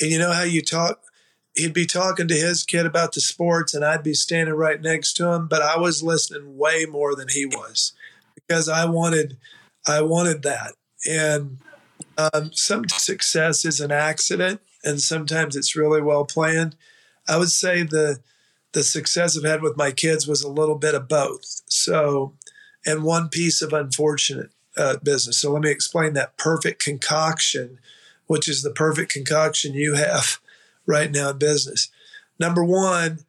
And 0.00 0.10
you 0.10 0.18
know 0.18 0.32
how 0.32 0.42
you 0.42 0.62
talk 0.62 1.00
he'd 1.58 1.74
be 1.74 1.86
talking 1.86 2.28
to 2.28 2.34
his 2.34 2.62
kid 2.62 2.86
about 2.86 3.12
the 3.12 3.20
sports 3.20 3.74
and 3.74 3.84
I'd 3.84 4.04
be 4.04 4.14
standing 4.14 4.54
right 4.54 4.80
next 4.80 5.14
to 5.14 5.32
him, 5.32 5.48
but 5.48 5.60
I 5.60 5.76
was 5.76 6.02
listening 6.02 6.56
way 6.56 6.86
more 6.86 7.16
than 7.16 7.28
he 7.28 7.46
was 7.46 7.92
because 8.34 8.68
I 8.68 8.84
wanted 8.84 9.36
I 9.86 10.02
wanted 10.02 10.42
that. 10.42 10.74
And 11.08 11.58
um, 12.16 12.52
some 12.52 12.88
success 12.88 13.64
is 13.64 13.80
an 13.80 13.90
accident 13.90 14.60
and 14.84 15.00
sometimes 15.00 15.56
it's 15.56 15.76
really 15.76 16.00
well 16.00 16.24
planned. 16.24 16.76
I 17.28 17.36
would 17.36 17.50
say 17.50 17.82
the 17.82 18.20
the 18.72 18.84
success 18.84 19.36
I've 19.36 19.44
had 19.44 19.62
with 19.62 19.76
my 19.76 19.90
kids 19.90 20.28
was 20.28 20.42
a 20.42 20.48
little 20.48 20.76
bit 20.76 20.94
of 20.94 21.08
both. 21.08 21.62
So, 21.68 22.34
and 22.86 23.02
one 23.02 23.30
piece 23.30 23.62
of 23.62 23.72
unfortunate 23.72 24.50
uh, 24.76 24.98
business. 25.02 25.40
So 25.40 25.52
let 25.52 25.62
me 25.62 25.70
explain 25.70 26.12
that 26.12 26.36
perfect 26.36 26.84
concoction, 26.84 27.80
which 28.26 28.46
is 28.46 28.62
the 28.62 28.70
perfect 28.70 29.10
concoction 29.10 29.74
you 29.74 29.94
have 29.94 30.38
right 30.88 31.12
now 31.12 31.30
in 31.30 31.38
business. 31.38 31.88
Number 32.40 32.64
one, 32.64 33.20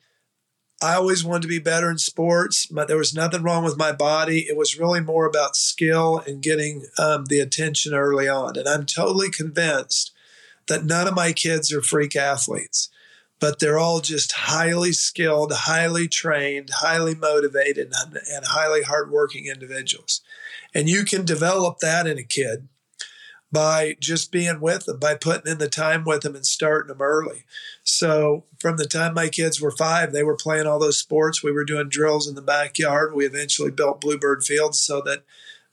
I 0.82 0.95
always 0.95 1.24
wanted 1.24 1.43
to 1.43 1.48
be 1.50 1.60
better 1.60 1.91
in 1.91 1.98
sports, 1.98 2.65
but 2.65 2.88
there 2.88 2.98
was 2.98 3.13
nothing 3.13 3.43
wrong 3.43 3.63
with 3.63 3.78
my 3.78 3.91
body. 3.91 4.48
It 4.48 4.58
was 4.58 4.80
really 4.80 5.02
more 5.02 5.26
about 5.26 5.56
skill 5.56 6.24
and 6.26 6.41
getting 6.41 6.86
um, 6.98 7.26
the 7.26 7.41
attention 7.41 7.93
early 7.93 8.28
on. 8.28 8.58
And 8.58 8.67
I'm 8.67 8.86
totally 8.86 9.30
convinced 9.30 10.13
that 10.67 10.86
none 10.86 11.08
of 11.08 11.15
my 11.15 11.34
kids 11.34 11.72
are 11.74 11.82
freak 11.82 12.15
athletes 12.15 12.89
but 13.39 13.60
they're 13.60 13.80
all 13.80 14.02
just 14.02 14.34
highly 14.34 14.91
skilled, 14.91 15.52
highly 15.54 16.08
trained, 16.08 16.69
highly 16.69 17.15
motivated, 17.15 17.91
and 18.12 18.45
highly 18.45 18.84
hardworking 18.84 19.48
individuals. 19.48 20.22
And 20.74 20.89
you 20.89 21.06
can 21.06 21.26
develop 21.26 21.80
that 21.80 22.06
in 22.06 22.17
a 22.17 22.24
kid 22.24 22.67
by 23.52 23.96
just 24.00 24.32
being 24.32 24.60
with 24.60 24.86
them, 24.86 25.00
by 25.00 25.16
putting 25.16 25.52
in 25.52 25.58
the 25.58 25.70
time 25.70 26.04
with 26.04 26.22
them 26.22 26.36
and 26.36 26.46
starting 26.46 26.90
them 26.90 27.02
early. 27.02 27.46
So, 27.84 28.46
from 28.60 28.78
the 28.78 28.86
time 28.86 29.14
my 29.14 29.28
kids 29.30 29.60
were 29.60 29.72
five, 29.72 30.12
they 30.12 30.24
were 30.24 30.36
playing 30.36 30.68
all 30.68 30.80
those 30.80 31.00
sports. 31.00 31.44
We 31.44 31.52
were 31.52 31.66
doing 31.66 31.90
drills 31.90 32.28
in 32.28 32.36
the 32.36 32.42
backyard. 32.42 33.14
We 33.16 33.26
eventually 33.26 33.72
built 33.72 34.02
Bluebird 34.02 34.44
Fields 34.44 34.80
so 34.80 35.02
that 35.02 35.24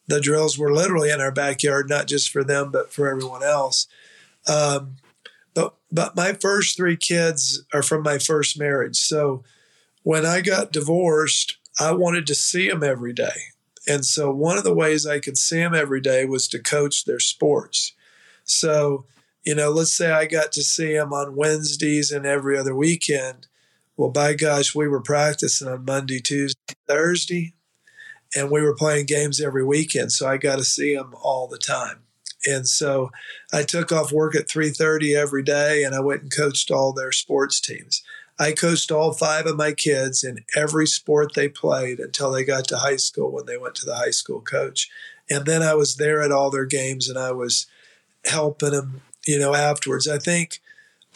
the 0.06 0.20
drills 0.20 0.58
were 0.58 0.72
literally 0.72 1.10
in 1.10 1.20
our 1.20 1.32
backyard, 1.32 1.88
not 1.88 2.06
just 2.06 2.30
for 2.30 2.44
them, 2.44 2.70
but 2.70 2.92
for 2.92 3.10
everyone 3.10 3.42
else. 3.42 3.86
Um, 4.48 4.96
but 5.54 5.74
but 5.90 6.16
my 6.16 6.32
first 6.32 6.76
three 6.76 6.96
kids 6.96 7.64
are 7.74 7.82
from 7.82 8.02
my 8.02 8.18
first 8.18 8.58
marriage. 8.58 8.96
So 8.96 9.44
when 10.02 10.24
I 10.24 10.40
got 10.40 10.72
divorced, 10.72 11.56
I 11.78 11.92
wanted 11.92 12.26
to 12.28 12.34
see 12.34 12.68
them 12.68 12.82
every 12.82 13.12
day. 13.12 13.55
And 13.86 14.04
so 14.04 14.32
one 14.32 14.58
of 14.58 14.64
the 14.64 14.74
ways 14.74 15.06
I 15.06 15.20
could 15.20 15.38
see 15.38 15.58
them 15.58 15.74
every 15.74 16.00
day 16.00 16.24
was 16.24 16.48
to 16.48 16.58
coach 16.58 17.04
their 17.04 17.20
sports. 17.20 17.92
So, 18.44 19.06
you 19.44 19.54
know, 19.54 19.70
let's 19.70 19.92
say 19.92 20.10
I 20.10 20.26
got 20.26 20.52
to 20.52 20.62
see 20.62 20.94
them 20.94 21.12
on 21.12 21.36
Wednesdays 21.36 22.10
and 22.10 22.26
every 22.26 22.58
other 22.58 22.74
weekend. 22.74 23.46
Well, 23.96 24.10
by 24.10 24.34
gosh, 24.34 24.74
we 24.74 24.88
were 24.88 25.00
practicing 25.00 25.68
on 25.68 25.84
Monday, 25.84 26.20
Tuesday, 26.20 26.74
Thursday, 26.88 27.54
and 28.34 28.50
we 28.50 28.60
were 28.60 28.74
playing 28.74 29.06
games 29.06 29.40
every 29.40 29.64
weekend. 29.64 30.12
So 30.12 30.28
I 30.28 30.36
got 30.36 30.56
to 30.56 30.64
see 30.64 30.94
them 30.94 31.14
all 31.22 31.46
the 31.46 31.58
time. 31.58 32.00
And 32.46 32.68
so 32.68 33.10
I 33.52 33.62
took 33.62 33.90
off 33.90 34.12
work 34.12 34.34
at 34.34 34.48
3:30 34.48 35.16
every 35.16 35.42
day 35.42 35.82
and 35.82 35.94
I 35.94 36.00
went 36.00 36.22
and 36.22 36.34
coached 36.34 36.70
all 36.70 36.92
their 36.92 37.12
sports 37.12 37.60
teams. 37.60 38.02
I 38.38 38.52
coached 38.52 38.90
all 38.90 39.12
five 39.12 39.46
of 39.46 39.56
my 39.56 39.72
kids 39.72 40.22
in 40.22 40.44
every 40.54 40.86
sport 40.86 41.34
they 41.34 41.48
played 41.48 41.98
until 41.98 42.30
they 42.30 42.44
got 42.44 42.68
to 42.68 42.78
high 42.78 42.96
school 42.96 43.32
when 43.32 43.46
they 43.46 43.56
went 43.56 43.74
to 43.76 43.86
the 43.86 43.96
high 43.96 44.10
school 44.10 44.40
coach. 44.40 44.90
And 45.30 45.46
then 45.46 45.62
I 45.62 45.74
was 45.74 45.96
there 45.96 46.22
at 46.22 46.32
all 46.32 46.50
their 46.50 46.66
games 46.66 47.08
and 47.08 47.18
I 47.18 47.32
was 47.32 47.66
helping 48.26 48.72
them, 48.72 49.02
you 49.26 49.38
know, 49.38 49.54
afterwards. 49.54 50.06
I 50.06 50.18
think 50.18 50.60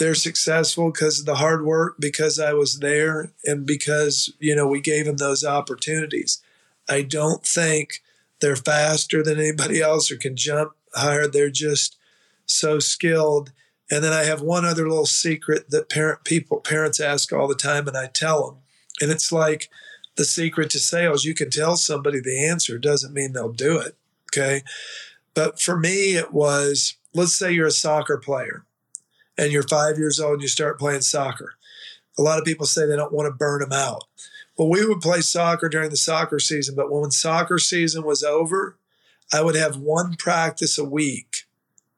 they're 0.01 0.15
successful 0.15 0.91
because 0.91 1.21
of 1.21 1.27
the 1.27 1.37
hard 1.37 1.65
work, 1.65 1.97
because 1.99 2.41
I 2.41 2.55
was 2.55 2.79
there, 2.79 3.33
and 3.45 3.67
because, 3.67 4.33
you 4.41 4.57
know, 4.57 4.67
we 4.67 4.81
gave 4.81 5.05
them 5.05 5.19
those 5.19 5.45
opportunities. 5.45 6.43
I 6.89 7.03
don't 7.03 7.45
think 7.45 8.03
they're 8.41 8.57
faster 8.57 9.23
than 9.23 9.39
anybody 9.39 9.81
else 9.83 10.11
or 10.11 10.17
can 10.17 10.37
jump 10.37 10.73
higher. 10.95 11.27
They're 11.27 11.51
just 11.51 11.99
so 12.47 12.79
skilled. 12.79 13.53
And 13.91 14.05
then 14.05 14.13
I 14.13 14.23
have 14.25 14.41
one 14.41 14.65
other 14.65 14.89
little 14.89 15.07
secret 15.07 15.71
that 15.71 15.89
parent 15.89 16.25
people 16.25 16.61
parents 16.61 17.01
ask 17.01 17.33
all 17.33 17.49
the 17.49 17.55
time, 17.55 17.89
and 17.89 17.97
I 17.97 18.07
tell 18.07 18.47
them. 18.47 18.59
And 19.01 19.11
it's 19.11 19.33
like 19.33 19.69
the 20.17 20.25
secret 20.25 20.71
to 20.71 20.79
sales. 20.79 21.25
You 21.25 21.35
can 21.35 21.51
tell 21.51 21.77
somebody 21.77 22.21
the 22.21 22.47
answer, 22.47 22.79
doesn't 22.79 23.15
mean 23.15 23.33
they'll 23.33 23.53
do 23.53 23.79
it. 23.79 23.97
Okay. 24.33 24.63
But 25.35 25.61
for 25.61 25.79
me, 25.79 26.17
it 26.17 26.33
was 26.33 26.97
let's 27.15 27.35
say 27.37 27.53
you're 27.53 27.67
a 27.67 27.73
soccer 27.73 28.19
player 28.19 28.65
and 29.37 29.53
you're 29.53 29.63
five 29.65 29.99
years 29.99 30.21
old 30.21 30.35
and 30.35 30.43
you 30.43 30.49
start 30.49 30.79
playing 30.79 31.01
soccer. 31.01 31.55
A 32.19 32.23
lot 32.23 32.39
of 32.39 32.45
people 32.45 32.67
say 32.67 32.87
they 32.87 32.97
don't 32.97 33.13
want 33.13 33.27
to 33.27 33.37
burn 33.37 33.61
them 33.61 33.73
out. 33.73 34.05
Well, 34.57 34.69
we 34.69 34.85
would 34.85 35.01
play 35.01 35.23
soccer 35.23 35.69
during 35.69 35.91
the 35.91 35.97
soccer 35.97 36.39
season, 36.39 36.75
but 36.75 36.93
when 36.93 37.11
soccer 37.11 37.59
season 37.59 38.05
was 38.05 38.23
over, 38.23 38.77
I 39.33 39.43
would 39.43 39.55
have 39.55 39.77
one 39.77 40.17
practice 40.17 40.77
a 40.77 40.85
week 40.85 41.47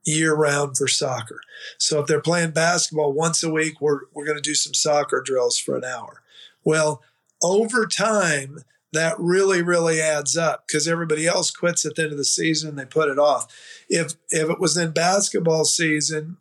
year 0.04 0.34
round 0.34 0.76
for 0.76 0.88
soccer. 0.88 1.40
So 1.78 2.00
if 2.00 2.06
they're 2.06 2.20
playing 2.20 2.50
basketball 2.50 3.12
once 3.12 3.42
a 3.42 3.50
week, 3.50 3.80
we're, 3.80 4.00
we're 4.12 4.26
going 4.26 4.36
to 4.36 4.42
do 4.42 4.54
some 4.54 4.74
soccer 4.74 5.22
drills 5.24 5.58
for 5.58 5.76
an 5.76 5.84
hour. 5.84 6.22
Well, 6.64 7.02
over 7.42 7.86
time, 7.86 8.64
that 8.92 9.18
really, 9.18 9.62
really 9.62 10.00
adds 10.00 10.36
up 10.36 10.64
because 10.66 10.86
everybody 10.86 11.26
else 11.26 11.50
quits 11.50 11.84
at 11.84 11.94
the 11.94 12.02
end 12.02 12.12
of 12.12 12.18
the 12.18 12.24
season 12.24 12.70
and 12.70 12.78
they 12.78 12.84
put 12.84 13.08
it 13.08 13.18
off. 13.18 13.46
If 13.88 14.14
if 14.30 14.50
it 14.50 14.60
was 14.60 14.76
in 14.76 14.90
basketball 14.90 15.64
season, 15.64 16.36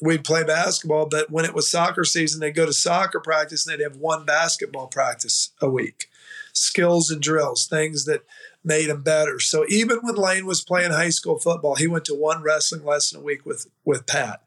we'd 0.00 0.24
play 0.24 0.42
basketball, 0.42 1.06
but 1.06 1.30
when 1.30 1.44
it 1.44 1.54
was 1.54 1.70
soccer 1.70 2.04
season, 2.04 2.40
they'd 2.40 2.54
go 2.54 2.66
to 2.66 2.72
soccer 2.72 3.20
practice 3.20 3.66
and 3.66 3.78
they'd 3.78 3.84
have 3.84 3.96
one 3.96 4.24
basketball 4.24 4.88
practice 4.88 5.50
a 5.60 5.68
week. 5.68 6.08
Skills 6.54 7.10
and 7.10 7.22
drills, 7.22 7.66
things 7.66 8.04
that 8.06 8.22
made 8.64 8.88
him 8.88 9.02
better. 9.02 9.40
So 9.40 9.64
even 9.68 9.98
when 9.98 10.14
Lane 10.14 10.46
was 10.46 10.62
playing 10.62 10.92
high 10.92 11.10
school 11.10 11.38
football, 11.38 11.76
he 11.76 11.86
went 11.86 12.04
to 12.06 12.14
one 12.14 12.42
wrestling 12.42 12.84
lesson 12.84 13.20
a 13.20 13.22
week 13.22 13.44
with 13.44 13.66
with 13.84 14.06
Pat, 14.06 14.42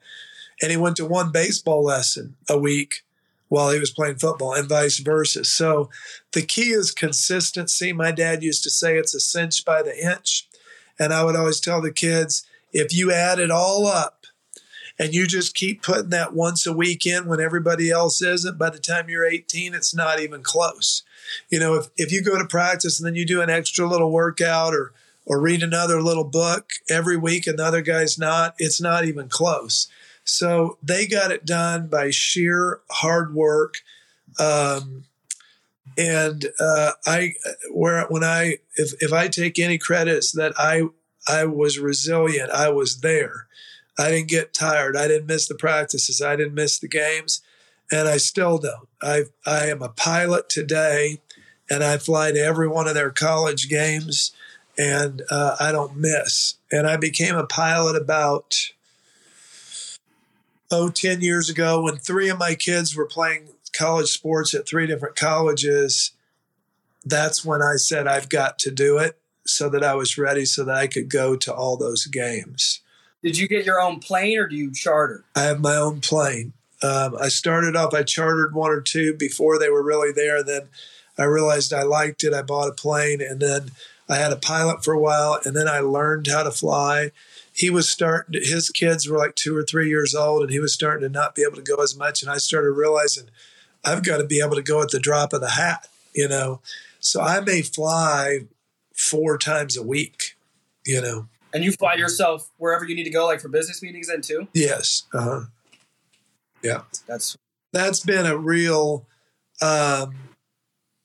and 0.62 0.72
he 0.72 0.78
went 0.78 0.98
to 0.98 1.06
one 1.06 1.32
baseball 1.32 1.84
lesson 1.84 2.36
a 2.50 2.58
week 2.58 3.04
while 3.48 3.72
he 3.72 3.80
was 3.80 3.92
playing 3.92 4.16
football, 4.16 4.54
and 4.54 4.68
vice 4.68 5.00
versa. 5.00 5.44
So 5.46 5.90
the 6.34 6.42
key 6.42 6.72
is 6.72 6.92
consistency. 6.92 7.94
My 7.94 8.12
dad 8.12 8.44
used 8.44 8.64
to 8.64 8.70
say 8.70 8.98
it's 8.98 9.14
a 9.14 9.20
cinch 9.20 9.64
by 9.64 9.84
the 9.84 9.98
inch, 9.98 10.48
and 11.00 11.14
I 11.14 11.24
would 11.24 11.36
always 11.36 11.60
tell 11.60 11.82
the 11.82 11.92
kids 11.92 12.46
if 12.74 12.94
you 12.94 13.12
add 13.12 13.40
it 13.40 13.52
all 13.52 13.86
up 13.86 14.26
and 14.98 15.14
you 15.14 15.28
just 15.28 15.56
keep 15.56 15.82
putting 15.82 16.10
that 16.10 16.34
once 16.34 16.66
a 16.66 16.74
week 16.74 17.06
in 17.06 17.26
when 17.26 17.40
everybody 17.40 17.90
else 17.92 18.22
isn't, 18.22 18.58
by 18.58 18.70
the 18.70 18.80
time 18.80 19.10
you're 19.10 19.26
18, 19.26 19.74
it's 19.74 19.94
not 19.94 20.20
even 20.20 20.42
close. 20.42 21.04
You 21.50 21.60
know, 21.60 21.76
if, 21.76 21.88
if 21.98 22.12
you 22.12 22.24
go 22.24 22.38
to 22.38 22.46
practice 22.46 23.00
and 23.00 23.08
then 23.08 23.16
you 23.16 23.26
do 23.26 23.42
an 23.42 23.50
extra 23.50 23.88
little 23.88 24.12
workout 24.12 24.74
or 24.74 24.94
or 25.26 25.40
read 25.40 25.64
another 25.64 26.02
little 26.02 26.24
book 26.24 26.70
every 26.90 27.18
week 27.18 27.48
and 27.48 27.58
the 27.58 27.66
other 27.66 27.82
guy's 27.82 28.18
not, 28.18 28.56
it's 28.60 28.80
not 28.80 29.06
even 29.06 29.28
close. 29.28 29.88
So 30.24 30.78
they 30.82 31.08
got 31.08 31.32
it 31.32 31.46
done 31.46 31.88
by 31.88 32.12
sheer 32.12 32.82
hard 32.90 33.34
work. 33.34 33.76
Um, 34.40 35.06
and 35.98 36.46
uh, 36.60 36.92
I, 37.06 37.34
where 37.72 38.06
when 38.10 38.24
I, 38.24 38.58
if, 38.76 38.94
if 39.02 39.14
I 39.14 39.28
take 39.28 39.58
any 39.60 39.78
credits 39.78 40.32
that 40.34 40.54
I, 40.58 40.84
I 41.28 41.46
was 41.46 41.80
resilient, 41.80 42.52
I 42.52 42.70
was 42.70 43.00
there. 43.02 43.48
I 43.98 44.12
didn't 44.12 44.30
get 44.30 44.54
tired. 44.54 44.98
I 44.98 45.08
didn't 45.08 45.28
miss 45.28 45.48
the 45.48 45.56
practices. 45.56 46.22
I 46.22 46.36
didn't 46.36 46.54
miss 46.54 46.80
the 46.80 46.88
games. 46.88 47.42
And 47.92 48.08
I 48.08 48.18
still 48.18 48.58
don't. 48.58 48.88
I 49.02 49.24
I 49.46 49.68
am 49.68 49.82
a 49.82 49.90
pilot 49.90 50.50
today, 50.50 51.20
and 51.70 51.84
I 51.84 51.98
fly 51.98 52.32
to 52.32 52.40
every 52.40 52.68
one 52.68 52.88
of 52.88 52.96
their 52.96 53.12
college 53.12 53.70
games, 53.70 54.32
and 54.78 55.22
uh, 55.30 55.56
I 55.60 55.72
don't 55.72 55.98
miss. 55.98 56.56
And 56.72 56.88
I 56.88 56.98
became 56.98 57.36
a 57.36 57.46
pilot 57.46 57.96
about 57.96 58.72
oh 60.72 60.90
10 60.90 61.22
years 61.22 61.50
ago 61.50 61.84
when 61.84 61.98
three 61.98 62.30
of 62.30 62.40
my 62.40 62.56
kids 62.56 62.96
were 62.96 63.06
playing 63.06 63.50
college 63.74 64.10
sports 64.10 64.54
at 64.54 64.68
three 64.68 64.88
different 64.88 65.16
colleges. 65.16 66.12
That's 67.04 67.46
when 67.46 67.62
I 67.62 67.76
said 67.76 68.08
I've 68.08 68.30
got 68.30 68.58
to 68.60 68.72
do 68.72 68.98
it 68.98 69.20
so 69.46 69.70
that 69.70 69.84
I 69.84 69.94
was 69.94 70.18
ready 70.18 70.46
so 70.46 70.64
that 70.64 70.76
I 70.76 70.88
could 70.88 71.10
go 71.10 71.36
to 71.36 71.54
all 71.54 71.78
those 71.78 72.06
games. 72.08 72.82
Did 73.22 73.38
you 73.38 73.48
get 73.48 73.66
your 73.66 73.80
own 73.80 74.00
plane 74.00 74.38
or 74.38 74.48
do 74.48 74.56
you 74.56 74.72
charter? 74.72 75.24
I 75.36 75.44
have 75.44 75.60
my 75.60 75.76
own 75.76 76.02
plane. 76.02 76.54
Um, 76.84 77.16
I 77.20 77.30
started 77.30 77.76
off, 77.76 77.94
I 77.94 78.04
chartered 78.04 78.54
one 78.54 78.72
or 78.72 78.82
two 78.82 79.14
before 79.14 79.58
they 79.58 79.70
were 79.70 79.84
really 79.84 80.12
there. 80.12 80.44
Then 80.44 80.70
I 81.18 81.24
realized 81.24 81.74
I 81.74 81.84
liked 81.84 82.24
it. 82.24 82.34
I 82.34 82.42
bought 82.42 82.70
a 82.70 82.74
plane 82.74 83.22
and 83.22 83.40
then 83.40 83.72
I 84.10 84.16
had 84.16 84.32
a 84.32 84.38
pilot 84.38 84.84
for 84.84 84.94
a 84.94 85.00
while 85.00 85.40
and 85.46 85.56
then 85.56 85.68
I 85.68 85.80
learned 85.80 86.28
how 86.28 86.44
to 86.44 86.52
fly. 86.52 87.12
He 87.54 87.70
was 87.70 87.90
starting, 87.90 88.34
to, 88.34 88.40
his 88.40 88.70
kids 88.70 89.08
were 89.08 89.18
like 89.18 89.36
two 89.36 89.56
or 89.56 89.64
three 89.64 89.88
years 89.88 90.14
old 90.14 90.44
and 90.44 90.52
he 90.52 90.60
was 90.60 90.74
starting 90.74 91.08
to 91.08 91.14
not 91.14 91.36
be 91.36 91.44
able 91.44 91.56
to 91.56 91.62
go 91.62 91.82
as 91.82 91.96
much. 91.96 92.22
And 92.22 92.30
I 92.30 92.38
started 92.38 92.72
realizing 92.72 93.30
I've 93.84 94.04
got 94.04 94.18
to 94.18 94.26
be 94.26 94.42
able 94.42 94.56
to 94.56 94.62
go 94.62 94.82
at 94.82 94.90
the 94.90 95.00
drop 95.00 95.32
of 95.32 95.42
the 95.42 95.52
hat, 95.52 95.88
you 96.14 96.28
know. 96.28 96.60
So 97.00 97.22
I 97.22 97.40
may 97.40 97.62
fly 97.62 98.48
four 98.94 99.38
times 99.38 99.78
a 99.78 99.84
week, 99.84 100.36
you 100.86 101.02
know. 101.02 101.28
And 101.54 101.64
you 101.64 101.72
fly 101.72 101.94
yourself 101.94 102.50
wherever 102.58 102.84
you 102.84 102.96
need 102.96 103.06
to 103.06 103.10
go, 103.10 103.26
like 103.26 103.40
for 103.40 103.48
business 103.48 103.82
meetings, 103.82 104.08
then 104.08 104.22
too. 104.22 104.48
Yes. 104.54 105.04
Uh 105.14 105.22
huh. 105.22 105.42
Yeah. 106.66 106.82
That's 107.08 107.38
that's 107.74 108.00
been 108.00 108.26
a 108.26 108.38
real. 108.38 109.06
Um, 109.62 110.16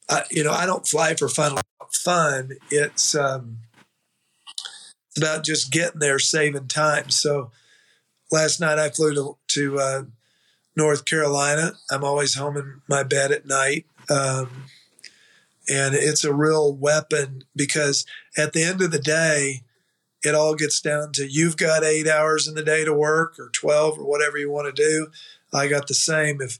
I, 0.08 0.24
you 0.30 0.42
know, 0.42 0.52
I 0.52 0.66
don't 0.66 0.86
fly 0.86 1.14
for 1.14 1.28
fun. 1.28 1.58
Fun. 1.92 2.52
It's 2.70 3.14
um, 3.14 3.58
it's 5.08 5.18
about 5.18 5.44
just 5.44 5.72
getting 5.72 6.00
there, 6.00 6.18
saving 6.18 6.68
time. 6.68 7.10
So 7.10 7.50
last 8.30 8.60
night 8.60 8.78
I 8.78 8.90
flew 8.90 9.14
to 9.14 9.36
to 9.48 9.78
uh, 9.78 10.02
North 10.76 11.04
Carolina. 11.04 11.72
I'm 11.90 12.04
always 12.04 12.34
home 12.34 12.56
in 12.56 12.80
my 12.88 13.02
bed 13.02 13.32
at 13.32 13.46
night. 13.46 13.86
Um, 14.08 14.64
and 15.68 15.94
it's 15.94 16.24
a 16.24 16.34
real 16.34 16.74
weapon 16.74 17.44
because 17.54 18.04
at 18.36 18.52
the 18.52 18.62
end 18.62 18.82
of 18.82 18.90
the 18.90 18.98
day, 18.98 19.62
it 20.22 20.34
all 20.34 20.54
gets 20.54 20.80
down 20.80 21.12
to 21.12 21.26
you've 21.26 21.56
got 21.56 21.84
eight 21.84 22.06
hours 22.06 22.46
in 22.46 22.54
the 22.54 22.62
day 22.62 22.84
to 22.84 22.92
work 22.92 23.38
or 23.38 23.50
12 23.50 23.98
or 23.98 24.04
whatever 24.04 24.36
you 24.36 24.50
want 24.50 24.74
to 24.74 24.82
do. 24.82 25.08
I 25.52 25.68
got 25.68 25.88
the 25.88 25.94
same. 25.94 26.40
If 26.40 26.58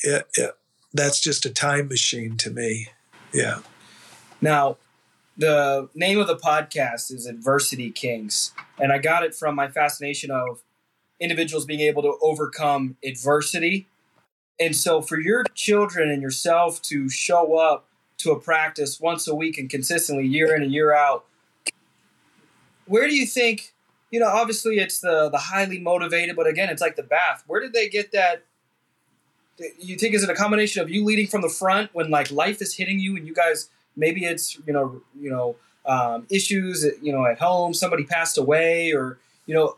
it, 0.00 0.26
it, 0.34 0.56
that's 0.92 1.20
just 1.20 1.46
a 1.46 1.50
time 1.50 1.88
machine 1.88 2.36
to 2.38 2.50
me. 2.50 2.88
Yeah. 3.32 3.60
Now, 4.40 4.76
the 5.36 5.88
name 5.94 6.18
of 6.18 6.26
the 6.26 6.36
podcast 6.36 7.12
is 7.12 7.26
Adversity 7.26 7.90
Kings. 7.90 8.52
And 8.78 8.92
I 8.92 8.98
got 8.98 9.22
it 9.22 9.34
from 9.34 9.54
my 9.54 9.68
fascination 9.68 10.30
of 10.30 10.62
individuals 11.20 11.64
being 11.64 11.80
able 11.80 12.02
to 12.02 12.16
overcome 12.22 12.96
adversity. 13.04 13.86
And 14.58 14.74
so 14.74 15.02
for 15.02 15.20
your 15.20 15.44
children 15.54 16.10
and 16.10 16.22
yourself 16.22 16.80
to 16.82 17.08
show 17.08 17.56
up 17.56 17.86
to 18.18 18.32
a 18.32 18.40
practice 18.40 18.98
once 18.98 19.28
a 19.28 19.34
week 19.34 19.58
and 19.58 19.68
consistently 19.68 20.26
year 20.26 20.54
in 20.54 20.62
and 20.62 20.72
year 20.72 20.92
out 20.92 21.26
where 22.86 23.08
do 23.08 23.14
you 23.14 23.26
think 23.26 23.74
you 24.10 24.20
know 24.20 24.26
obviously 24.26 24.78
it's 24.78 25.00
the 25.00 25.28
the 25.30 25.38
highly 25.38 25.78
motivated 25.78 26.36
but 26.36 26.46
again 26.46 26.68
it's 26.68 26.82
like 26.82 26.96
the 26.96 27.02
bath 27.02 27.44
where 27.46 27.60
did 27.60 27.72
they 27.72 27.88
get 27.88 28.12
that 28.12 28.44
you 29.78 29.96
think 29.96 30.14
is 30.14 30.22
it 30.22 30.30
a 30.30 30.34
combination 30.34 30.82
of 30.82 30.90
you 30.90 31.04
leading 31.04 31.26
from 31.26 31.42
the 31.42 31.48
front 31.48 31.90
when 31.94 32.10
like 32.10 32.30
life 32.30 32.60
is 32.60 32.76
hitting 32.76 33.00
you 33.00 33.16
and 33.16 33.26
you 33.26 33.34
guys 33.34 33.68
maybe 33.96 34.24
it's 34.24 34.58
you 34.66 34.72
know 34.72 35.00
you 35.18 35.30
know 35.30 35.56
um, 35.86 36.26
issues 36.30 36.84
you 37.00 37.12
know 37.12 37.24
at 37.24 37.38
home 37.38 37.72
somebody 37.72 38.04
passed 38.04 38.36
away 38.36 38.92
or 38.92 39.18
you 39.46 39.54
know 39.54 39.76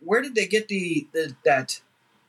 where 0.00 0.22
did 0.22 0.34
they 0.34 0.46
get 0.46 0.68
the, 0.68 1.06
the 1.12 1.34
that 1.44 1.80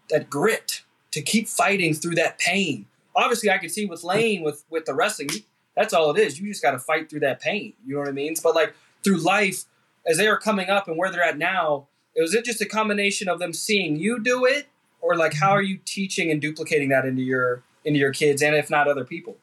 that 0.09 0.29
grit 0.29 0.81
to 1.11 1.21
keep 1.21 1.47
fighting 1.47 1.93
through 1.93 2.15
that 2.15 2.37
pain 2.39 2.87
obviously 3.15 3.49
I 3.49 3.57
could 3.57 3.71
see 3.71 3.85
with 3.85 4.03
Lane 4.03 4.43
with 4.43 4.63
with 4.69 4.85
the 4.85 4.93
wrestling, 4.93 5.29
that's 5.75 5.93
all 5.93 6.11
it 6.11 6.19
is. 6.19 6.39
You 6.39 6.49
just 6.49 6.61
got 6.61 6.71
to 6.71 6.79
fight 6.79 7.09
through 7.09 7.21
that 7.21 7.39
pain. 7.39 7.73
You 7.85 7.95
know 7.95 8.01
what 8.01 8.09
I 8.09 8.11
mean? 8.11 8.35
But 8.43 8.55
like 8.55 8.75
through 9.03 9.17
life, 9.17 9.65
as 10.07 10.17
they 10.17 10.27
are 10.27 10.37
coming 10.37 10.69
up 10.69 10.87
and 10.87 10.97
where 10.97 11.11
they're 11.11 11.23
at 11.23 11.37
now, 11.37 11.87
was 12.15 12.33
it 12.33 12.45
just 12.45 12.61
a 12.61 12.65
combination 12.65 13.27
of 13.27 13.39
them 13.39 13.53
seeing 13.53 13.97
you 13.97 14.19
do 14.19 14.45
it, 14.45 14.67
or 15.01 15.15
like 15.15 15.33
how 15.33 15.51
are 15.51 15.61
you 15.61 15.79
teaching 15.85 16.31
and 16.31 16.41
duplicating 16.41 16.89
that 16.89 17.05
into 17.05 17.21
your 17.21 17.63
into 17.83 17.99
your 17.99 18.11
kids 18.11 18.41
and 18.41 18.55
if 18.55 18.69
not 18.69 18.87
other 18.87 19.05
people? 19.05 19.37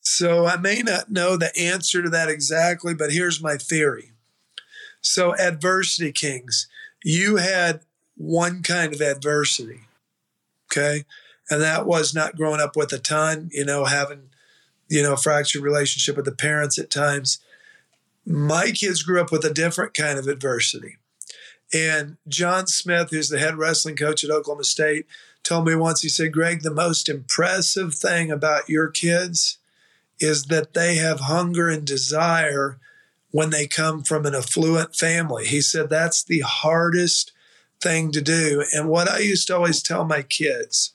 So 0.00 0.46
I 0.46 0.56
may 0.56 0.82
not 0.82 1.10
know 1.10 1.36
the 1.36 1.56
answer 1.58 2.02
to 2.02 2.08
that 2.10 2.28
exactly, 2.28 2.94
but 2.94 3.12
here's 3.12 3.42
my 3.42 3.56
theory. 3.56 4.12
So 5.00 5.36
adversity 5.36 6.12
kings, 6.12 6.68
you 7.04 7.36
had 7.36 7.80
one 8.16 8.62
kind 8.62 8.94
of 8.94 9.00
adversity. 9.00 9.80
Okay 10.72 11.04
and 11.50 11.62
that 11.62 11.86
was 11.86 12.14
not 12.14 12.36
growing 12.36 12.60
up 12.60 12.76
with 12.76 12.92
a 12.92 12.98
ton, 12.98 13.50
you 13.52 13.64
know, 13.64 13.84
having, 13.84 14.30
you 14.88 15.02
know, 15.02 15.16
fractured 15.16 15.62
relationship 15.62 16.16
with 16.16 16.24
the 16.24 16.32
parents 16.32 16.78
at 16.78 16.90
times. 16.90 17.38
My 18.26 18.72
kids 18.72 19.02
grew 19.02 19.20
up 19.20 19.30
with 19.30 19.44
a 19.44 19.54
different 19.54 19.94
kind 19.94 20.18
of 20.18 20.26
adversity. 20.26 20.96
And 21.72 22.16
John 22.28 22.66
Smith, 22.66 23.10
who's 23.10 23.28
the 23.28 23.38
head 23.38 23.56
wrestling 23.56 23.96
coach 23.96 24.24
at 24.24 24.30
Oklahoma 24.30 24.64
State, 24.64 25.06
told 25.42 25.66
me 25.66 25.74
once, 25.74 26.02
he 26.02 26.08
said, 26.08 26.32
Greg, 26.32 26.62
the 26.62 26.70
most 26.70 27.08
impressive 27.08 27.94
thing 27.94 28.30
about 28.30 28.68
your 28.68 28.88
kids 28.88 29.58
is 30.18 30.44
that 30.44 30.74
they 30.74 30.96
have 30.96 31.20
hunger 31.20 31.68
and 31.68 31.86
desire 31.86 32.78
when 33.30 33.50
they 33.50 33.66
come 33.66 34.02
from 34.02 34.26
an 34.26 34.34
affluent 34.34 34.96
family. 34.96 35.46
He 35.46 35.60
said 35.60 35.88
that's 35.88 36.24
the 36.24 36.40
hardest 36.40 37.32
thing 37.80 38.10
to 38.12 38.22
do. 38.22 38.64
And 38.72 38.88
what 38.88 39.08
I 39.08 39.18
used 39.18 39.46
to 39.48 39.56
always 39.56 39.82
tell 39.82 40.04
my 40.04 40.22
kids 40.22 40.94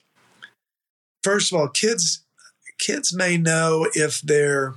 first 1.23 1.51
of 1.51 1.59
all, 1.59 1.67
kids 1.67 2.23
kids 2.77 3.13
may 3.13 3.37
know 3.37 3.87
if 3.93 4.21
they're 4.21 4.73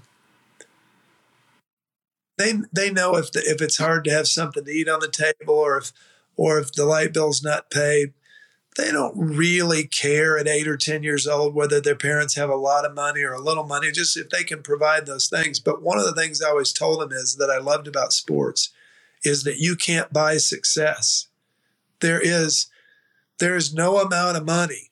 they 2.37 2.55
they 2.73 2.91
know 2.91 3.17
if 3.17 3.33
the, 3.33 3.41
if 3.41 3.61
it's 3.61 3.79
hard 3.79 4.05
to 4.05 4.11
have 4.11 4.29
something 4.29 4.65
to 4.65 4.71
eat 4.71 4.89
on 4.89 5.01
the 5.01 5.09
table 5.09 5.55
or 5.55 5.79
if 5.79 5.93
or 6.37 6.59
if 6.59 6.73
the 6.73 6.85
light 6.85 7.13
bill's 7.13 7.43
not 7.43 7.71
paid. 7.71 8.13
They 8.77 8.91
don't 8.91 9.17
really 9.17 9.87
care 9.87 10.37
at 10.37 10.49
eight 10.49 10.67
or 10.67 10.77
ten 10.77 11.05
years 11.05 11.29
old 11.29 11.55
whether 11.55 11.81
their 11.81 11.95
parents 11.95 12.35
have 12.35 12.51
a 12.51 12.57
lot 12.57 12.85
of 12.85 12.93
money 12.93 13.23
or 13.23 13.33
a 13.33 13.41
little 13.41 13.63
money, 13.63 13.93
just 13.93 14.17
if 14.17 14.31
they 14.31 14.43
can 14.43 14.65
provide 14.65 15.07
those 15.07 15.29
things. 15.29 15.61
But 15.61 15.81
one 15.81 15.97
of 15.97 16.05
the 16.05 16.15
things 16.15 16.43
I 16.43 16.49
always 16.49 16.73
told 16.73 17.01
them 17.01 17.13
is 17.13 17.37
that 17.37 17.51
I 17.51 17.59
loved 17.59 17.87
about 17.87 18.13
sports 18.13 18.71
is 19.23 19.45
that 19.45 19.59
you 19.59 19.77
can't 19.77 20.13
buy 20.13 20.39
success. 20.39 21.29
There 22.01 22.21
is 22.21 22.67
there 23.39 23.57
is 23.57 23.73
no 23.73 23.99
amount 23.99 24.37
of 24.37 24.45
money 24.45 24.91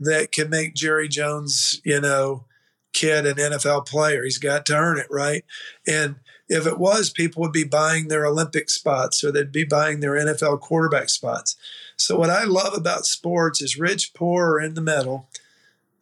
that 0.00 0.32
can 0.32 0.50
make 0.50 0.74
Jerry 0.74 1.08
Jones, 1.08 1.80
you 1.84 2.00
know, 2.00 2.46
kid 2.92 3.26
an 3.26 3.36
NFL 3.36 3.86
player. 3.86 4.24
He's 4.24 4.38
got 4.38 4.66
to 4.66 4.76
earn 4.76 4.98
it, 4.98 5.06
right? 5.10 5.44
And 5.86 6.16
if 6.48 6.66
it 6.66 6.78
was, 6.78 7.10
people 7.10 7.40
would 7.42 7.52
be 7.52 7.64
buying 7.64 8.08
their 8.08 8.26
Olympic 8.26 8.68
spots 8.68 9.24
or 9.24 9.32
they'd 9.32 9.52
be 9.52 9.64
buying 9.64 10.00
their 10.00 10.12
NFL 10.12 10.60
quarterback 10.60 11.08
spots. 11.08 11.56
So 11.96 12.18
what 12.18 12.30
I 12.30 12.44
love 12.44 12.74
about 12.74 13.06
sports 13.06 13.62
is 13.62 13.78
rich, 13.78 14.12
poor, 14.14 14.52
or 14.52 14.60
in 14.60 14.74
the 14.74 14.80
middle, 14.80 15.28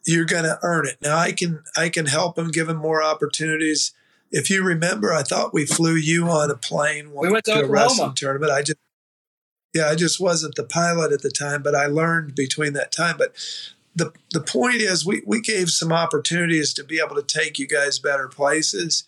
you're 0.05 0.25
going 0.25 0.43
to 0.43 0.59
earn 0.61 0.87
it. 0.87 0.97
Now 1.01 1.17
I 1.17 1.31
can 1.31 1.63
I 1.77 1.89
can 1.89 2.07
help 2.07 2.35
them, 2.35 2.49
give 2.49 2.67
them 2.67 2.77
more 2.77 3.03
opportunities. 3.03 3.93
If 4.31 4.49
you 4.49 4.63
remember, 4.63 5.13
I 5.13 5.23
thought 5.23 5.53
we 5.53 5.65
flew 5.65 5.95
you 5.95 6.27
on 6.27 6.49
a 6.49 6.55
plane 6.55 7.11
we 7.13 7.29
went 7.29 7.45
to, 7.45 7.53
to 7.53 7.65
a 7.65 7.67
wrestling 7.67 8.13
tournament. 8.15 8.51
I 8.51 8.61
just 8.61 8.79
yeah, 9.73 9.87
I 9.87 9.95
just 9.95 10.19
wasn't 10.19 10.55
the 10.55 10.63
pilot 10.65 11.13
at 11.13 11.21
the 11.21 11.31
time, 11.31 11.63
but 11.63 11.75
I 11.75 11.85
learned 11.85 12.35
between 12.35 12.73
that 12.73 12.91
time. 12.91 13.15
But 13.17 13.33
the 13.95 14.13
the 14.31 14.41
point 14.41 14.75
is 14.75 15.05
we 15.05 15.21
we 15.25 15.41
gave 15.41 15.69
some 15.69 15.91
opportunities 15.91 16.73
to 16.73 16.83
be 16.83 16.99
able 17.03 17.15
to 17.15 17.23
take 17.23 17.59
you 17.59 17.67
guys 17.67 17.99
better 17.99 18.27
places 18.27 19.03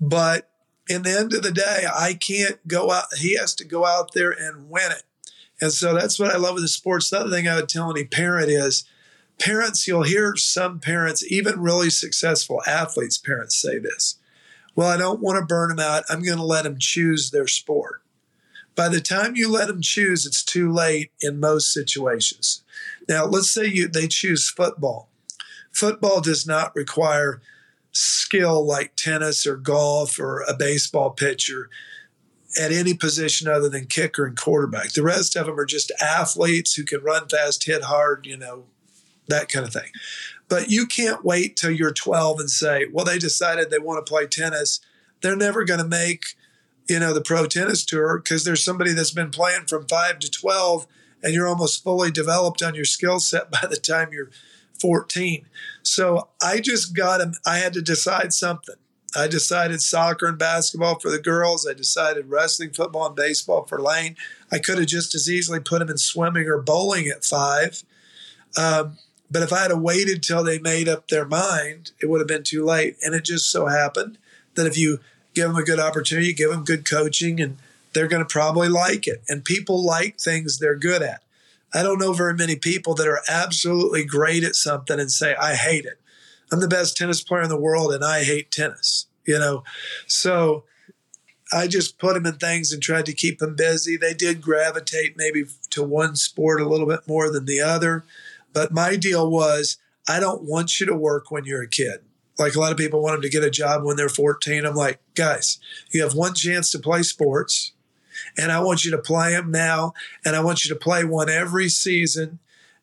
but 0.00 0.50
in 0.88 1.02
the 1.02 1.16
end 1.16 1.32
of 1.32 1.42
the 1.42 1.52
day 1.52 1.84
i 1.94 2.14
can't 2.14 2.66
go 2.66 2.90
out 2.90 3.04
he 3.18 3.36
has 3.36 3.54
to 3.54 3.64
go 3.64 3.84
out 3.84 4.12
there 4.14 4.30
and 4.30 4.70
win 4.70 4.90
it. 4.90 5.02
And 5.60 5.72
so 5.72 5.94
that's 5.94 6.18
what 6.18 6.34
i 6.34 6.36
love 6.36 6.54
with 6.54 6.64
the 6.64 6.68
sports. 6.68 7.10
The 7.10 7.20
other 7.20 7.30
thing 7.30 7.48
i 7.48 7.56
would 7.56 7.68
tell 7.68 7.90
any 7.90 8.04
parent 8.04 8.50
is 8.50 8.84
parents 9.38 9.86
you'll 9.86 10.02
hear 10.02 10.34
some 10.36 10.80
parents 10.80 11.24
even 11.30 11.60
really 11.60 11.90
successful 11.90 12.62
athletes 12.66 13.18
parents 13.18 13.60
say 13.60 13.78
this 13.78 14.18
well 14.74 14.88
i 14.88 14.96
don't 14.96 15.20
want 15.20 15.38
to 15.38 15.46
burn 15.46 15.68
them 15.68 15.78
out. 15.78 16.04
I'm 16.08 16.22
going 16.22 16.38
to 16.38 16.44
let 16.44 16.64
them 16.64 16.78
choose 16.78 17.30
their 17.30 17.46
sport. 17.46 18.02
By 18.74 18.88
the 18.88 19.00
time 19.00 19.36
you 19.36 19.50
let 19.50 19.68
them 19.68 19.80
choose 19.80 20.26
it's 20.26 20.42
too 20.42 20.70
late 20.72 21.12
in 21.20 21.38
most 21.38 21.72
situations 21.72 22.62
now, 23.08 23.24
let's 23.26 23.50
say 23.50 23.66
you 23.66 23.88
they 23.88 24.08
choose 24.08 24.50
football. 24.50 25.10
Football 25.72 26.20
does 26.20 26.46
not 26.46 26.74
require 26.74 27.40
skill 27.92 28.64
like 28.64 28.96
tennis 28.96 29.46
or 29.46 29.56
golf 29.56 30.18
or 30.18 30.42
a 30.48 30.54
baseball 30.54 31.10
pitcher. 31.10 31.70
at 32.58 32.72
any 32.72 32.94
position 32.94 33.48
other 33.48 33.68
than 33.68 33.84
kicker 33.84 34.24
and 34.24 34.36
quarterback. 34.36 34.92
The 34.92 35.02
rest 35.02 35.36
of 35.36 35.44
them 35.44 35.58
are 35.60 35.66
just 35.66 35.92
athletes 36.00 36.72
who 36.74 36.84
can 36.84 37.02
run 37.02 37.28
fast, 37.28 37.66
hit 37.66 37.82
hard, 37.82 38.24
you 38.24 38.36
know, 38.38 38.64
that 39.28 39.50
kind 39.50 39.66
of 39.66 39.74
thing. 39.74 39.90
But 40.48 40.70
you 40.70 40.86
can't 40.86 41.24
wait 41.24 41.56
till 41.56 41.70
you're 41.70 41.92
12 41.92 42.40
and 42.40 42.50
say, 42.50 42.86
well, 42.90 43.04
they 43.04 43.18
decided 43.18 43.68
they 43.68 43.78
want 43.78 44.04
to 44.04 44.10
play 44.10 44.26
tennis. 44.26 44.80
They're 45.20 45.36
never 45.36 45.64
going 45.64 45.80
to 45.80 45.86
make, 45.86 46.36
you 46.88 46.98
know, 46.98 47.12
the 47.12 47.20
pro 47.20 47.46
tennis 47.46 47.84
tour 47.84 48.18
because 48.18 48.44
there's 48.44 48.64
somebody 48.64 48.92
that's 48.92 49.10
been 49.10 49.30
playing 49.30 49.66
from 49.66 49.86
five 49.86 50.18
to 50.20 50.30
12 50.30 50.86
and 51.26 51.34
you're 51.34 51.48
almost 51.48 51.82
fully 51.82 52.12
developed 52.12 52.62
on 52.62 52.76
your 52.76 52.84
skill 52.84 53.18
set 53.18 53.50
by 53.60 53.66
the 53.68 53.76
time 53.76 54.12
you're 54.12 54.30
14. 54.80 55.44
So 55.82 56.28
I 56.40 56.60
just 56.60 56.94
got 56.94 57.20
him, 57.20 57.34
I 57.44 57.58
had 57.58 57.72
to 57.72 57.82
decide 57.82 58.32
something. 58.32 58.76
I 59.16 59.26
decided 59.26 59.80
soccer 59.80 60.26
and 60.26 60.38
basketball 60.38 61.00
for 61.00 61.10
the 61.10 61.18
girls. 61.18 61.66
I 61.66 61.72
decided 61.72 62.30
wrestling, 62.30 62.70
football, 62.70 63.06
and 63.06 63.16
baseball 63.16 63.64
for 63.64 63.80
Lane. 63.80 64.14
I 64.52 64.58
could 64.58 64.78
have 64.78 64.86
just 64.86 65.14
as 65.14 65.28
easily 65.28 65.58
put 65.58 65.82
him 65.82 65.88
in 65.88 65.98
swimming 65.98 66.46
or 66.46 66.62
bowling 66.62 67.08
at 67.08 67.24
five. 67.24 67.82
Um, 68.56 68.98
but 69.28 69.42
if 69.42 69.52
I 69.52 69.62
had 69.62 69.72
waited 69.72 70.22
till 70.22 70.44
they 70.44 70.58
made 70.58 70.88
up 70.88 71.08
their 71.08 71.24
mind, 71.24 71.90
it 72.00 72.06
would 72.06 72.20
have 72.20 72.28
been 72.28 72.44
too 72.44 72.64
late. 72.64 72.98
And 73.02 73.14
it 73.14 73.24
just 73.24 73.50
so 73.50 73.66
happened 73.66 74.18
that 74.54 74.66
if 74.66 74.78
you 74.78 75.00
give 75.34 75.48
them 75.48 75.56
a 75.56 75.64
good 75.64 75.80
opportunity, 75.80 76.32
give 76.32 76.50
them 76.50 76.64
good 76.64 76.88
coaching, 76.88 77.40
and 77.40 77.56
they're 77.92 78.08
going 78.08 78.22
to 78.22 78.32
probably 78.32 78.68
like 78.68 79.06
it. 79.06 79.22
And 79.28 79.44
people 79.44 79.84
like 79.84 80.18
things 80.18 80.58
they're 80.58 80.76
good 80.76 81.02
at. 81.02 81.22
I 81.74 81.82
don't 81.82 81.98
know 81.98 82.12
very 82.12 82.34
many 82.34 82.56
people 82.56 82.94
that 82.94 83.08
are 83.08 83.20
absolutely 83.28 84.04
great 84.04 84.44
at 84.44 84.54
something 84.54 85.00
and 85.00 85.10
say, 85.10 85.34
I 85.34 85.54
hate 85.54 85.84
it. 85.84 86.00
I'm 86.52 86.60
the 86.60 86.68
best 86.68 86.96
tennis 86.96 87.22
player 87.22 87.42
in 87.42 87.48
the 87.48 87.60
world 87.60 87.92
and 87.92 88.04
I 88.04 88.24
hate 88.24 88.50
tennis, 88.50 89.06
you 89.26 89.38
know? 89.38 89.64
So 90.06 90.64
I 91.52 91.66
just 91.66 91.98
put 91.98 92.14
them 92.14 92.26
in 92.26 92.36
things 92.36 92.72
and 92.72 92.82
tried 92.82 93.06
to 93.06 93.12
keep 93.12 93.38
them 93.38 93.54
busy. 93.54 93.96
They 93.96 94.14
did 94.14 94.40
gravitate 94.40 95.16
maybe 95.16 95.44
to 95.70 95.82
one 95.82 96.16
sport 96.16 96.60
a 96.60 96.68
little 96.68 96.86
bit 96.86 97.00
more 97.06 97.30
than 97.30 97.46
the 97.46 97.60
other. 97.60 98.04
But 98.52 98.72
my 98.72 98.96
deal 98.96 99.30
was, 99.30 99.76
I 100.08 100.20
don't 100.20 100.44
want 100.44 100.80
you 100.80 100.86
to 100.86 100.94
work 100.94 101.30
when 101.30 101.44
you're 101.44 101.62
a 101.62 101.68
kid. 101.68 102.00
Like 102.38 102.54
a 102.54 102.60
lot 102.60 102.72
of 102.72 102.78
people 102.78 103.02
want 103.02 103.14
them 103.14 103.22
to 103.22 103.28
get 103.28 103.44
a 103.44 103.50
job 103.50 103.84
when 103.84 103.96
they're 103.96 104.08
14. 104.08 104.64
I'm 104.64 104.74
like, 104.74 105.00
guys, 105.14 105.58
you 105.90 106.02
have 106.02 106.14
one 106.14 106.34
chance 106.34 106.70
to 106.70 106.78
play 106.78 107.02
sports, 107.02 107.72
and 108.36 108.52
I 108.52 108.60
want 108.60 108.84
you 108.84 108.90
to 108.92 108.98
play 108.98 109.32
them 109.32 109.50
now, 109.50 109.94
and 110.24 110.36
I 110.36 110.40
want 110.40 110.64
you 110.64 110.68
to 110.72 110.78
play 110.78 111.04
one 111.04 111.28
every 111.28 111.68
season. 111.68 112.38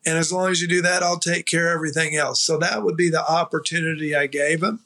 And 0.05 0.17
as 0.17 0.33
long 0.33 0.51
as 0.51 0.61
you 0.61 0.67
do 0.67 0.81
that, 0.81 1.01
I'll 1.01 1.19
take 1.19 1.45
care 1.45 1.69
of 1.69 1.75
everything 1.75 2.15
else. 2.15 2.43
So 2.43 2.57
that 2.57 2.83
would 2.83 2.97
be 2.97 3.09
the 3.09 3.25
opportunity 3.25 4.15
I 4.15 4.27
gave 4.27 4.59
them. 4.59 4.81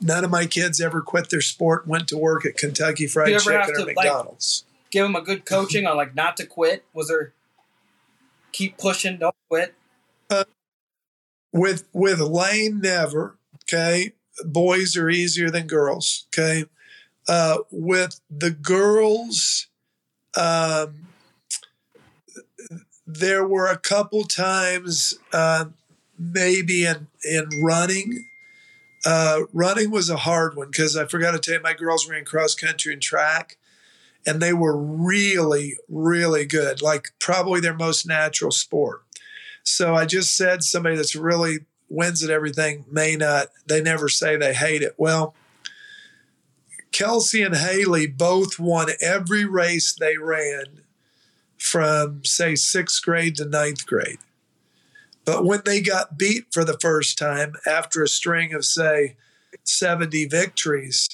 None 0.00 0.24
of 0.24 0.30
my 0.30 0.46
kids 0.46 0.80
ever 0.80 1.00
quit 1.00 1.30
their 1.30 1.40
sport, 1.40 1.86
went 1.86 2.08
to 2.08 2.18
work 2.18 2.44
at 2.44 2.56
Kentucky 2.56 3.06
Fried 3.06 3.28
Chicken 3.40 3.82
or 3.82 3.86
McDonald's. 3.86 4.64
Like, 4.66 4.90
give 4.90 5.04
them 5.04 5.14
a 5.14 5.20
good 5.20 5.44
coaching 5.44 5.86
on 5.86 5.96
like 5.96 6.16
not 6.16 6.36
to 6.38 6.46
quit. 6.46 6.84
Was 6.92 7.06
there 7.06 7.32
keep 8.50 8.78
pushing, 8.78 9.18
don't 9.18 9.36
quit? 9.48 9.74
with 11.52 11.86
with 11.92 12.20
Lane 12.20 12.80
never. 12.80 13.36
Okay, 13.64 14.12
boys 14.44 14.96
are 14.96 15.10
easier 15.10 15.50
than 15.50 15.66
girls. 15.66 16.26
Okay, 16.28 16.64
uh, 17.28 17.58
with 17.70 18.20
the 18.30 18.50
girls, 18.50 19.68
um, 20.36 21.08
there 23.06 23.46
were 23.46 23.66
a 23.66 23.78
couple 23.78 24.24
times 24.24 25.18
uh, 25.32 25.66
maybe 26.18 26.84
in 26.84 27.08
in 27.24 27.48
running. 27.62 28.26
Uh, 29.04 29.40
running 29.52 29.90
was 29.90 30.08
a 30.08 30.16
hard 30.18 30.56
one 30.56 30.68
because 30.68 30.96
I 30.96 31.06
forgot 31.06 31.32
to 31.32 31.38
tell 31.38 31.54
you 31.54 31.60
my 31.60 31.74
girls 31.74 32.08
ran 32.08 32.24
cross 32.24 32.54
country 32.54 32.92
and 32.92 33.02
track, 33.02 33.58
and 34.26 34.40
they 34.40 34.52
were 34.52 34.76
really 34.76 35.76
really 35.88 36.46
good. 36.46 36.80
Like 36.80 37.08
probably 37.18 37.60
their 37.60 37.74
most 37.74 38.06
natural 38.06 38.52
sport. 38.52 39.02
So 39.64 39.94
I 39.94 40.06
just 40.06 40.36
said 40.36 40.62
somebody 40.62 40.96
that's 40.96 41.14
really 41.14 41.60
wins 41.88 42.24
at 42.24 42.30
everything 42.30 42.84
may 42.90 43.16
not, 43.16 43.48
they 43.66 43.80
never 43.82 44.08
say 44.08 44.36
they 44.36 44.54
hate 44.54 44.82
it. 44.82 44.94
Well, 44.96 45.34
Kelsey 46.92 47.42
and 47.42 47.56
Haley 47.56 48.06
both 48.06 48.58
won 48.58 48.88
every 49.00 49.44
race 49.44 49.92
they 49.92 50.16
ran 50.16 50.82
from, 51.56 52.24
say, 52.24 52.54
sixth 52.54 53.02
grade 53.02 53.36
to 53.36 53.44
ninth 53.44 53.86
grade. 53.86 54.18
But 55.24 55.44
when 55.44 55.62
they 55.64 55.80
got 55.80 56.18
beat 56.18 56.46
for 56.52 56.64
the 56.64 56.78
first 56.78 57.16
time 57.16 57.54
after 57.66 58.02
a 58.02 58.08
string 58.08 58.52
of, 58.52 58.64
say, 58.64 59.16
70 59.64 60.26
victories, 60.26 61.08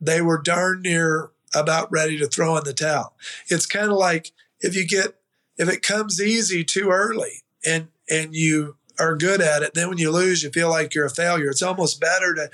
they 0.00 0.22
were 0.22 0.38
darn 0.38 0.82
near 0.82 1.30
about 1.54 1.92
ready 1.92 2.18
to 2.18 2.26
throw 2.26 2.56
in 2.56 2.64
the 2.64 2.72
towel. 2.72 3.14
It's 3.48 3.66
kind 3.66 3.90
of 3.90 3.98
like 3.98 4.32
if 4.60 4.74
you 4.74 4.86
get, 4.86 5.16
if 5.58 5.68
it 5.68 5.82
comes 5.82 6.20
easy 6.20 6.64
too 6.64 6.90
early, 6.90 7.42
and 7.64 7.88
and 8.10 8.34
you 8.34 8.76
are 8.98 9.16
good 9.16 9.40
at 9.40 9.62
it, 9.62 9.74
then 9.74 9.88
when 9.88 9.98
you 9.98 10.10
lose, 10.10 10.42
you 10.42 10.50
feel 10.50 10.70
like 10.70 10.94
you're 10.94 11.06
a 11.06 11.10
failure. 11.10 11.50
It's 11.50 11.62
almost 11.62 12.00
better 12.00 12.34
to 12.34 12.50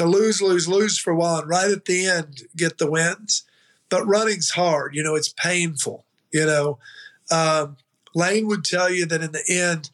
to 0.00 0.06
lose, 0.06 0.40
lose, 0.40 0.66
lose 0.66 0.98
for 0.98 1.10
a 1.10 1.14
while, 1.14 1.40
and 1.40 1.48
right 1.48 1.70
at 1.70 1.84
the 1.84 2.06
end 2.06 2.44
get 2.56 2.78
the 2.78 2.90
wins. 2.90 3.44
But 3.90 4.06
running's 4.06 4.50
hard. 4.50 4.94
You 4.94 5.02
know, 5.02 5.14
it's 5.14 5.28
painful. 5.28 6.06
You 6.32 6.46
know, 6.46 6.78
um, 7.30 7.76
Lane 8.14 8.46
would 8.46 8.64
tell 8.64 8.90
you 8.90 9.04
that 9.04 9.20
in 9.20 9.32
the 9.32 9.44
end, 9.46 9.90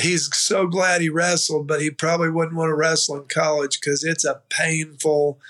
he's 0.00 0.32
so 0.36 0.68
glad 0.68 1.00
he 1.00 1.08
wrestled, 1.08 1.66
but 1.66 1.82
he 1.82 1.90
probably 1.90 2.30
wouldn't 2.30 2.56
want 2.56 2.68
to 2.68 2.76
wrestle 2.76 3.16
in 3.16 3.24
college 3.24 3.80
because 3.80 4.04
it's 4.04 4.24
a 4.24 4.40
painful, 4.50 5.40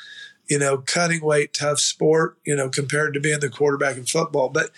you 0.49 0.59
know, 0.59 0.79
cutting 0.79 1.23
weight, 1.23 1.53
tough 1.53 1.79
sport, 1.79 2.39
you 2.47 2.57
know, 2.57 2.71
compared 2.71 3.13
to 3.13 3.21
being 3.21 3.41
the 3.41 3.51
quarterback 3.51 3.99
in 3.99 4.07
football. 4.07 4.49
But 4.49 4.71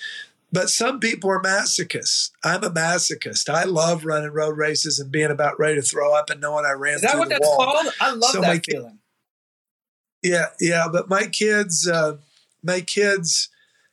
but 0.52 0.68
some 0.70 1.00
people 1.00 1.30
are 1.30 1.40
masochists. 1.42 2.30
I'm 2.44 2.64
a 2.64 2.70
masochist. 2.70 3.48
I 3.48 3.64
love 3.64 4.04
running 4.04 4.30
road 4.32 4.56
races 4.56 4.98
and 4.98 5.10
being 5.12 5.30
about 5.30 5.58
ready 5.58 5.76
to 5.76 5.82
throw 5.82 6.14
up 6.14 6.30
and 6.30 6.40
knowing 6.40 6.64
I 6.66 6.72
ran 6.72 6.94
Is 6.94 7.02
that 7.02 7.18
what 7.18 7.28
the 7.28 7.34
that's 7.34 7.46
wall. 7.46 7.56
called? 7.58 7.86
I 8.00 8.10
love 8.12 8.30
So 8.32 8.40
that 8.40 8.64
feeling. 8.64 8.98
Yeah, 10.22 10.46
yeah. 10.60 10.86
But 10.90 11.08
my 11.08 11.26
kids, 11.26 11.88
uh, 11.88 12.18
my 12.62 12.80
kids 12.80 13.48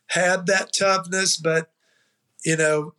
had 0.07 0.45
that 0.47 0.73
toughness, 0.77 1.37
but 1.37 1.71
you 2.43 2.57
know, 2.57 2.93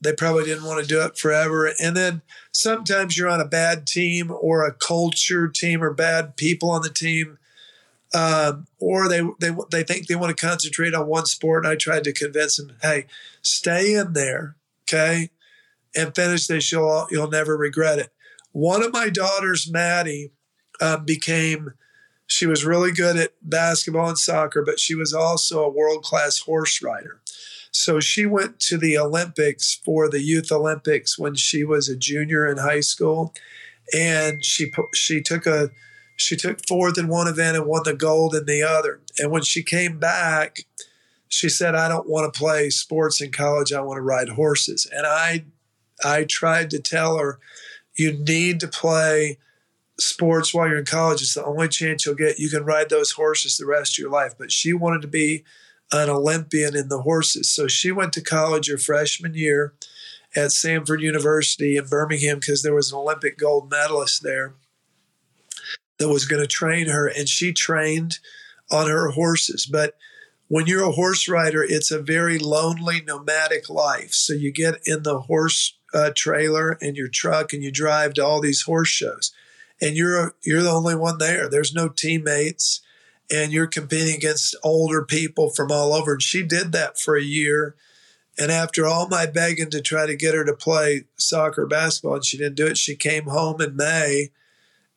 they 0.00 0.12
probably 0.12 0.44
didn't 0.44 0.64
want 0.64 0.80
to 0.80 0.86
do 0.86 1.02
it 1.02 1.18
forever. 1.18 1.72
And 1.78 1.96
then 1.96 2.22
sometimes 2.52 3.16
you're 3.16 3.28
on 3.28 3.40
a 3.40 3.44
bad 3.46 3.86
team 3.86 4.30
or 4.30 4.66
a 4.66 4.72
culture 4.72 5.46
team 5.48 5.82
or 5.82 5.92
bad 5.92 6.36
people 6.36 6.70
on 6.70 6.82
the 6.82 6.90
team. 6.90 7.38
Um, 8.12 8.66
or 8.80 9.08
they, 9.08 9.20
they 9.38 9.50
they 9.70 9.82
think 9.84 10.06
they 10.06 10.16
want 10.16 10.36
to 10.36 10.46
concentrate 10.46 10.94
on 10.94 11.06
one 11.06 11.26
sport. 11.26 11.64
And 11.64 11.72
I 11.72 11.76
tried 11.76 12.04
to 12.04 12.12
convince 12.12 12.56
them, 12.56 12.76
hey, 12.82 13.06
stay 13.40 13.94
in 13.94 14.14
there, 14.14 14.56
okay, 14.84 15.30
and 15.94 16.14
finish 16.14 16.46
this. 16.46 16.72
You'll 16.72 17.06
you'll 17.10 17.30
never 17.30 17.56
regret 17.56 18.00
it. 18.00 18.10
One 18.52 18.82
of 18.82 18.92
my 18.92 19.10
daughters, 19.10 19.70
Maddie, 19.70 20.32
um, 20.80 21.04
became 21.04 21.74
she 22.26 22.46
was 22.46 22.64
really 22.64 22.92
good 22.92 23.16
at 23.16 23.32
basketball 23.42 24.08
and 24.08 24.18
soccer, 24.18 24.62
but 24.64 24.78
she 24.78 24.94
was 24.94 25.12
also 25.12 25.64
a 25.64 25.70
world 25.70 26.04
class 26.04 26.38
horse 26.38 26.80
rider. 26.82 27.20
So 27.72 28.00
she 28.00 28.26
went 28.26 28.58
to 28.60 28.78
the 28.78 28.98
Olympics 28.98 29.80
for 29.84 30.08
the 30.08 30.20
Youth 30.22 30.50
Olympics 30.50 31.18
when 31.18 31.34
she 31.34 31.64
was 31.64 31.88
a 31.88 31.96
junior 31.96 32.46
in 32.46 32.58
high 32.58 32.80
school, 32.80 33.34
and 33.96 34.44
she 34.44 34.72
she 34.94 35.20
took 35.20 35.46
a 35.46 35.70
she 36.20 36.36
took 36.36 36.66
fourth 36.68 36.98
in 36.98 37.08
one 37.08 37.26
event 37.26 37.56
and 37.56 37.64
won 37.64 37.82
the 37.84 37.94
gold 37.94 38.34
in 38.34 38.44
the 38.44 38.62
other. 38.62 39.00
And 39.18 39.30
when 39.30 39.42
she 39.42 39.62
came 39.62 39.98
back, 39.98 40.66
she 41.28 41.48
said, 41.48 41.74
"I 41.74 41.88
don't 41.88 42.08
want 42.08 42.32
to 42.32 42.38
play 42.38 42.68
sports 42.68 43.22
in 43.22 43.32
college. 43.32 43.72
I 43.72 43.80
want 43.80 43.96
to 43.96 44.02
ride 44.02 44.30
horses." 44.30 44.86
And 44.92 45.06
I 45.06 45.44
I 46.04 46.24
tried 46.24 46.70
to 46.70 46.78
tell 46.78 47.16
her, 47.16 47.38
"You 47.94 48.12
need 48.12 48.60
to 48.60 48.68
play." 48.68 49.38
sports 49.98 50.54
while 50.54 50.66
you're 50.66 50.78
in 50.78 50.84
college. 50.86 51.20
It's 51.20 51.34
the 51.34 51.44
only 51.44 51.68
chance 51.68 52.06
you'll 52.06 52.14
get. 52.14 52.38
You 52.38 52.48
can 52.48 52.64
ride 52.64 52.88
those 52.88 53.10
horses 53.10 53.58
the 53.58 53.66
rest 53.66 53.92
of 53.92 53.98
your 53.98 54.10
life. 54.10 54.32
But 54.38 54.50
she 54.50 54.72
wanted 54.72 55.02
to 55.02 55.08
be 55.08 55.44
an 55.92 56.08
Olympian 56.08 56.74
in 56.74 56.88
the 56.88 57.02
horses. 57.02 57.50
So 57.50 57.68
she 57.68 57.92
went 57.92 58.14
to 58.14 58.22
college 58.22 58.70
her 58.70 58.78
freshman 58.78 59.34
year 59.34 59.74
at 60.34 60.52
Samford 60.52 61.02
University 61.02 61.76
in 61.76 61.84
Birmingham 61.84 62.38
because 62.38 62.62
there 62.62 62.74
was 62.74 62.92
an 62.92 62.98
Olympic 62.98 63.36
gold 63.36 63.70
medalist 63.70 64.22
there 64.22 64.54
that 66.00 66.08
was 66.08 66.24
going 66.24 66.42
to 66.42 66.48
train 66.48 66.88
her. 66.88 67.06
And 67.06 67.28
she 67.28 67.52
trained 67.52 68.18
on 68.70 68.88
her 68.88 69.10
horses. 69.10 69.64
But 69.64 69.96
when 70.48 70.66
you're 70.66 70.82
a 70.82 70.92
horse 70.92 71.28
rider, 71.28 71.62
it's 71.62 71.92
a 71.92 72.02
very 72.02 72.38
lonely, 72.38 73.02
nomadic 73.06 73.70
life. 73.70 74.12
So 74.12 74.32
you 74.32 74.50
get 74.52 74.80
in 74.84 75.04
the 75.04 75.20
horse 75.20 75.76
uh, 75.94 76.10
trailer 76.16 76.76
and 76.80 76.96
your 76.96 77.08
truck 77.08 77.52
and 77.52 77.62
you 77.62 77.70
drive 77.70 78.14
to 78.14 78.24
all 78.24 78.40
these 78.40 78.62
horse 78.62 78.88
shows 78.88 79.32
and 79.80 79.96
you're 79.96 80.34
you're 80.42 80.62
the 80.62 80.70
only 80.70 80.94
one 80.94 81.18
there. 81.18 81.48
There's 81.48 81.74
no 81.74 81.88
teammates, 81.88 82.80
and 83.30 83.52
you're 83.52 83.66
competing 83.66 84.14
against 84.14 84.56
older 84.62 85.04
people 85.04 85.50
from 85.50 85.70
all 85.72 85.92
over. 85.94 86.12
And 86.12 86.22
she 86.22 86.42
did 86.42 86.72
that 86.72 86.98
for 86.98 87.16
a 87.16 87.22
year. 87.22 87.76
And 88.38 88.50
after 88.50 88.86
all 88.86 89.08
my 89.08 89.26
begging 89.26 89.70
to 89.70 89.80
try 89.80 90.06
to 90.06 90.16
get 90.16 90.34
her 90.34 90.44
to 90.44 90.54
play 90.54 91.04
soccer, 91.16 91.66
basketball, 91.66 92.16
and 92.16 92.24
she 92.24 92.38
didn't 92.38 92.54
do 92.56 92.66
it, 92.66 92.78
she 92.78 92.96
came 92.96 93.24
home 93.24 93.60
in 93.60 93.76
May 93.76 94.30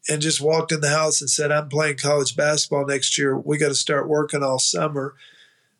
and 0.10 0.22
just 0.22 0.41
walked 0.41 0.72
in 0.72 0.82
the 0.82 0.89
house 0.89 1.22
and 1.22 1.30
said, 1.30 1.51
"I'm 1.51 1.70
playing 1.70 1.97
college 1.97 2.36
basketball 2.36 2.86
next 2.86 3.18
year. 3.18 3.38
We 3.38 3.58
got 3.58 3.70
to 3.70 3.76
start 3.76 4.08
working 4.08 4.43
all 4.43 4.60
summer." 4.60 5.16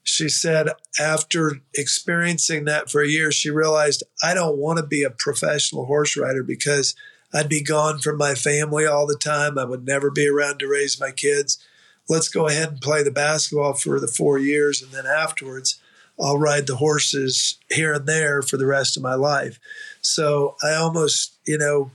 she 0.04 0.28
said 0.28 0.70
after 1.00 1.62
experiencing 1.74 2.66
that 2.66 2.92
for 2.92 3.02
a 3.02 3.08
year, 3.08 3.32
she 3.32 3.50
realized 3.50 4.04
I 4.22 4.34
don't 4.34 4.58
want 4.58 4.78
to 4.78 4.86
be 4.86 5.04
a 5.04 5.10
professional 5.10 5.86
horse 5.86 6.18
rider 6.18 6.44
because 6.44 6.94
I'd 7.34 7.50
be 7.50 7.64
gone 7.64 8.00
from 8.00 8.18
my 8.18 8.36
family 8.36 8.86
all 8.86 9.08
the 9.08 9.18
time. 9.18 9.58
I 9.58 9.66
would 9.66 9.86
never 9.86 10.12
be 10.12 10.28
around 10.28 10.60
to 10.60 10.68
raise 10.68 11.00
my 11.00 11.12
kids. 11.12 11.58
Let's 12.10 12.28
go 12.28 12.48
ahead 12.48 12.70
and 12.70 12.82
play 12.82 13.02
the 13.02 13.12
basketball 13.12 13.74
for 13.74 14.00
the 14.00 14.08
four 14.08 14.38
years. 14.38 14.82
And 14.82 14.92
then 14.92 15.06
afterwards, 15.08 15.80
I'll 16.20 16.38
ride 16.38 16.68
the 16.68 16.76
horses 16.76 17.58
here 17.72 17.94
and 17.94 18.06
there 18.06 18.42
for 18.42 18.58
the 18.58 18.68
rest 18.68 18.98
of 18.98 19.04
my 19.04 19.16
life. 19.16 19.58
So 20.02 20.58
I 20.62 20.76
almost, 20.76 21.38
you 21.48 21.58
know, 21.58 21.92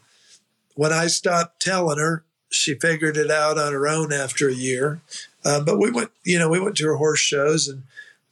when 0.78 0.92
I 0.92 1.08
stopped 1.08 1.60
telling 1.60 1.98
her, 1.98 2.22
she 2.50 2.76
figured 2.76 3.16
it 3.16 3.32
out 3.32 3.58
on 3.58 3.72
her 3.72 3.88
own 3.88 4.12
after 4.12 4.48
a 4.48 4.54
year. 4.54 5.00
Um, 5.44 5.64
but 5.64 5.76
we 5.76 5.90
went, 5.90 6.12
you 6.22 6.38
know, 6.38 6.48
we 6.48 6.60
went 6.60 6.76
to 6.76 6.86
her 6.86 6.94
horse 6.94 7.18
shows 7.18 7.66
and 7.66 7.82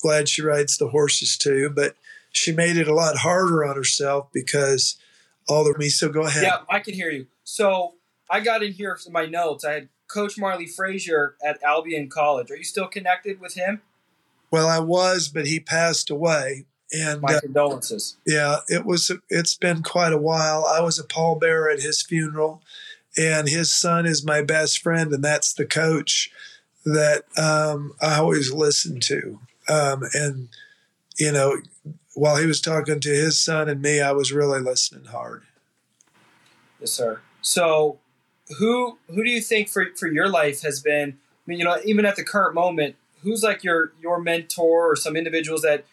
glad 0.00 0.28
she 0.28 0.42
rides 0.42 0.78
the 0.78 0.90
horses 0.90 1.36
too. 1.36 1.72
But 1.74 1.96
she 2.30 2.52
made 2.52 2.76
it 2.76 2.86
a 2.86 2.94
lot 2.94 3.16
harder 3.16 3.64
on 3.64 3.74
herself 3.74 4.28
because 4.32 4.96
all 5.48 5.64
the 5.64 5.76
me. 5.76 5.88
So 5.88 6.08
go 6.08 6.22
ahead. 6.22 6.44
Yeah, 6.44 6.58
I 6.70 6.78
can 6.78 6.94
hear 6.94 7.10
you. 7.10 7.26
So 7.42 7.94
I 8.30 8.38
got 8.38 8.62
in 8.62 8.74
here 8.74 8.94
for 8.94 9.10
my 9.10 9.26
notes. 9.26 9.64
I 9.64 9.72
had 9.72 9.88
Coach 10.06 10.38
Morley 10.38 10.68
Fraser 10.68 11.34
at 11.44 11.60
Albion 11.64 12.08
College. 12.08 12.52
Are 12.52 12.56
you 12.56 12.62
still 12.62 12.86
connected 12.86 13.40
with 13.40 13.54
him? 13.54 13.82
Well, 14.52 14.68
I 14.68 14.78
was, 14.78 15.26
but 15.26 15.48
he 15.48 15.58
passed 15.58 16.10
away. 16.10 16.66
And 16.92 17.20
my 17.20 17.34
uh, 17.34 17.40
condolences. 17.40 18.16
Yeah, 18.24 18.58
it 18.68 18.84
was. 18.84 19.10
It's 19.28 19.56
been 19.56 19.82
quite 19.82 20.12
a 20.12 20.18
while. 20.18 20.64
I 20.64 20.80
was 20.80 20.98
a 20.98 21.04
pallbearer 21.04 21.72
at 21.72 21.80
his 21.80 22.00
funeral, 22.00 22.62
and 23.16 23.48
his 23.48 23.72
son 23.72 24.06
is 24.06 24.24
my 24.24 24.40
best 24.40 24.80
friend, 24.80 25.12
and 25.12 25.24
that's 25.24 25.52
the 25.52 25.66
coach 25.66 26.30
that 26.84 27.24
um, 27.36 27.94
I 28.00 28.18
always 28.18 28.52
listen 28.52 29.00
to. 29.00 29.40
Um, 29.68 30.04
and 30.14 30.48
you 31.18 31.32
know, 31.32 31.56
while 32.14 32.36
he 32.36 32.46
was 32.46 32.60
talking 32.60 33.00
to 33.00 33.08
his 33.08 33.38
son 33.38 33.68
and 33.68 33.82
me, 33.82 34.00
I 34.00 34.12
was 34.12 34.32
really 34.32 34.60
listening 34.60 35.06
hard. 35.06 35.42
Yes, 36.80 36.92
sir. 36.92 37.20
So, 37.42 37.98
who 38.58 38.98
who 39.08 39.24
do 39.24 39.30
you 39.30 39.40
think 39.40 39.68
for 39.68 39.86
for 39.96 40.06
your 40.06 40.28
life 40.28 40.62
has 40.62 40.80
been? 40.80 41.10
I 41.10 41.44
mean, 41.46 41.58
you 41.58 41.64
know, 41.64 41.78
even 41.84 42.04
at 42.04 42.16
the 42.16 42.24
current 42.24 42.54
moment, 42.54 42.96
who's 43.22 43.42
like 43.42 43.64
your 43.64 43.92
your 44.00 44.20
mentor 44.20 44.92
or 44.92 44.96
some 44.96 45.16
individuals 45.16 45.62
that 45.62 45.84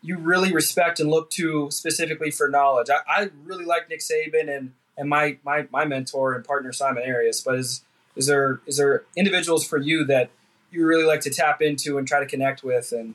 you 0.00 0.16
really 0.18 0.52
respect 0.52 1.00
and 1.00 1.10
look 1.10 1.30
to 1.30 1.70
specifically 1.70 2.30
for 2.30 2.48
knowledge? 2.48 2.88
I, 2.90 3.22
I 3.22 3.30
really 3.44 3.64
like 3.64 3.88
Nick 3.88 4.00
Saban 4.00 4.54
and 4.54 4.72
and 4.96 5.08
my 5.08 5.38
my 5.44 5.66
my 5.70 5.84
mentor 5.84 6.34
and 6.34 6.44
partner 6.44 6.72
Simon 6.72 7.04
Arias. 7.06 7.40
But 7.40 7.56
is 7.56 7.82
is 8.16 8.26
there 8.26 8.60
is 8.66 8.76
there 8.76 9.04
individuals 9.16 9.66
for 9.66 9.78
you 9.78 10.04
that 10.06 10.30
you 10.70 10.86
really 10.86 11.04
like 11.04 11.20
to 11.22 11.30
tap 11.30 11.62
into 11.62 11.98
and 11.98 12.06
try 12.06 12.20
to 12.20 12.26
connect 12.26 12.62
with 12.62 12.92
and 12.92 13.14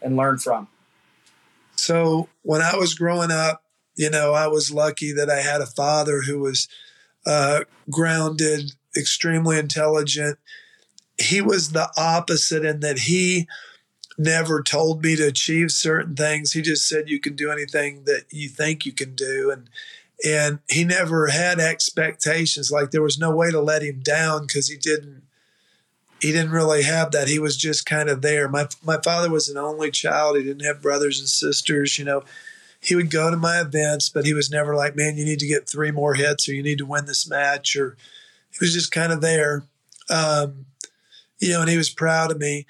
and 0.00 0.16
learn 0.16 0.38
from? 0.38 0.68
So 1.76 2.28
when 2.42 2.60
I 2.60 2.76
was 2.76 2.94
growing 2.94 3.30
up, 3.30 3.62
you 3.96 4.10
know, 4.10 4.32
I 4.32 4.48
was 4.48 4.70
lucky 4.70 5.12
that 5.12 5.30
I 5.30 5.40
had 5.40 5.60
a 5.60 5.66
father 5.66 6.22
who 6.22 6.40
was 6.40 6.68
uh, 7.26 7.64
grounded, 7.90 8.72
extremely 8.96 9.58
intelligent. 9.58 10.38
He 11.20 11.40
was 11.40 11.70
the 11.70 11.90
opposite 11.96 12.64
in 12.64 12.80
that 12.80 13.00
he 13.00 13.48
never 14.18 14.62
told 14.62 15.02
me 15.02 15.16
to 15.16 15.26
achieve 15.26 15.70
certain 15.70 16.16
things. 16.16 16.52
He 16.52 16.60
just 16.60 16.88
said 16.88 17.08
you 17.08 17.20
can 17.20 17.36
do 17.36 17.50
anything 17.50 18.04
that 18.04 18.24
you 18.30 18.48
think 18.48 18.84
you 18.84 18.92
can 18.92 19.14
do, 19.14 19.50
and 19.50 19.70
and 20.24 20.58
he 20.68 20.84
never 20.84 21.28
had 21.28 21.60
expectations. 21.60 22.70
Like 22.70 22.90
there 22.90 23.02
was 23.02 23.18
no 23.18 23.34
way 23.34 23.50
to 23.50 23.60
let 23.60 23.82
him 23.82 24.00
down 24.00 24.46
because 24.46 24.68
he 24.68 24.76
didn't 24.76 25.22
he 26.20 26.32
didn't 26.32 26.50
really 26.50 26.82
have 26.82 27.12
that. 27.12 27.28
He 27.28 27.38
was 27.38 27.56
just 27.56 27.86
kind 27.86 28.08
of 28.08 28.22
there. 28.22 28.48
My 28.48 28.66
my 28.84 28.98
father 29.02 29.30
was 29.30 29.48
an 29.48 29.56
only 29.56 29.90
child. 29.90 30.36
He 30.36 30.42
didn't 30.42 30.66
have 30.66 30.82
brothers 30.82 31.20
and 31.20 31.28
sisters. 31.28 31.98
You 31.98 32.04
know, 32.04 32.24
he 32.80 32.94
would 32.94 33.10
go 33.10 33.30
to 33.30 33.36
my 33.36 33.60
events, 33.60 34.08
but 34.08 34.24
he 34.24 34.34
was 34.34 34.50
never 34.50 34.74
like, 34.74 34.96
"Man, 34.96 35.16
you 35.16 35.24
need 35.24 35.38
to 35.38 35.46
get 35.46 35.68
three 35.68 35.92
more 35.92 36.14
hits, 36.14 36.48
or 36.48 36.54
you 36.54 36.62
need 36.62 36.78
to 36.78 36.86
win 36.86 37.06
this 37.06 37.28
match." 37.28 37.76
Or 37.76 37.96
he 38.50 38.58
was 38.60 38.74
just 38.74 38.90
kind 38.90 39.12
of 39.12 39.20
there. 39.20 39.62
Um, 40.10 40.66
you 41.38 41.50
know, 41.50 41.60
and 41.60 41.70
he 41.70 41.76
was 41.76 41.90
proud 41.90 42.32
of 42.32 42.38
me. 42.38 42.66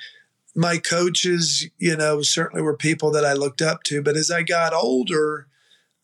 My 0.58 0.78
coaches, 0.78 1.68
you 1.78 1.96
know, 1.96 2.20
certainly 2.20 2.62
were 2.62 2.76
people 2.76 3.12
that 3.12 3.24
I 3.24 3.32
looked 3.32 3.62
up 3.62 3.84
to. 3.84 4.02
But 4.02 4.16
as 4.16 4.28
I 4.28 4.42
got 4.42 4.74
older, 4.74 5.46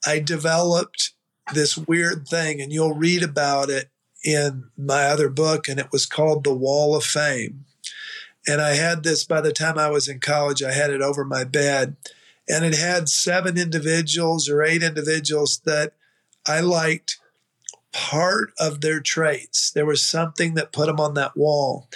I 0.06 0.20
developed 0.20 1.10
this 1.52 1.76
weird 1.76 2.28
thing, 2.28 2.60
and 2.60 2.72
you'll 2.72 2.94
read 2.94 3.24
about 3.24 3.68
it 3.68 3.90
in 4.24 4.70
my 4.78 5.06
other 5.06 5.28
book, 5.28 5.66
and 5.66 5.80
it 5.80 5.90
was 5.90 6.06
called 6.06 6.44
The 6.44 6.54
Wall 6.54 6.94
of 6.94 7.02
Fame. 7.02 7.64
And 8.46 8.60
I 8.60 8.74
had 8.74 9.02
this 9.02 9.24
by 9.24 9.40
the 9.40 9.52
time 9.52 9.76
I 9.76 9.90
was 9.90 10.06
in 10.06 10.20
college, 10.20 10.62
I 10.62 10.72
had 10.72 10.90
it 10.90 11.02
over 11.02 11.24
my 11.24 11.42
bed. 11.42 11.96
And 12.48 12.64
it 12.64 12.76
had 12.76 13.08
seven 13.08 13.58
individuals 13.58 14.48
or 14.48 14.62
eight 14.62 14.84
individuals 14.84 15.62
that 15.64 15.94
I 16.46 16.60
liked 16.60 17.18
part 17.92 18.52
of 18.58 18.82
their 18.82 19.00
traits. 19.00 19.72
There 19.72 19.86
was 19.86 20.06
something 20.06 20.54
that 20.54 20.72
put 20.72 20.86
them 20.86 21.00
on 21.00 21.14
that 21.14 21.36
wall. 21.36 21.88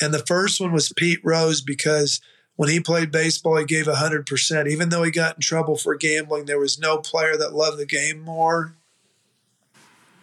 And 0.00 0.12
the 0.12 0.24
first 0.26 0.60
one 0.60 0.72
was 0.72 0.92
Pete 0.92 1.20
Rose 1.22 1.60
because 1.60 2.20
when 2.56 2.68
he 2.68 2.80
played 2.80 3.10
baseball, 3.10 3.56
he 3.56 3.64
gave 3.64 3.86
100%. 3.86 4.68
Even 4.68 4.88
though 4.88 5.02
he 5.02 5.10
got 5.10 5.36
in 5.36 5.40
trouble 5.40 5.76
for 5.76 5.94
gambling, 5.94 6.46
there 6.46 6.58
was 6.58 6.78
no 6.78 6.98
player 6.98 7.36
that 7.36 7.54
loved 7.54 7.78
the 7.78 7.86
game 7.86 8.20
more 8.20 8.74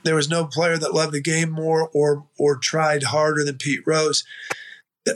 there 0.03 0.15
was 0.15 0.29
no 0.29 0.45
player 0.45 0.77
that 0.77 0.93
loved 0.93 1.13
the 1.13 1.21
game 1.21 1.51
more 1.51 1.89
or 1.93 2.25
or 2.37 2.57
tried 2.57 3.03
harder 3.03 3.43
than 3.43 3.57
Pete 3.57 3.83
Rose. 3.85 4.23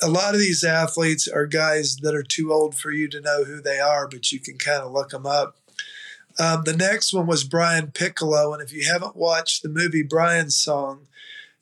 A 0.02 0.10
lot 0.10 0.34
of 0.34 0.40
these 0.40 0.64
athletes 0.64 1.28
are 1.28 1.46
guys 1.46 1.98
that 1.98 2.16
are 2.16 2.24
too 2.24 2.52
old 2.52 2.76
for 2.76 2.92
you 2.92 3.08
to 3.10 3.22
know 3.22 3.44
who 3.44 3.62
they 3.62 3.80
are, 3.80 4.08
but 4.08 4.32
you 4.32 4.40
can 4.40 4.58
kind 4.58 4.82
of 4.82 4.92
look 4.92 5.10
them 5.10 5.26
up. 5.26 5.58
Um, 6.40 6.64
the 6.66 6.76
next 6.76 7.14
one 7.14 7.28
was 7.28 7.44
Brian 7.44 7.92
Piccolo, 7.92 8.52
and 8.52 8.62
if 8.62 8.74
you 8.74 8.86
haven't 8.92 9.16
watched 9.16 9.62
the 9.62 9.70
movie 9.70 10.04
Brian's 10.04 10.56
Song, 10.56 11.08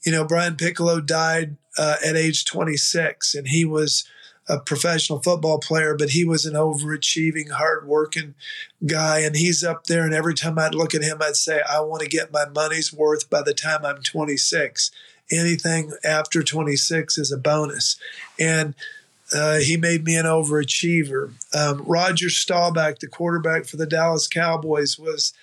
you 0.06 0.12
know 0.12 0.26
Brian 0.26 0.56
Piccolo 0.56 1.00
died 1.00 1.58
uh, 1.78 1.98
at 2.06 2.16
age 2.16 2.46
26, 2.46 3.36
and 3.36 3.48
he 3.48 3.66
was 3.66 4.06
a 4.48 4.60
professional 4.60 5.22
football 5.22 5.60
player, 5.60 5.96
but 5.96 6.10
he 6.10 6.26
was 6.26 6.46
an 6.46 6.54
overachieving, 6.54 7.52
hardworking 7.52 8.36
guy. 8.86 9.20
And 9.20 9.36
he's 9.36 9.64
up 9.64 9.86
there. 9.86 10.04
And 10.04 10.14
every 10.14 10.34
time 10.34 10.60
I'd 10.60 10.76
look 10.76 10.94
at 10.94 11.04
him, 11.04 11.20
I'd 11.22 11.36
say, 11.36 11.62
I 11.70 11.80
want 11.82 12.02
to 12.02 12.10
get 12.10 12.34
my 12.34 12.46
money's 12.54 12.92
worth 12.92 13.30
by 13.30 13.42
the 13.42 13.54
time 13.54 13.86
I'm 13.86 14.02
26. 14.02 14.92
Anything 15.32 15.94
after 16.04 16.44
26 16.44 17.18
is 17.18 17.32
a 17.32 17.38
bonus. 17.38 17.96
And 18.38 18.76
uh, 19.34 19.60
he 19.60 19.78
made 19.78 20.04
me 20.04 20.16
an 20.16 20.26
overachiever. 20.26 21.34
Um, 21.56 21.82
Roger 21.86 22.30
Staubach, 22.30 23.00
the 23.00 23.08
quarterback 23.08 23.66
for 23.66 23.78
the 23.78 23.88
Dallas 23.88 24.28
Cowboys, 24.28 25.00
was 25.00 25.34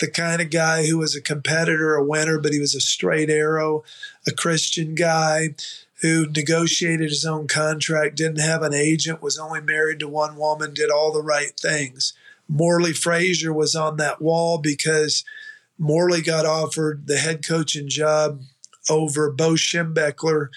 the 0.00 0.10
kind 0.10 0.40
of 0.40 0.50
guy 0.50 0.86
who 0.86 0.98
was 0.98 1.14
a 1.16 1.20
competitor, 1.20 1.94
a 1.94 2.04
winner, 2.04 2.38
but 2.38 2.52
he 2.52 2.60
was 2.60 2.74
a 2.74 2.80
straight 2.80 3.30
arrow, 3.30 3.82
a 4.26 4.32
Christian 4.32 4.94
guy 4.94 5.54
who 6.02 6.26
negotiated 6.26 7.10
his 7.10 7.24
own 7.24 7.48
contract, 7.48 8.16
didn't 8.16 8.40
have 8.40 8.62
an 8.62 8.74
agent, 8.74 9.22
was 9.22 9.38
only 9.38 9.60
married 9.60 9.98
to 9.98 10.08
one 10.08 10.36
woman, 10.36 10.72
did 10.72 10.90
all 10.90 11.12
the 11.12 11.22
right 11.22 11.58
things. 11.60 12.12
Morley 12.48 12.92
Fraser 12.92 13.52
was 13.52 13.74
on 13.74 13.96
that 13.96 14.22
wall 14.22 14.58
because 14.58 15.24
Morley 15.76 16.22
got 16.22 16.46
offered 16.46 17.06
the 17.06 17.18
head 17.18 17.46
coaching 17.46 17.88
job 17.88 18.42
over 18.88 19.30
Bo 19.30 19.52
Schembechler 19.52 20.48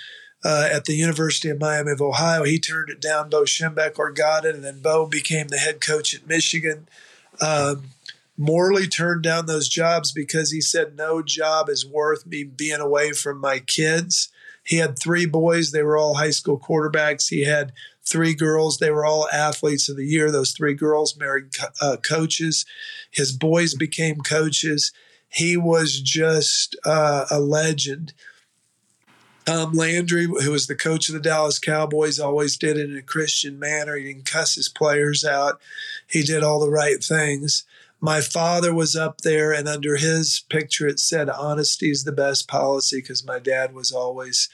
uh, 0.44 0.70
at 0.72 0.86
the 0.86 0.96
University 0.96 1.50
of 1.50 1.60
Miami 1.60 1.92
of 1.92 2.02
Ohio. 2.02 2.44
He 2.44 2.60
turned 2.60 2.90
it 2.90 3.02
down. 3.02 3.30
Bo 3.30 3.44
Schembechler 3.44 4.16
got 4.16 4.46
it, 4.46 4.56
and 4.56 4.64
then 4.64 4.80
Bo 4.80 5.06
became 5.06 5.48
the 5.50 5.58
head 5.58 5.82
coach 5.82 6.14
at 6.14 6.28
Michigan. 6.28 6.88
Um, 7.40 7.86
Morley 8.42 8.88
turned 8.88 9.22
down 9.22 9.46
those 9.46 9.70
jobs 9.70 10.12
because 10.12 10.50
he 10.50 10.62
said 10.62 10.96
no 10.96 11.22
job 11.22 11.70
is 11.70 11.86
worth 11.86 12.26
me 12.26 12.44
being 12.44 12.80
away 12.80 13.12
from 13.12 13.40
my 13.40 13.60
kids. 13.60 14.30
He 14.64 14.78
had 14.78 14.98
three 14.98 15.28
boys. 15.28 15.70
They 15.70 15.84
were 15.84 15.96
all 15.96 16.16
high 16.16 16.32
school 16.32 16.60
quarterbacks. 16.60 17.30
He 17.30 17.44
had 17.46 17.72
three 18.04 18.34
girls. 18.34 18.80
They 18.80 18.90
were 18.90 19.06
all 19.06 19.30
athletes 19.32 19.90
of 19.90 19.96
the 19.96 20.08
year. 20.08 20.32
Those 20.32 20.54
three 20.54 20.74
girls 20.74 21.16
married 21.16 21.52
uh, 21.80 21.98
coaches. 21.98 22.66
His 23.12 23.32
boys 23.32 23.76
became 23.76 24.18
coaches. 24.18 24.92
He 25.30 25.56
was 25.56 26.02
just 26.02 26.76
uh, 26.84 27.26
a 27.30 27.40
legend. 27.40 28.12
Tom 29.46 29.74
Landry, 29.74 30.26
who 30.26 30.52
was 30.52 30.66
the 30.66 30.76
coach 30.76 31.10
of 31.10 31.14
the 31.14 31.22
Dallas 31.22 31.60
Cowboys, 31.60 32.20
always 32.20 32.58
did 32.58 32.78
it 32.78 32.90
in 32.90 32.98
a 32.98 33.04
Christian 33.04 33.60
manner. 33.60 33.98
He 33.98 34.06
didn't 34.06 34.26
cuss 34.26 34.56
his 34.56 34.68
players 34.68 35.24
out. 35.24 35.62
He 36.08 36.24
did 36.24 36.44
all 36.44 36.60
the 36.60 36.72
right 36.72 37.04
things 37.04 37.66
my 38.02 38.20
father 38.20 38.74
was 38.74 38.96
up 38.96 39.22
there, 39.22 39.54
and 39.54 39.68
under 39.68 39.96
his 39.96 40.44
picture, 40.50 40.88
it 40.88 41.00
said, 41.00 41.30
Honesty 41.30 41.92
is 41.92 42.04
the 42.04 42.12
best 42.12 42.48
policy 42.48 42.98
because 42.98 43.26
my 43.26 43.38
dad 43.38 43.76
was 43.76 43.92
always, 43.92 44.50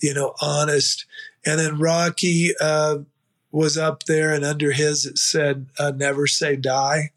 you 0.00 0.14
know, 0.14 0.34
honest. 0.40 1.04
And 1.44 1.60
then 1.60 1.78
Rocky 1.78 2.52
uh, 2.58 3.00
was 3.52 3.76
up 3.76 4.04
there, 4.04 4.32
and 4.32 4.42
under 4.42 4.72
his, 4.72 5.04
it 5.04 5.18
said, 5.18 5.66
uh, 5.78 5.92
Never 5.94 6.26
say 6.26 6.56
die. 6.56 7.10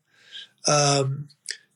Um, 0.67 1.29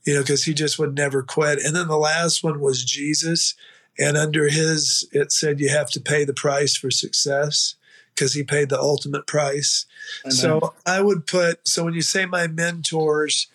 you 0.05 0.13
know, 0.13 0.21
because 0.21 0.43
he 0.43 0.53
just 0.53 0.77
would 0.77 0.95
never 0.95 1.23
quit. 1.23 1.59
And 1.63 1.75
then 1.75 1.87
the 1.87 1.97
last 1.97 2.43
one 2.43 2.59
was 2.59 2.83
Jesus. 2.83 3.55
And 3.97 4.17
under 4.17 4.49
his, 4.49 5.07
it 5.13 5.31
said, 5.31 5.59
You 5.59 5.69
have 5.69 5.89
to 5.91 6.01
pay 6.01 6.25
the 6.25 6.33
price 6.33 6.75
for 6.75 6.91
success 6.91 7.75
because 8.13 8.33
he 8.33 8.43
paid 8.43 8.69
the 8.69 8.79
ultimate 8.79 9.25
price. 9.25 9.85
Amen. 10.25 10.35
So 10.35 10.73
I 10.85 11.01
would 11.01 11.25
put, 11.25 11.67
so 11.67 11.83
when 11.85 11.93
you 11.93 12.01
say 12.01 12.25
my 12.25 12.47
mentors, 12.47 13.47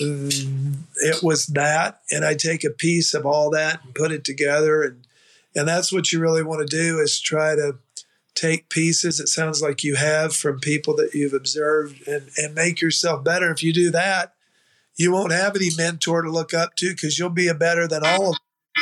Mm, 0.00 0.78
it 0.96 1.22
was 1.22 1.46
that. 1.48 2.00
And 2.10 2.24
I 2.24 2.34
take 2.34 2.64
a 2.64 2.70
piece 2.70 3.14
of 3.14 3.24
all 3.24 3.50
that 3.50 3.84
and 3.84 3.94
put 3.94 4.12
it 4.12 4.24
together. 4.24 4.82
And, 4.82 5.06
and 5.54 5.66
that's 5.66 5.92
what 5.92 6.12
you 6.12 6.20
really 6.20 6.42
want 6.42 6.68
to 6.68 6.76
do 6.76 6.98
is 6.98 7.20
try 7.20 7.54
to 7.54 7.76
take 8.36 8.68
pieces 8.68 9.18
it 9.18 9.28
sounds 9.28 9.62
like 9.62 9.82
you 9.82 9.96
have 9.96 10.36
from 10.36 10.60
people 10.60 10.94
that 10.94 11.14
you've 11.14 11.32
observed 11.32 12.06
and, 12.06 12.28
and 12.36 12.54
make 12.54 12.80
yourself 12.80 13.24
better. 13.24 13.50
If 13.50 13.62
you 13.62 13.72
do 13.72 13.90
that, 13.90 14.34
you 14.96 15.10
won't 15.10 15.32
have 15.32 15.56
any 15.56 15.70
mentor 15.76 16.22
to 16.22 16.30
look 16.30 16.54
up 16.54 16.76
to 16.76 16.90
because 16.90 17.18
you'll 17.18 17.30
be 17.30 17.48
a 17.48 17.54
better 17.54 17.88
than 17.88 18.04
all 18.04 18.30
of 18.30 18.38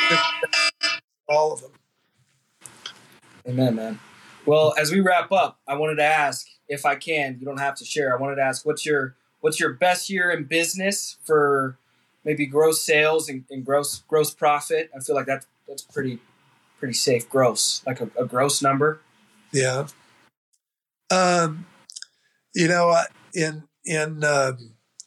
them. 0.09 0.19
all 1.27 1.53
of 1.53 1.61
them. 1.61 1.71
Amen, 3.47 3.75
man. 3.75 3.99
Well, 4.45 4.73
as 4.77 4.91
we 4.91 4.99
wrap 4.99 5.31
up, 5.31 5.59
I 5.67 5.75
wanted 5.75 5.95
to 5.95 6.03
ask 6.03 6.45
if 6.67 6.85
I 6.85 6.95
can. 6.95 7.37
You 7.39 7.45
don't 7.45 7.59
have 7.59 7.75
to 7.75 7.85
share. 7.85 8.15
I 8.15 8.21
wanted 8.21 8.35
to 8.35 8.43
ask 8.43 8.65
what's 8.65 8.85
your 8.85 9.15
what's 9.45 9.59
your 9.59 9.73
best 9.73 10.09
year 10.09 10.31
in 10.31 10.43
business 10.45 11.17
for 11.23 11.77
maybe 12.23 12.47
gross 12.47 12.81
sales 12.81 13.29
and, 13.29 13.45
and 13.51 13.63
gross 13.63 14.01
gross 14.07 14.33
profit. 14.33 14.89
I 14.95 14.99
feel 15.01 15.15
like 15.15 15.27
that's 15.27 15.45
that's 15.67 15.83
pretty 15.83 16.17
pretty 16.79 16.95
safe 16.95 17.29
gross, 17.29 17.83
like 17.85 18.01
a, 18.01 18.09
a 18.19 18.25
gross 18.25 18.63
number. 18.63 19.01
Yeah. 19.53 19.85
Um, 21.11 21.67
you 22.55 22.67
know, 22.67 22.99
in 23.35 23.65
in 23.85 24.23
uh, 24.23 24.53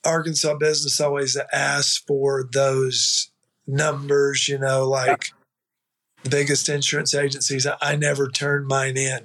Arkansas 0.07 0.55
business, 0.55 1.01
always 1.01 1.36
asks 1.53 1.99
for 1.99 2.49
those 2.53 3.32
numbers. 3.66 4.47
You 4.47 4.59
know, 4.59 4.89
like 4.89 5.32
the 6.22 6.30
biggest 6.30 6.68
insurance 6.68 7.12
agencies. 7.12 7.66
I 7.82 7.97
never 7.97 8.28
turn 8.28 8.68
mine 8.68 8.97
in. 8.97 9.24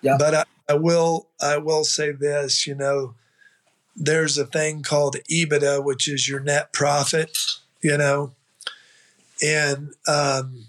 Yeah. 0.00 0.16
But 0.18 0.34
I, 0.34 0.44
I 0.68 0.74
will 0.74 1.28
I 1.40 1.58
will 1.58 1.84
say 1.84 2.10
this, 2.10 2.66
you 2.66 2.74
know, 2.74 3.14
there's 3.94 4.38
a 4.38 4.46
thing 4.46 4.82
called 4.82 5.16
EBITDA, 5.30 5.84
which 5.84 6.08
is 6.08 6.28
your 6.28 6.40
net 6.40 6.72
profit, 6.72 7.36
you 7.82 7.96
know. 7.96 8.32
And 9.44 9.92
um, 10.06 10.66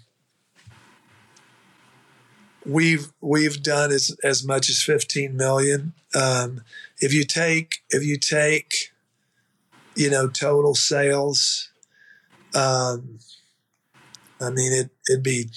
we've 2.66 3.12
we've 3.20 3.62
done 3.62 3.92
as 3.92 4.16
as 4.24 4.44
much 4.44 4.68
as 4.68 4.82
15 4.82 5.36
million. 5.36 5.92
Um, 6.14 6.62
if 7.00 7.12
you 7.12 7.24
take 7.24 7.82
if 7.90 8.04
you 8.04 8.18
take 8.18 8.92
you 9.94 10.10
know 10.10 10.28
total 10.28 10.74
sales 10.74 11.70
um, 12.54 13.18
I 14.40 14.50
mean, 14.50 14.72
it, 14.72 14.90
it'd 15.10 15.22
be, 15.22 15.50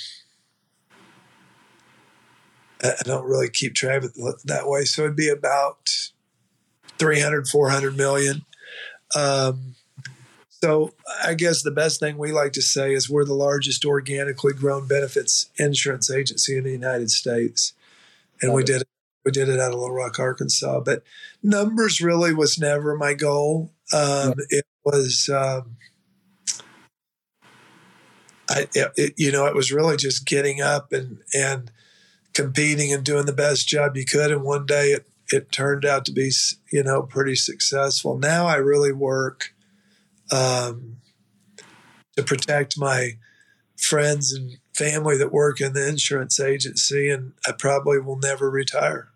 I 2.82 2.94
don't 3.04 3.26
really 3.26 3.50
keep 3.50 3.76
track 3.76 4.04
of 4.04 4.12
it 4.16 4.36
that 4.46 4.68
way. 4.68 4.86
So 4.86 5.04
it'd 5.04 5.16
be 5.16 5.30
about 5.30 6.12
300, 7.00 7.48
400 7.48 7.96
million. 7.96 8.46
Um, 9.16 9.76
so 10.50 10.94
I 11.24 11.36
guess 11.36 11.62
the 11.62 11.72
best 11.72 12.00
thing 12.00 12.18
we 12.18 12.32
like 12.32 12.54
to 12.54 12.62
say 12.62 12.94
is 12.94 13.10
we're 13.10 13.26
the 13.26 13.34
largest 13.34 13.86
organically 13.86 14.54
grown 14.54 14.88
benefits 14.88 15.50
insurance 15.58 16.10
agency 16.10 16.58
in 16.58 16.64
the 16.64 16.72
United 16.72 17.12
States. 17.12 17.74
And 18.42 18.54
we 18.54 18.64
did 18.64 18.82
it. 18.82 18.88
We 19.24 19.32
did 19.32 19.50
it 19.50 19.60
out 19.60 19.74
of 19.74 19.80
Little 19.80 19.94
Rock, 19.94 20.20
Arkansas. 20.20 20.80
But 20.80 21.04
numbers 21.44 22.02
really 22.02 22.34
was 22.34 22.58
never 22.58 22.96
my 22.96 23.14
goal. 23.14 23.72
Um, 23.94 24.34
yeah. 24.50 24.60
It 24.60 24.66
was 24.86 25.30
um, 25.30 25.78
I, 28.50 28.68
it, 28.74 29.14
you 29.18 29.32
know, 29.32 29.46
it 29.46 29.56
was 29.56 29.72
really 29.72 29.98
just 29.98 30.26
getting 30.26 30.62
up 30.62 30.94
and 30.94 31.20
and 31.36 31.72
competing 32.34 32.94
and 32.94 33.04
doing 33.04 33.26
the 33.26 33.34
best 33.34 33.68
job 33.68 33.98
you 33.98 34.06
could. 34.06 34.32
And 34.32 34.44
one 34.44 34.66
day 34.66 34.90
it 34.90 35.06
it 35.30 35.52
turned 35.52 35.86
out 35.86 36.06
to 36.06 36.12
be, 36.12 36.32
you 36.72 36.84
know, 36.84 37.04
pretty 37.04 37.36
successful. 37.36 38.18
Now 38.18 38.48
I 38.48 38.56
really 38.56 38.92
work 38.92 39.54
um, 40.32 40.98
to 42.16 42.24
protect 42.24 42.78
my 42.78 43.18
friends 43.78 44.34
and 44.34 44.58
family 44.74 45.18
that 45.18 45.32
work 45.32 45.60
in 45.62 45.74
the 45.74 45.88
insurance 45.88 46.40
agency, 46.40 47.10
and 47.10 47.34
I 47.48 47.52
probably 47.52 48.00
will 48.00 48.18
never 48.18 48.50
retire. 48.50 49.10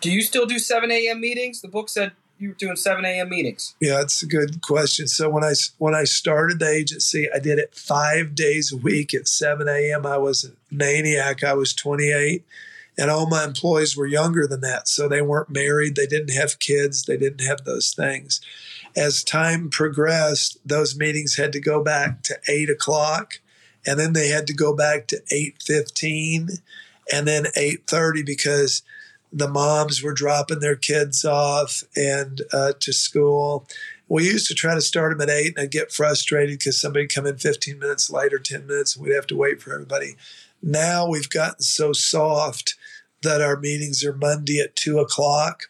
Do 0.00 0.10
you 0.10 0.22
still 0.22 0.46
do 0.46 0.58
7 0.58 0.90
a.m. 0.90 1.20
meetings? 1.20 1.60
The 1.60 1.68
book 1.68 1.88
said 1.88 2.12
you 2.38 2.50
were 2.50 2.54
doing 2.54 2.76
7 2.76 3.04
a.m. 3.04 3.28
meetings? 3.28 3.74
Yeah, 3.80 3.96
that's 3.98 4.22
a 4.22 4.26
good 4.26 4.62
question. 4.62 5.08
So 5.08 5.28
when 5.28 5.44
I 5.44 5.54
when 5.78 5.94
I 5.94 6.04
started 6.04 6.60
the 6.60 6.70
agency, 6.70 7.28
I 7.34 7.40
did 7.40 7.58
it 7.58 7.74
five 7.74 8.34
days 8.34 8.72
a 8.72 8.76
week 8.76 9.12
at 9.12 9.26
7 9.26 9.68
a.m. 9.68 10.06
I 10.06 10.18
was 10.18 10.44
a 10.44 10.74
maniac. 10.74 11.42
I 11.42 11.54
was 11.54 11.74
28, 11.74 12.44
and 12.98 13.10
all 13.10 13.28
my 13.28 13.44
employees 13.44 13.96
were 13.96 14.06
younger 14.06 14.46
than 14.46 14.60
that, 14.62 14.88
so 14.88 15.08
they 15.08 15.22
weren't 15.22 15.48
married, 15.48 15.94
they 15.94 16.06
didn't 16.06 16.34
have 16.34 16.58
kids, 16.58 17.04
they 17.04 17.16
didn't 17.16 17.46
have 17.46 17.64
those 17.64 17.92
things. 17.92 18.40
As 18.96 19.22
time 19.22 19.70
progressed, 19.70 20.58
those 20.66 20.98
meetings 20.98 21.36
had 21.36 21.52
to 21.52 21.60
go 21.60 21.82
back 21.82 22.22
to 22.24 22.38
eight 22.48 22.68
o'clock, 22.68 23.34
and 23.86 24.00
then 24.00 24.12
they 24.12 24.28
had 24.28 24.48
to 24.48 24.52
go 24.52 24.74
back 24.74 25.06
to 25.08 25.22
8:15, 25.30 26.60
and 27.12 27.28
then 27.28 27.46
8:30 27.56 28.24
because 28.26 28.82
the 29.32 29.48
moms 29.48 30.02
were 30.02 30.12
dropping 30.12 30.58
their 30.60 30.76
kids 30.76 31.24
off 31.24 31.84
and 31.94 32.42
uh, 32.52 32.72
to 32.80 32.92
school. 32.92 33.66
We 34.08 34.24
used 34.24 34.48
to 34.48 34.54
try 34.54 34.74
to 34.74 34.80
start 34.80 35.16
them 35.16 35.28
at 35.28 35.34
eight, 35.34 35.54
and 35.56 35.64
I'd 35.64 35.70
get 35.70 35.92
frustrated 35.92 36.58
because 36.58 36.80
somebody 36.80 37.06
come 37.06 37.26
in 37.26 37.36
15 37.36 37.78
minutes 37.78 38.10
later, 38.10 38.38
10 38.38 38.66
minutes, 38.66 38.96
and 38.96 39.04
we'd 39.04 39.14
have 39.14 39.26
to 39.28 39.36
wait 39.36 39.60
for 39.62 39.72
everybody. 39.72 40.16
Now 40.62 41.06
we've 41.06 41.28
gotten 41.28 41.60
so 41.60 41.92
soft 41.92 42.74
that 43.22 43.40
our 43.40 43.58
meetings 43.58 44.04
are 44.04 44.12
Monday 44.12 44.60
at 44.60 44.76
two 44.76 44.98
o'clock, 44.98 45.64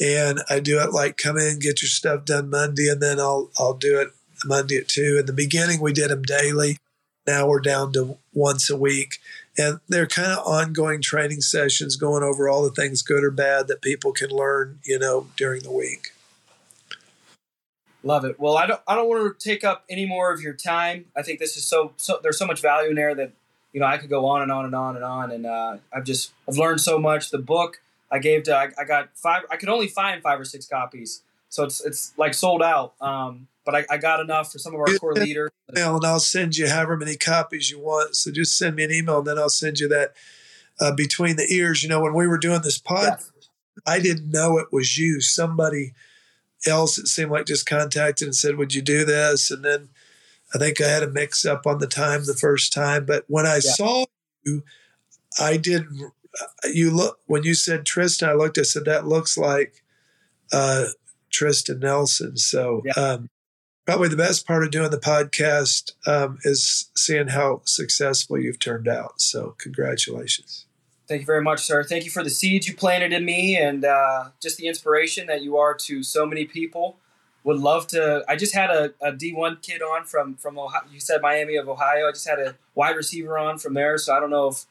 and 0.00 0.40
I 0.50 0.60
do 0.60 0.80
it 0.80 0.92
like 0.92 1.16
come 1.16 1.38
in, 1.38 1.58
get 1.58 1.82
your 1.82 1.88
stuff 1.88 2.24
done 2.24 2.50
Monday, 2.50 2.88
and 2.88 3.02
then 3.02 3.20
I'll 3.20 3.50
I'll 3.58 3.74
do 3.74 4.00
it 4.00 4.08
Monday 4.44 4.76
at 4.78 4.88
two. 4.88 5.18
In 5.18 5.26
the 5.26 5.32
beginning, 5.32 5.80
we 5.80 5.92
did 5.92 6.10
them 6.10 6.22
daily. 6.22 6.78
Now 7.26 7.46
we're 7.46 7.60
down 7.60 7.92
to 7.92 8.18
once 8.32 8.68
a 8.68 8.76
week. 8.76 9.18
And 9.56 9.80
they're 9.88 10.06
kind 10.06 10.32
of 10.32 10.46
ongoing 10.46 11.02
training 11.02 11.42
sessions 11.42 11.96
going 11.96 12.22
over 12.22 12.48
all 12.48 12.62
the 12.62 12.70
things 12.70 13.02
good 13.02 13.22
or 13.22 13.30
bad 13.30 13.68
that 13.68 13.82
people 13.82 14.12
can 14.12 14.30
learn 14.30 14.78
you 14.84 14.98
know 14.98 15.28
during 15.36 15.62
the 15.62 15.70
week. 15.70 16.12
Love 18.02 18.24
it. 18.24 18.40
Well 18.40 18.56
i 18.56 18.66
don't 18.66 18.80
i 18.88 18.94
don't 18.94 19.08
want 19.08 19.38
to 19.38 19.48
take 19.48 19.62
up 19.62 19.84
any 19.88 20.06
more 20.06 20.32
of 20.32 20.40
your 20.40 20.54
time. 20.54 21.06
I 21.16 21.22
think 21.22 21.38
this 21.38 21.56
is 21.56 21.66
so, 21.66 21.92
so 21.96 22.18
there's 22.22 22.38
so 22.38 22.46
much 22.46 22.60
value 22.60 22.90
in 22.90 22.96
there 22.96 23.14
that 23.14 23.32
you 23.72 23.80
know 23.80 23.86
i 23.86 23.98
could 23.98 24.10
go 24.10 24.26
on 24.26 24.42
and 24.42 24.52
on 24.52 24.64
and 24.64 24.74
on 24.74 24.96
and 24.96 25.04
on 25.04 25.30
and 25.30 25.46
uh, 25.46 25.76
i've 25.92 26.04
just 26.04 26.32
i've 26.48 26.56
learned 26.56 26.80
so 26.80 26.98
much 26.98 27.30
the 27.30 27.38
book 27.38 27.80
i 28.10 28.18
gave 28.18 28.42
to 28.44 28.56
I, 28.56 28.70
I, 28.78 28.84
got 28.84 29.10
five 29.14 29.42
i 29.50 29.56
could 29.56 29.68
only 29.68 29.88
find 29.88 30.22
five 30.22 30.38
or 30.40 30.44
six 30.44 30.66
copies 30.66 31.22
so 31.48 31.64
it's 31.64 31.84
it's 31.84 32.12
like 32.16 32.34
sold 32.34 32.62
out 32.62 32.94
um, 33.00 33.48
but 33.64 33.74
I, 33.74 33.84
I, 33.90 33.98
got 33.98 34.20
enough 34.20 34.52
for 34.52 34.58
some 34.58 34.74
of 34.74 34.80
our 34.80 34.98
core 34.98 35.14
leaders. 35.14 35.50
Email 35.70 35.96
and 35.96 36.04
I'll 36.04 36.20
send 36.20 36.56
you 36.56 36.68
however 36.68 36.96
many 36.96 37.16
copies 37.16 37.70
you 37.70 37.78
want. 37.78 38.16
So 38.16 38.30
just 38.30 38.56
send 38.58 38.76
me 38.76 38.84
an 38.84 38.92
email 38.92 39.18
and 39.18 39.26
then 39.26 39.38
I'll 39.38 39.48
send 39.48 39.78
you 39.78 39.88
that 39.88 40.14
uh, 40.80 40.92
between 40.94 41.36
the 41.36 41.46
ears. 41.52 41.82
You 41.82 41.88
know, 41.88 42.00
when 42.00 42.14
we 42.14 42.26
were 42.26 42.38
doing 42.38 42.62
this 42.62 42.78
pod, 42.78 43.20
I 43.86 44.00
didn't 44.00 44.30
know 44.30 44.58
it 44.58 44.72
was 44.72 44.98
you. 44.98 45.20
Somebody 45.20 45.92
else, 46.66 46.98
it 46.98 47.08
seemed 47.08 47.30
like, 47.30 47.46
just 47.46 47.66
contacted 47.66 48.26
and 48.26 48.34
said, 48.34 48.56
Would 48.56 48.74
you 48.74 48.82
do 48.82 49.04
this? 49.04 49.50
And 49.50 49.64
then 49.64 49.90
I 50.54 50.58
think 50.58 50.80
I 50.80 50.88
had 50.88 51.02
a 51.02 51.10
mix 51.10 51.44
up 51.44 51.66
on 51.66 51.78
the 51.78 51.86
time 51.86 52.24
the 52.24 52.34
first 52.34 52.72
time. 52.72 53.04
But 53.06 53.24
when 53.28 53.46
I 53.46 53.54
yeah. 53.54 53.60
saw 53.60 54.04
you, 54.44 54.62
I 55.40 55.56
did. 55.56 55.84
Uh, 55.84 56.68
you 56.72 56.90
look 56.90 57.18
when 57.26 57.44
you 57.44 57.54
said 57.54 57.84
Tristan, 57.84 58.28
I 58.28 58.34
looked. 58.34 58.58
I 58.58 58.62
said 58.62 58.84
that 58.86 59.06
looks 59.06 59.36
like 59.36 59.82
uh, 60.52 60.86
Tristan 61.30 61.80
Nelson. 61.80 62.36
So 62.36 62.82
yeah. 62.84 62.92
um, 62.92 63.28
probably 63.86 64.08
the 64.08 64.16
best 64.16 64.46
part 64.46 64.64
of 64.64 64.70
doing 64.70 64.90
the 64.90 64.98
podcast 64.98 65.92
um, 66.06 66.38
is 66.44 66.90
seeing 66.96 67.28
how 67.28 67.62
successful 67.64 68.38
you've 68.38 68.58
turned 68.58 68.88
out. 68.88 69.20
So, 69.20 69.54
congratulations. 69.58 70.66
Thank 71.08 71.22
you 71.22 71.26
very 71.26 71.42
much, 71.42 71.60
sir. 71.60 71.82
Thank 71.82 72.04
you 72.04 72.10
for 72.10 72.22
the 72.22 72.30
seeds 72.30 72.68
you 72.68 72.74
planted 72.74 73.12
in 73.12 73.24
me 73.24 73.56
and 73.56 73.84
uh, 73.84 74.30
just 74.40 74.56
the 74.56 74.66
inspiration 74.66 75.26
that 75.26 75.42
you 75.42 75.56
are 75.56 75.74
to 75.74 76.02
so 76.02 76.24
many 76.24 76.44
people. 76.44 76.98
Would 77.44 77.58
love 77.58 77.86
to. 77.88 78.24
I 78.28 78.36
just 78.36 78.54
had 78.54 78.70
a 78.70 78.92
a 79.00 79.12
D1 79.12 79.62
kid 79.62 79.82
on 79.82 80.04
from 80.04 80.36
from 80.36 80.58
Ohio. 80.58 80.82
You 80.92 81.00
said 81.00 81.22
Miami 81.22 81.56
of 81.56 81.68
Ohio. 81.68 82.08
I 82.08 82.12
just 82.12 82.28
had 82.28 82.38
a 82.38 82.56
wide 82.74 82.96
receiver 82.96 83.38
on 83.38 83.58
from 83.58 83.74
there. 83.74 83.98
So 83.98 84.14
I 84.14 84.20
don't 84.20 84.30
know 84.30 84.48
if 84.48 84.64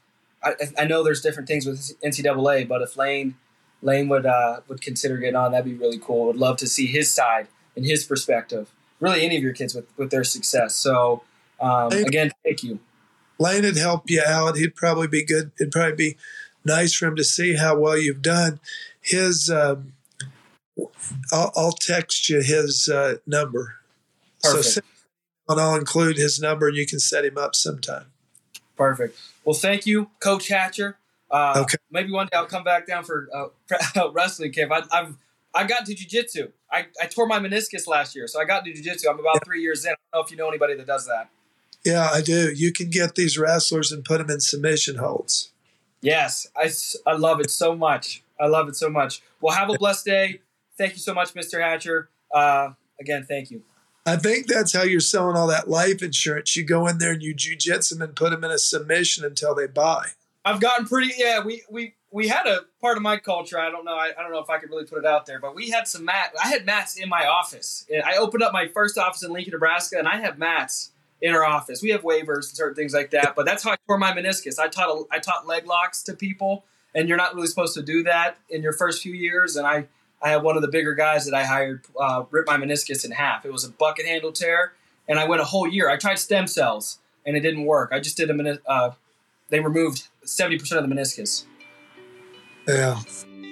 I, 0.44 0.54
I 0.80 0.86
know 0.86 1.04
there's 1.04 1.22
different 1.22 1.48
things 1.48 1.66
with 1.66 2.00
NCAA, 2.02 2.68
but 2.68 2.82
if 2.82 2.96
Lane 2.96 3.36
Lane 3.82 4.08
would 4.10 4.26
uh, 4.26 4.62
would 4.68 4.82
consider 4.82 5.18
getting 5.18 5.36
on, 5.36 5.52
that'd 5.52 5.66
be 5.66 5.74
really 5.74 6.00
cool. 6.00 6.28
Would 6.28 6.38
love 6.38 6.58
to 6.58 6.68
see 6.68 6.88
his 6.88 7.14
side 7.14 7.48
and 7.76 7.86
his 7.86 8.06
perspective 8.06 8.72
really 9.02 9.26
any 9.26 9.36
of 9.36 9.44
your 9.44 9.52
kids 9.52 9.76
with, 9.76 9.86
with 9.98 10.12
their 10.12 10.24
success. 10.24 10.76
So 10.76 11.24
um, 11.60 11.92
again, 11.92 12.32
thank 12.46 12.64
you. 12.64 12.80
Lane 13.38 13.64
would 13.64 13.76
help 13.76 14.10
you 14.10 14.24
out. 14.26 14.56
He'd 14.56 14.76
probably 14.76 15.08
be 15.08 15.26
good. 15.26 15.52
It'd 15.60 15.74
probably 15.74 15.96
be 15.96 16.18
nice 16.64 16.94
for 16.94 17.08
him 17.08 17.16
to 17.18 17.24
see 17.24 17.56
how 17.56 17.78
well 17.78 17.98
you've 17.98 18.22
done. 18.22 18.60
His, 19.02 19.50
um, 19.50 19.94
I'll, 21.32 21.52
I'll, 21.56 21.72
text 21.72 22.30
you 22.30 22.42
his 22.42 22.90
uh, 22.90 23.16
number. 23.26 23.76
Perfect. 24.42 24.66
So 24.66 24.82
and 25.50 25.60
I'll 25.60 25.76
include 25.76 26.18
his 26.18 26.40
number 26.40 26.68
and 26.68 26.78
you 26.78 26.86
can 26.86 27.00
set 27.00 27.26
him 27.26 27.38
up 27.38 27.56
sometime. 27.56 28.06
Perfect. 28.78 29.18
Well, 29.44 29.54
thank 29.54 29.86
you, 29.86 30.10
Coach 30.20 30.48
Hatcher. 30.48 30.98
Uh, 31.30 31.64
Okay. 31.64 31.78
Maybe 31.92 32.12
one 32.12 32.28
day 32.28 32.38
I'll 32.38 32.46
come 32.46 32.64
back 32.64 32.88
down 32.88 33.04
for 33.04 33.28
uh, 33.34 34.10
wrestling 34.14 34.52
camp. 34.54 34.72
I, 34.72 34.84
I've 34.92 35.16
I 35.54 35.66
got 35.66 35.88
into 35.88 35.94
jujitsu. 35.94 36.52
I, 36.72 36.86
I 37.02 37.08
tore 37.08 37.28
my 37.28 37.40
meniscus 37.40 37.86
last 37.86 38.16
year, 38.16 38.28
so 38.28 38.40
I 38.40 38.46
got 38.46 38.66
into 38.66 38.82
jujitsu. 38.82 39.10
I'm 39.10 39.20
about 39.20 39.44
three 39.44 39.62
years 39.62 39.84
in. 39.84 39.92
I 39.92 39.96
don't 40.14 40.22
know 40.22 40.26
if 40.26 40.32
you 40.32 40.38
know 40.38 40.48
anybody 40.48 40.76
that 40.76 40.88
does 40.88 41.06
that. 41.08 41.30
Yeah, 41.84 42.10
I 42.12 42.22
do. 42.22 42.52
You 42.54 42.72
can 42.72 42.90
get 42.90 43.16
these 43.16 43.38
wrestlers 43.38 43.92
and 43.92 44.06
put 44.06 44.20
them 44.20 44.30
in 44.30 44.40
submission 44.40 44.98
holds. 44.98 45.52
Yes, 46.02 46.48
I, 46.56 46.72
I 47.06 47.16
love 47.16 47.40
it 47.40 47.52
so 47.52 47.76
much. 47.76 48.24
I 48.40 48.48
love 48.48 48.70
it 48.70 48.76
so 48.76 48.90
much. 48.90 49.22
Well, 49.42 49.56
have 49.56 49.70
a 49.70 49.78
blessed 49.78 50.06
day. 50.06 50.42
Thank 50.82 50.94
you 50.94 51.00
so 51.00 51.14
much, 51.14 51.36
Mr. 51.36 51.62
Hatcher. 51.62 52.10
Uh, 52.34 52.72
again, 53.00 53.24
thank 53.30 53.52
you. 53.52 53.62
I 54.04 54.16
think 54.16 54.48
that's 54.48 54.74
how 54.74 54.82
you're 54.82 55.00
selling 55.00 55.38
all 55.38 55.46
that 55.46 55.70
life 55.70 56.02
insurance. 56.02 56.56
You 56.56 56.66
go 56.66 56.88
in 56.88 56.98
there 56.98 57.12
and 57.12 57.22
you 57.22 57.36
jujitsu 57.36 57.92
them 57.92 58.02
and 58.02 58.16
put 58.16 58.32
them 58.32 58.44
in 58.44 58.50
a 58.50 58.58
submission 58.58 59.24
until 59.24 59.54
they 59.54 59.68
buy. 59.68 60.08
I've 60.44 60.60
gotten 60.60 60.88
pretty. 60.88 61.14
Yeah, 61.16 61.44
we 61.44 61.62
we 61.70 61.94
we 62.10 62.30
had 62.30 62.48
a 62.48 62.62
part 62.82 62.98
of 62.98 63.04
my 63.04 63.18
culture. 63.18 63.60
I 63.60 63.70
don't 63.70 63.86
know. 63.86 63.94
I, 63.94 64.10
I 64.18 64.24
don't 64.24 64.32
know 64.32 64.40
if 64.40 64.50
I 64.50 64.58
could 64.58 64.72
really 64.72 64.86
put 64.86 64.98
it 64.98 65.06
out 65.06 65.28
there, 65.28 65.40
but 65.40 65.54
we 65.54 65.70
had 65.70 65.88
some 65.88 66.04
mat. 66.04 66.34
I 66.44 66.48
had 66.48 66.66
mats 66.66 66.98
in 66.98 67.10
my 67.10 67.28
office. 67.28 67.86
I 68.04 68.18
opened 68.18 68.42
up 68.42 68.52
my 68.52 68.68
first 68.68 68.98
office 68.98 69.22
in 69.22 69.32
Lincoln, 69.32 69.52
Nebraska, 69.52 70.00
and 70.00 70.08
I 70.08 70.18
have 70.18 70.40
mats 70.40 70.94
in 71.22 71.36
our 71.36 71.46
office. 71.46 71.84
We 71.84 71.92
have 71.92 72.02
waivers 72.02 72.50
and 72.50 72.58
certain 72.58 72.74
things 72.74 72.96
like 72.96 73.12
that. 73.12 73.36
But 73.36 73.46
that's 73.46 73.64
how 73.64 73.74
I 73.74 73.76
tore 73.86 74.00
my 74.00 74.14
meniscus. 74.14 74.58
I 74.58 74.68
taught 74.68 74.90
a, 74.90 75.04
I 75.12 75.20
taught 75.20 75.46
leg 75.46 75.68
locks 75.68 76.02
to 76.04 76.16
people, 76.16 76.66
and 76.96 77.08
you're 77.08 77.18
not 77.18 77.36
really 77.36 77.46
supposed 77.46 77.76
to 77.76 77.84
do 77.84 78.02
that 78.02 78.40
in 78.50 78.64
your 78.64 78.74
first 78.74 79.04
few 79.04 79.14
years. 79.14 79.56
And 79.58 79.68
I 79.68 79.86
I 80.24 80.30
had 80.30 80.44
one 80.44 80.56
of 80.56 80.62
the 80.62 80.68
bigger 80.68 80.94
guys 80.94 81.26
that 81.26 81.34
I 81.34 81.44
hired 81.44 81.86
uh, 82.00 82.24
rip 82.30 82.48
my 82.48 82.58
meniscus 82.58 83.04
in 83.04 83.12
half. 83.12 83.46
It 83.46 83.52
was 83.52 83.64
a 83.64 83.72
bucket 83.72 84.06
handle 84.06 84.32
tear, 84.32 84.74
and 85.08 85.20
I 85.20 85.26
went 85.28 85.42
a 85.42 85.46
whole 85.46 85.68
year. 85.68 85.90
I 85.90 85.98
tried 85.98 86.20
stem 86.20 86.48
cells, 86.48 87.00
and 87.26 87.36
it 87.36 87.40
didn't 87.40 87.66
work. 87.66 87.92
I 87.92 88.00
just 88.00 88.18
did 88.18 88.30
a 88.30 88.34
minute. 88.34 88.62
Uh, 88.68 88.92
they 89.50 89.60
removed 89.60 90.08
seventy 90.24 90.60
percent 90.60 90.84
of 90.84 90.90
the 90.90 90.96
meniscus. 90.96 91.46
Yeah. 92.68 93.00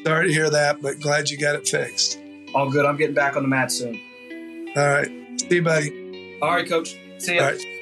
Sorry 0.05 0.27
to 0.27 0.33
hear 0.33 0.49
that, 0.49 0.81
but 0.81 0.99
glad 0.99 1.29
you 1.29 1.37
got 1.37 1.55
it 1.55 1.67
fixed. 1.67 2.19
All 2.53 2.69
good. 2.69 2.85
I'm 2.85 2.95
getting 2.97 3.15
back 3.15 3.35
on 3.35 3.43
the 3.43 3.49
mat 3.49 3.71
soon. 3.71 3.99
All 4.75 4.87
right. 4.87 5.09
See 5.41 5.55
you, 5.55 5.61
buddy. 5.63 6.39
All 6.41 6.51
right, 6.51 6.67
coach. 6.67 6.95
See 7.17 7.35
ya. 7.35 7.43
All 7.43 7.51
right. 7.51 7.78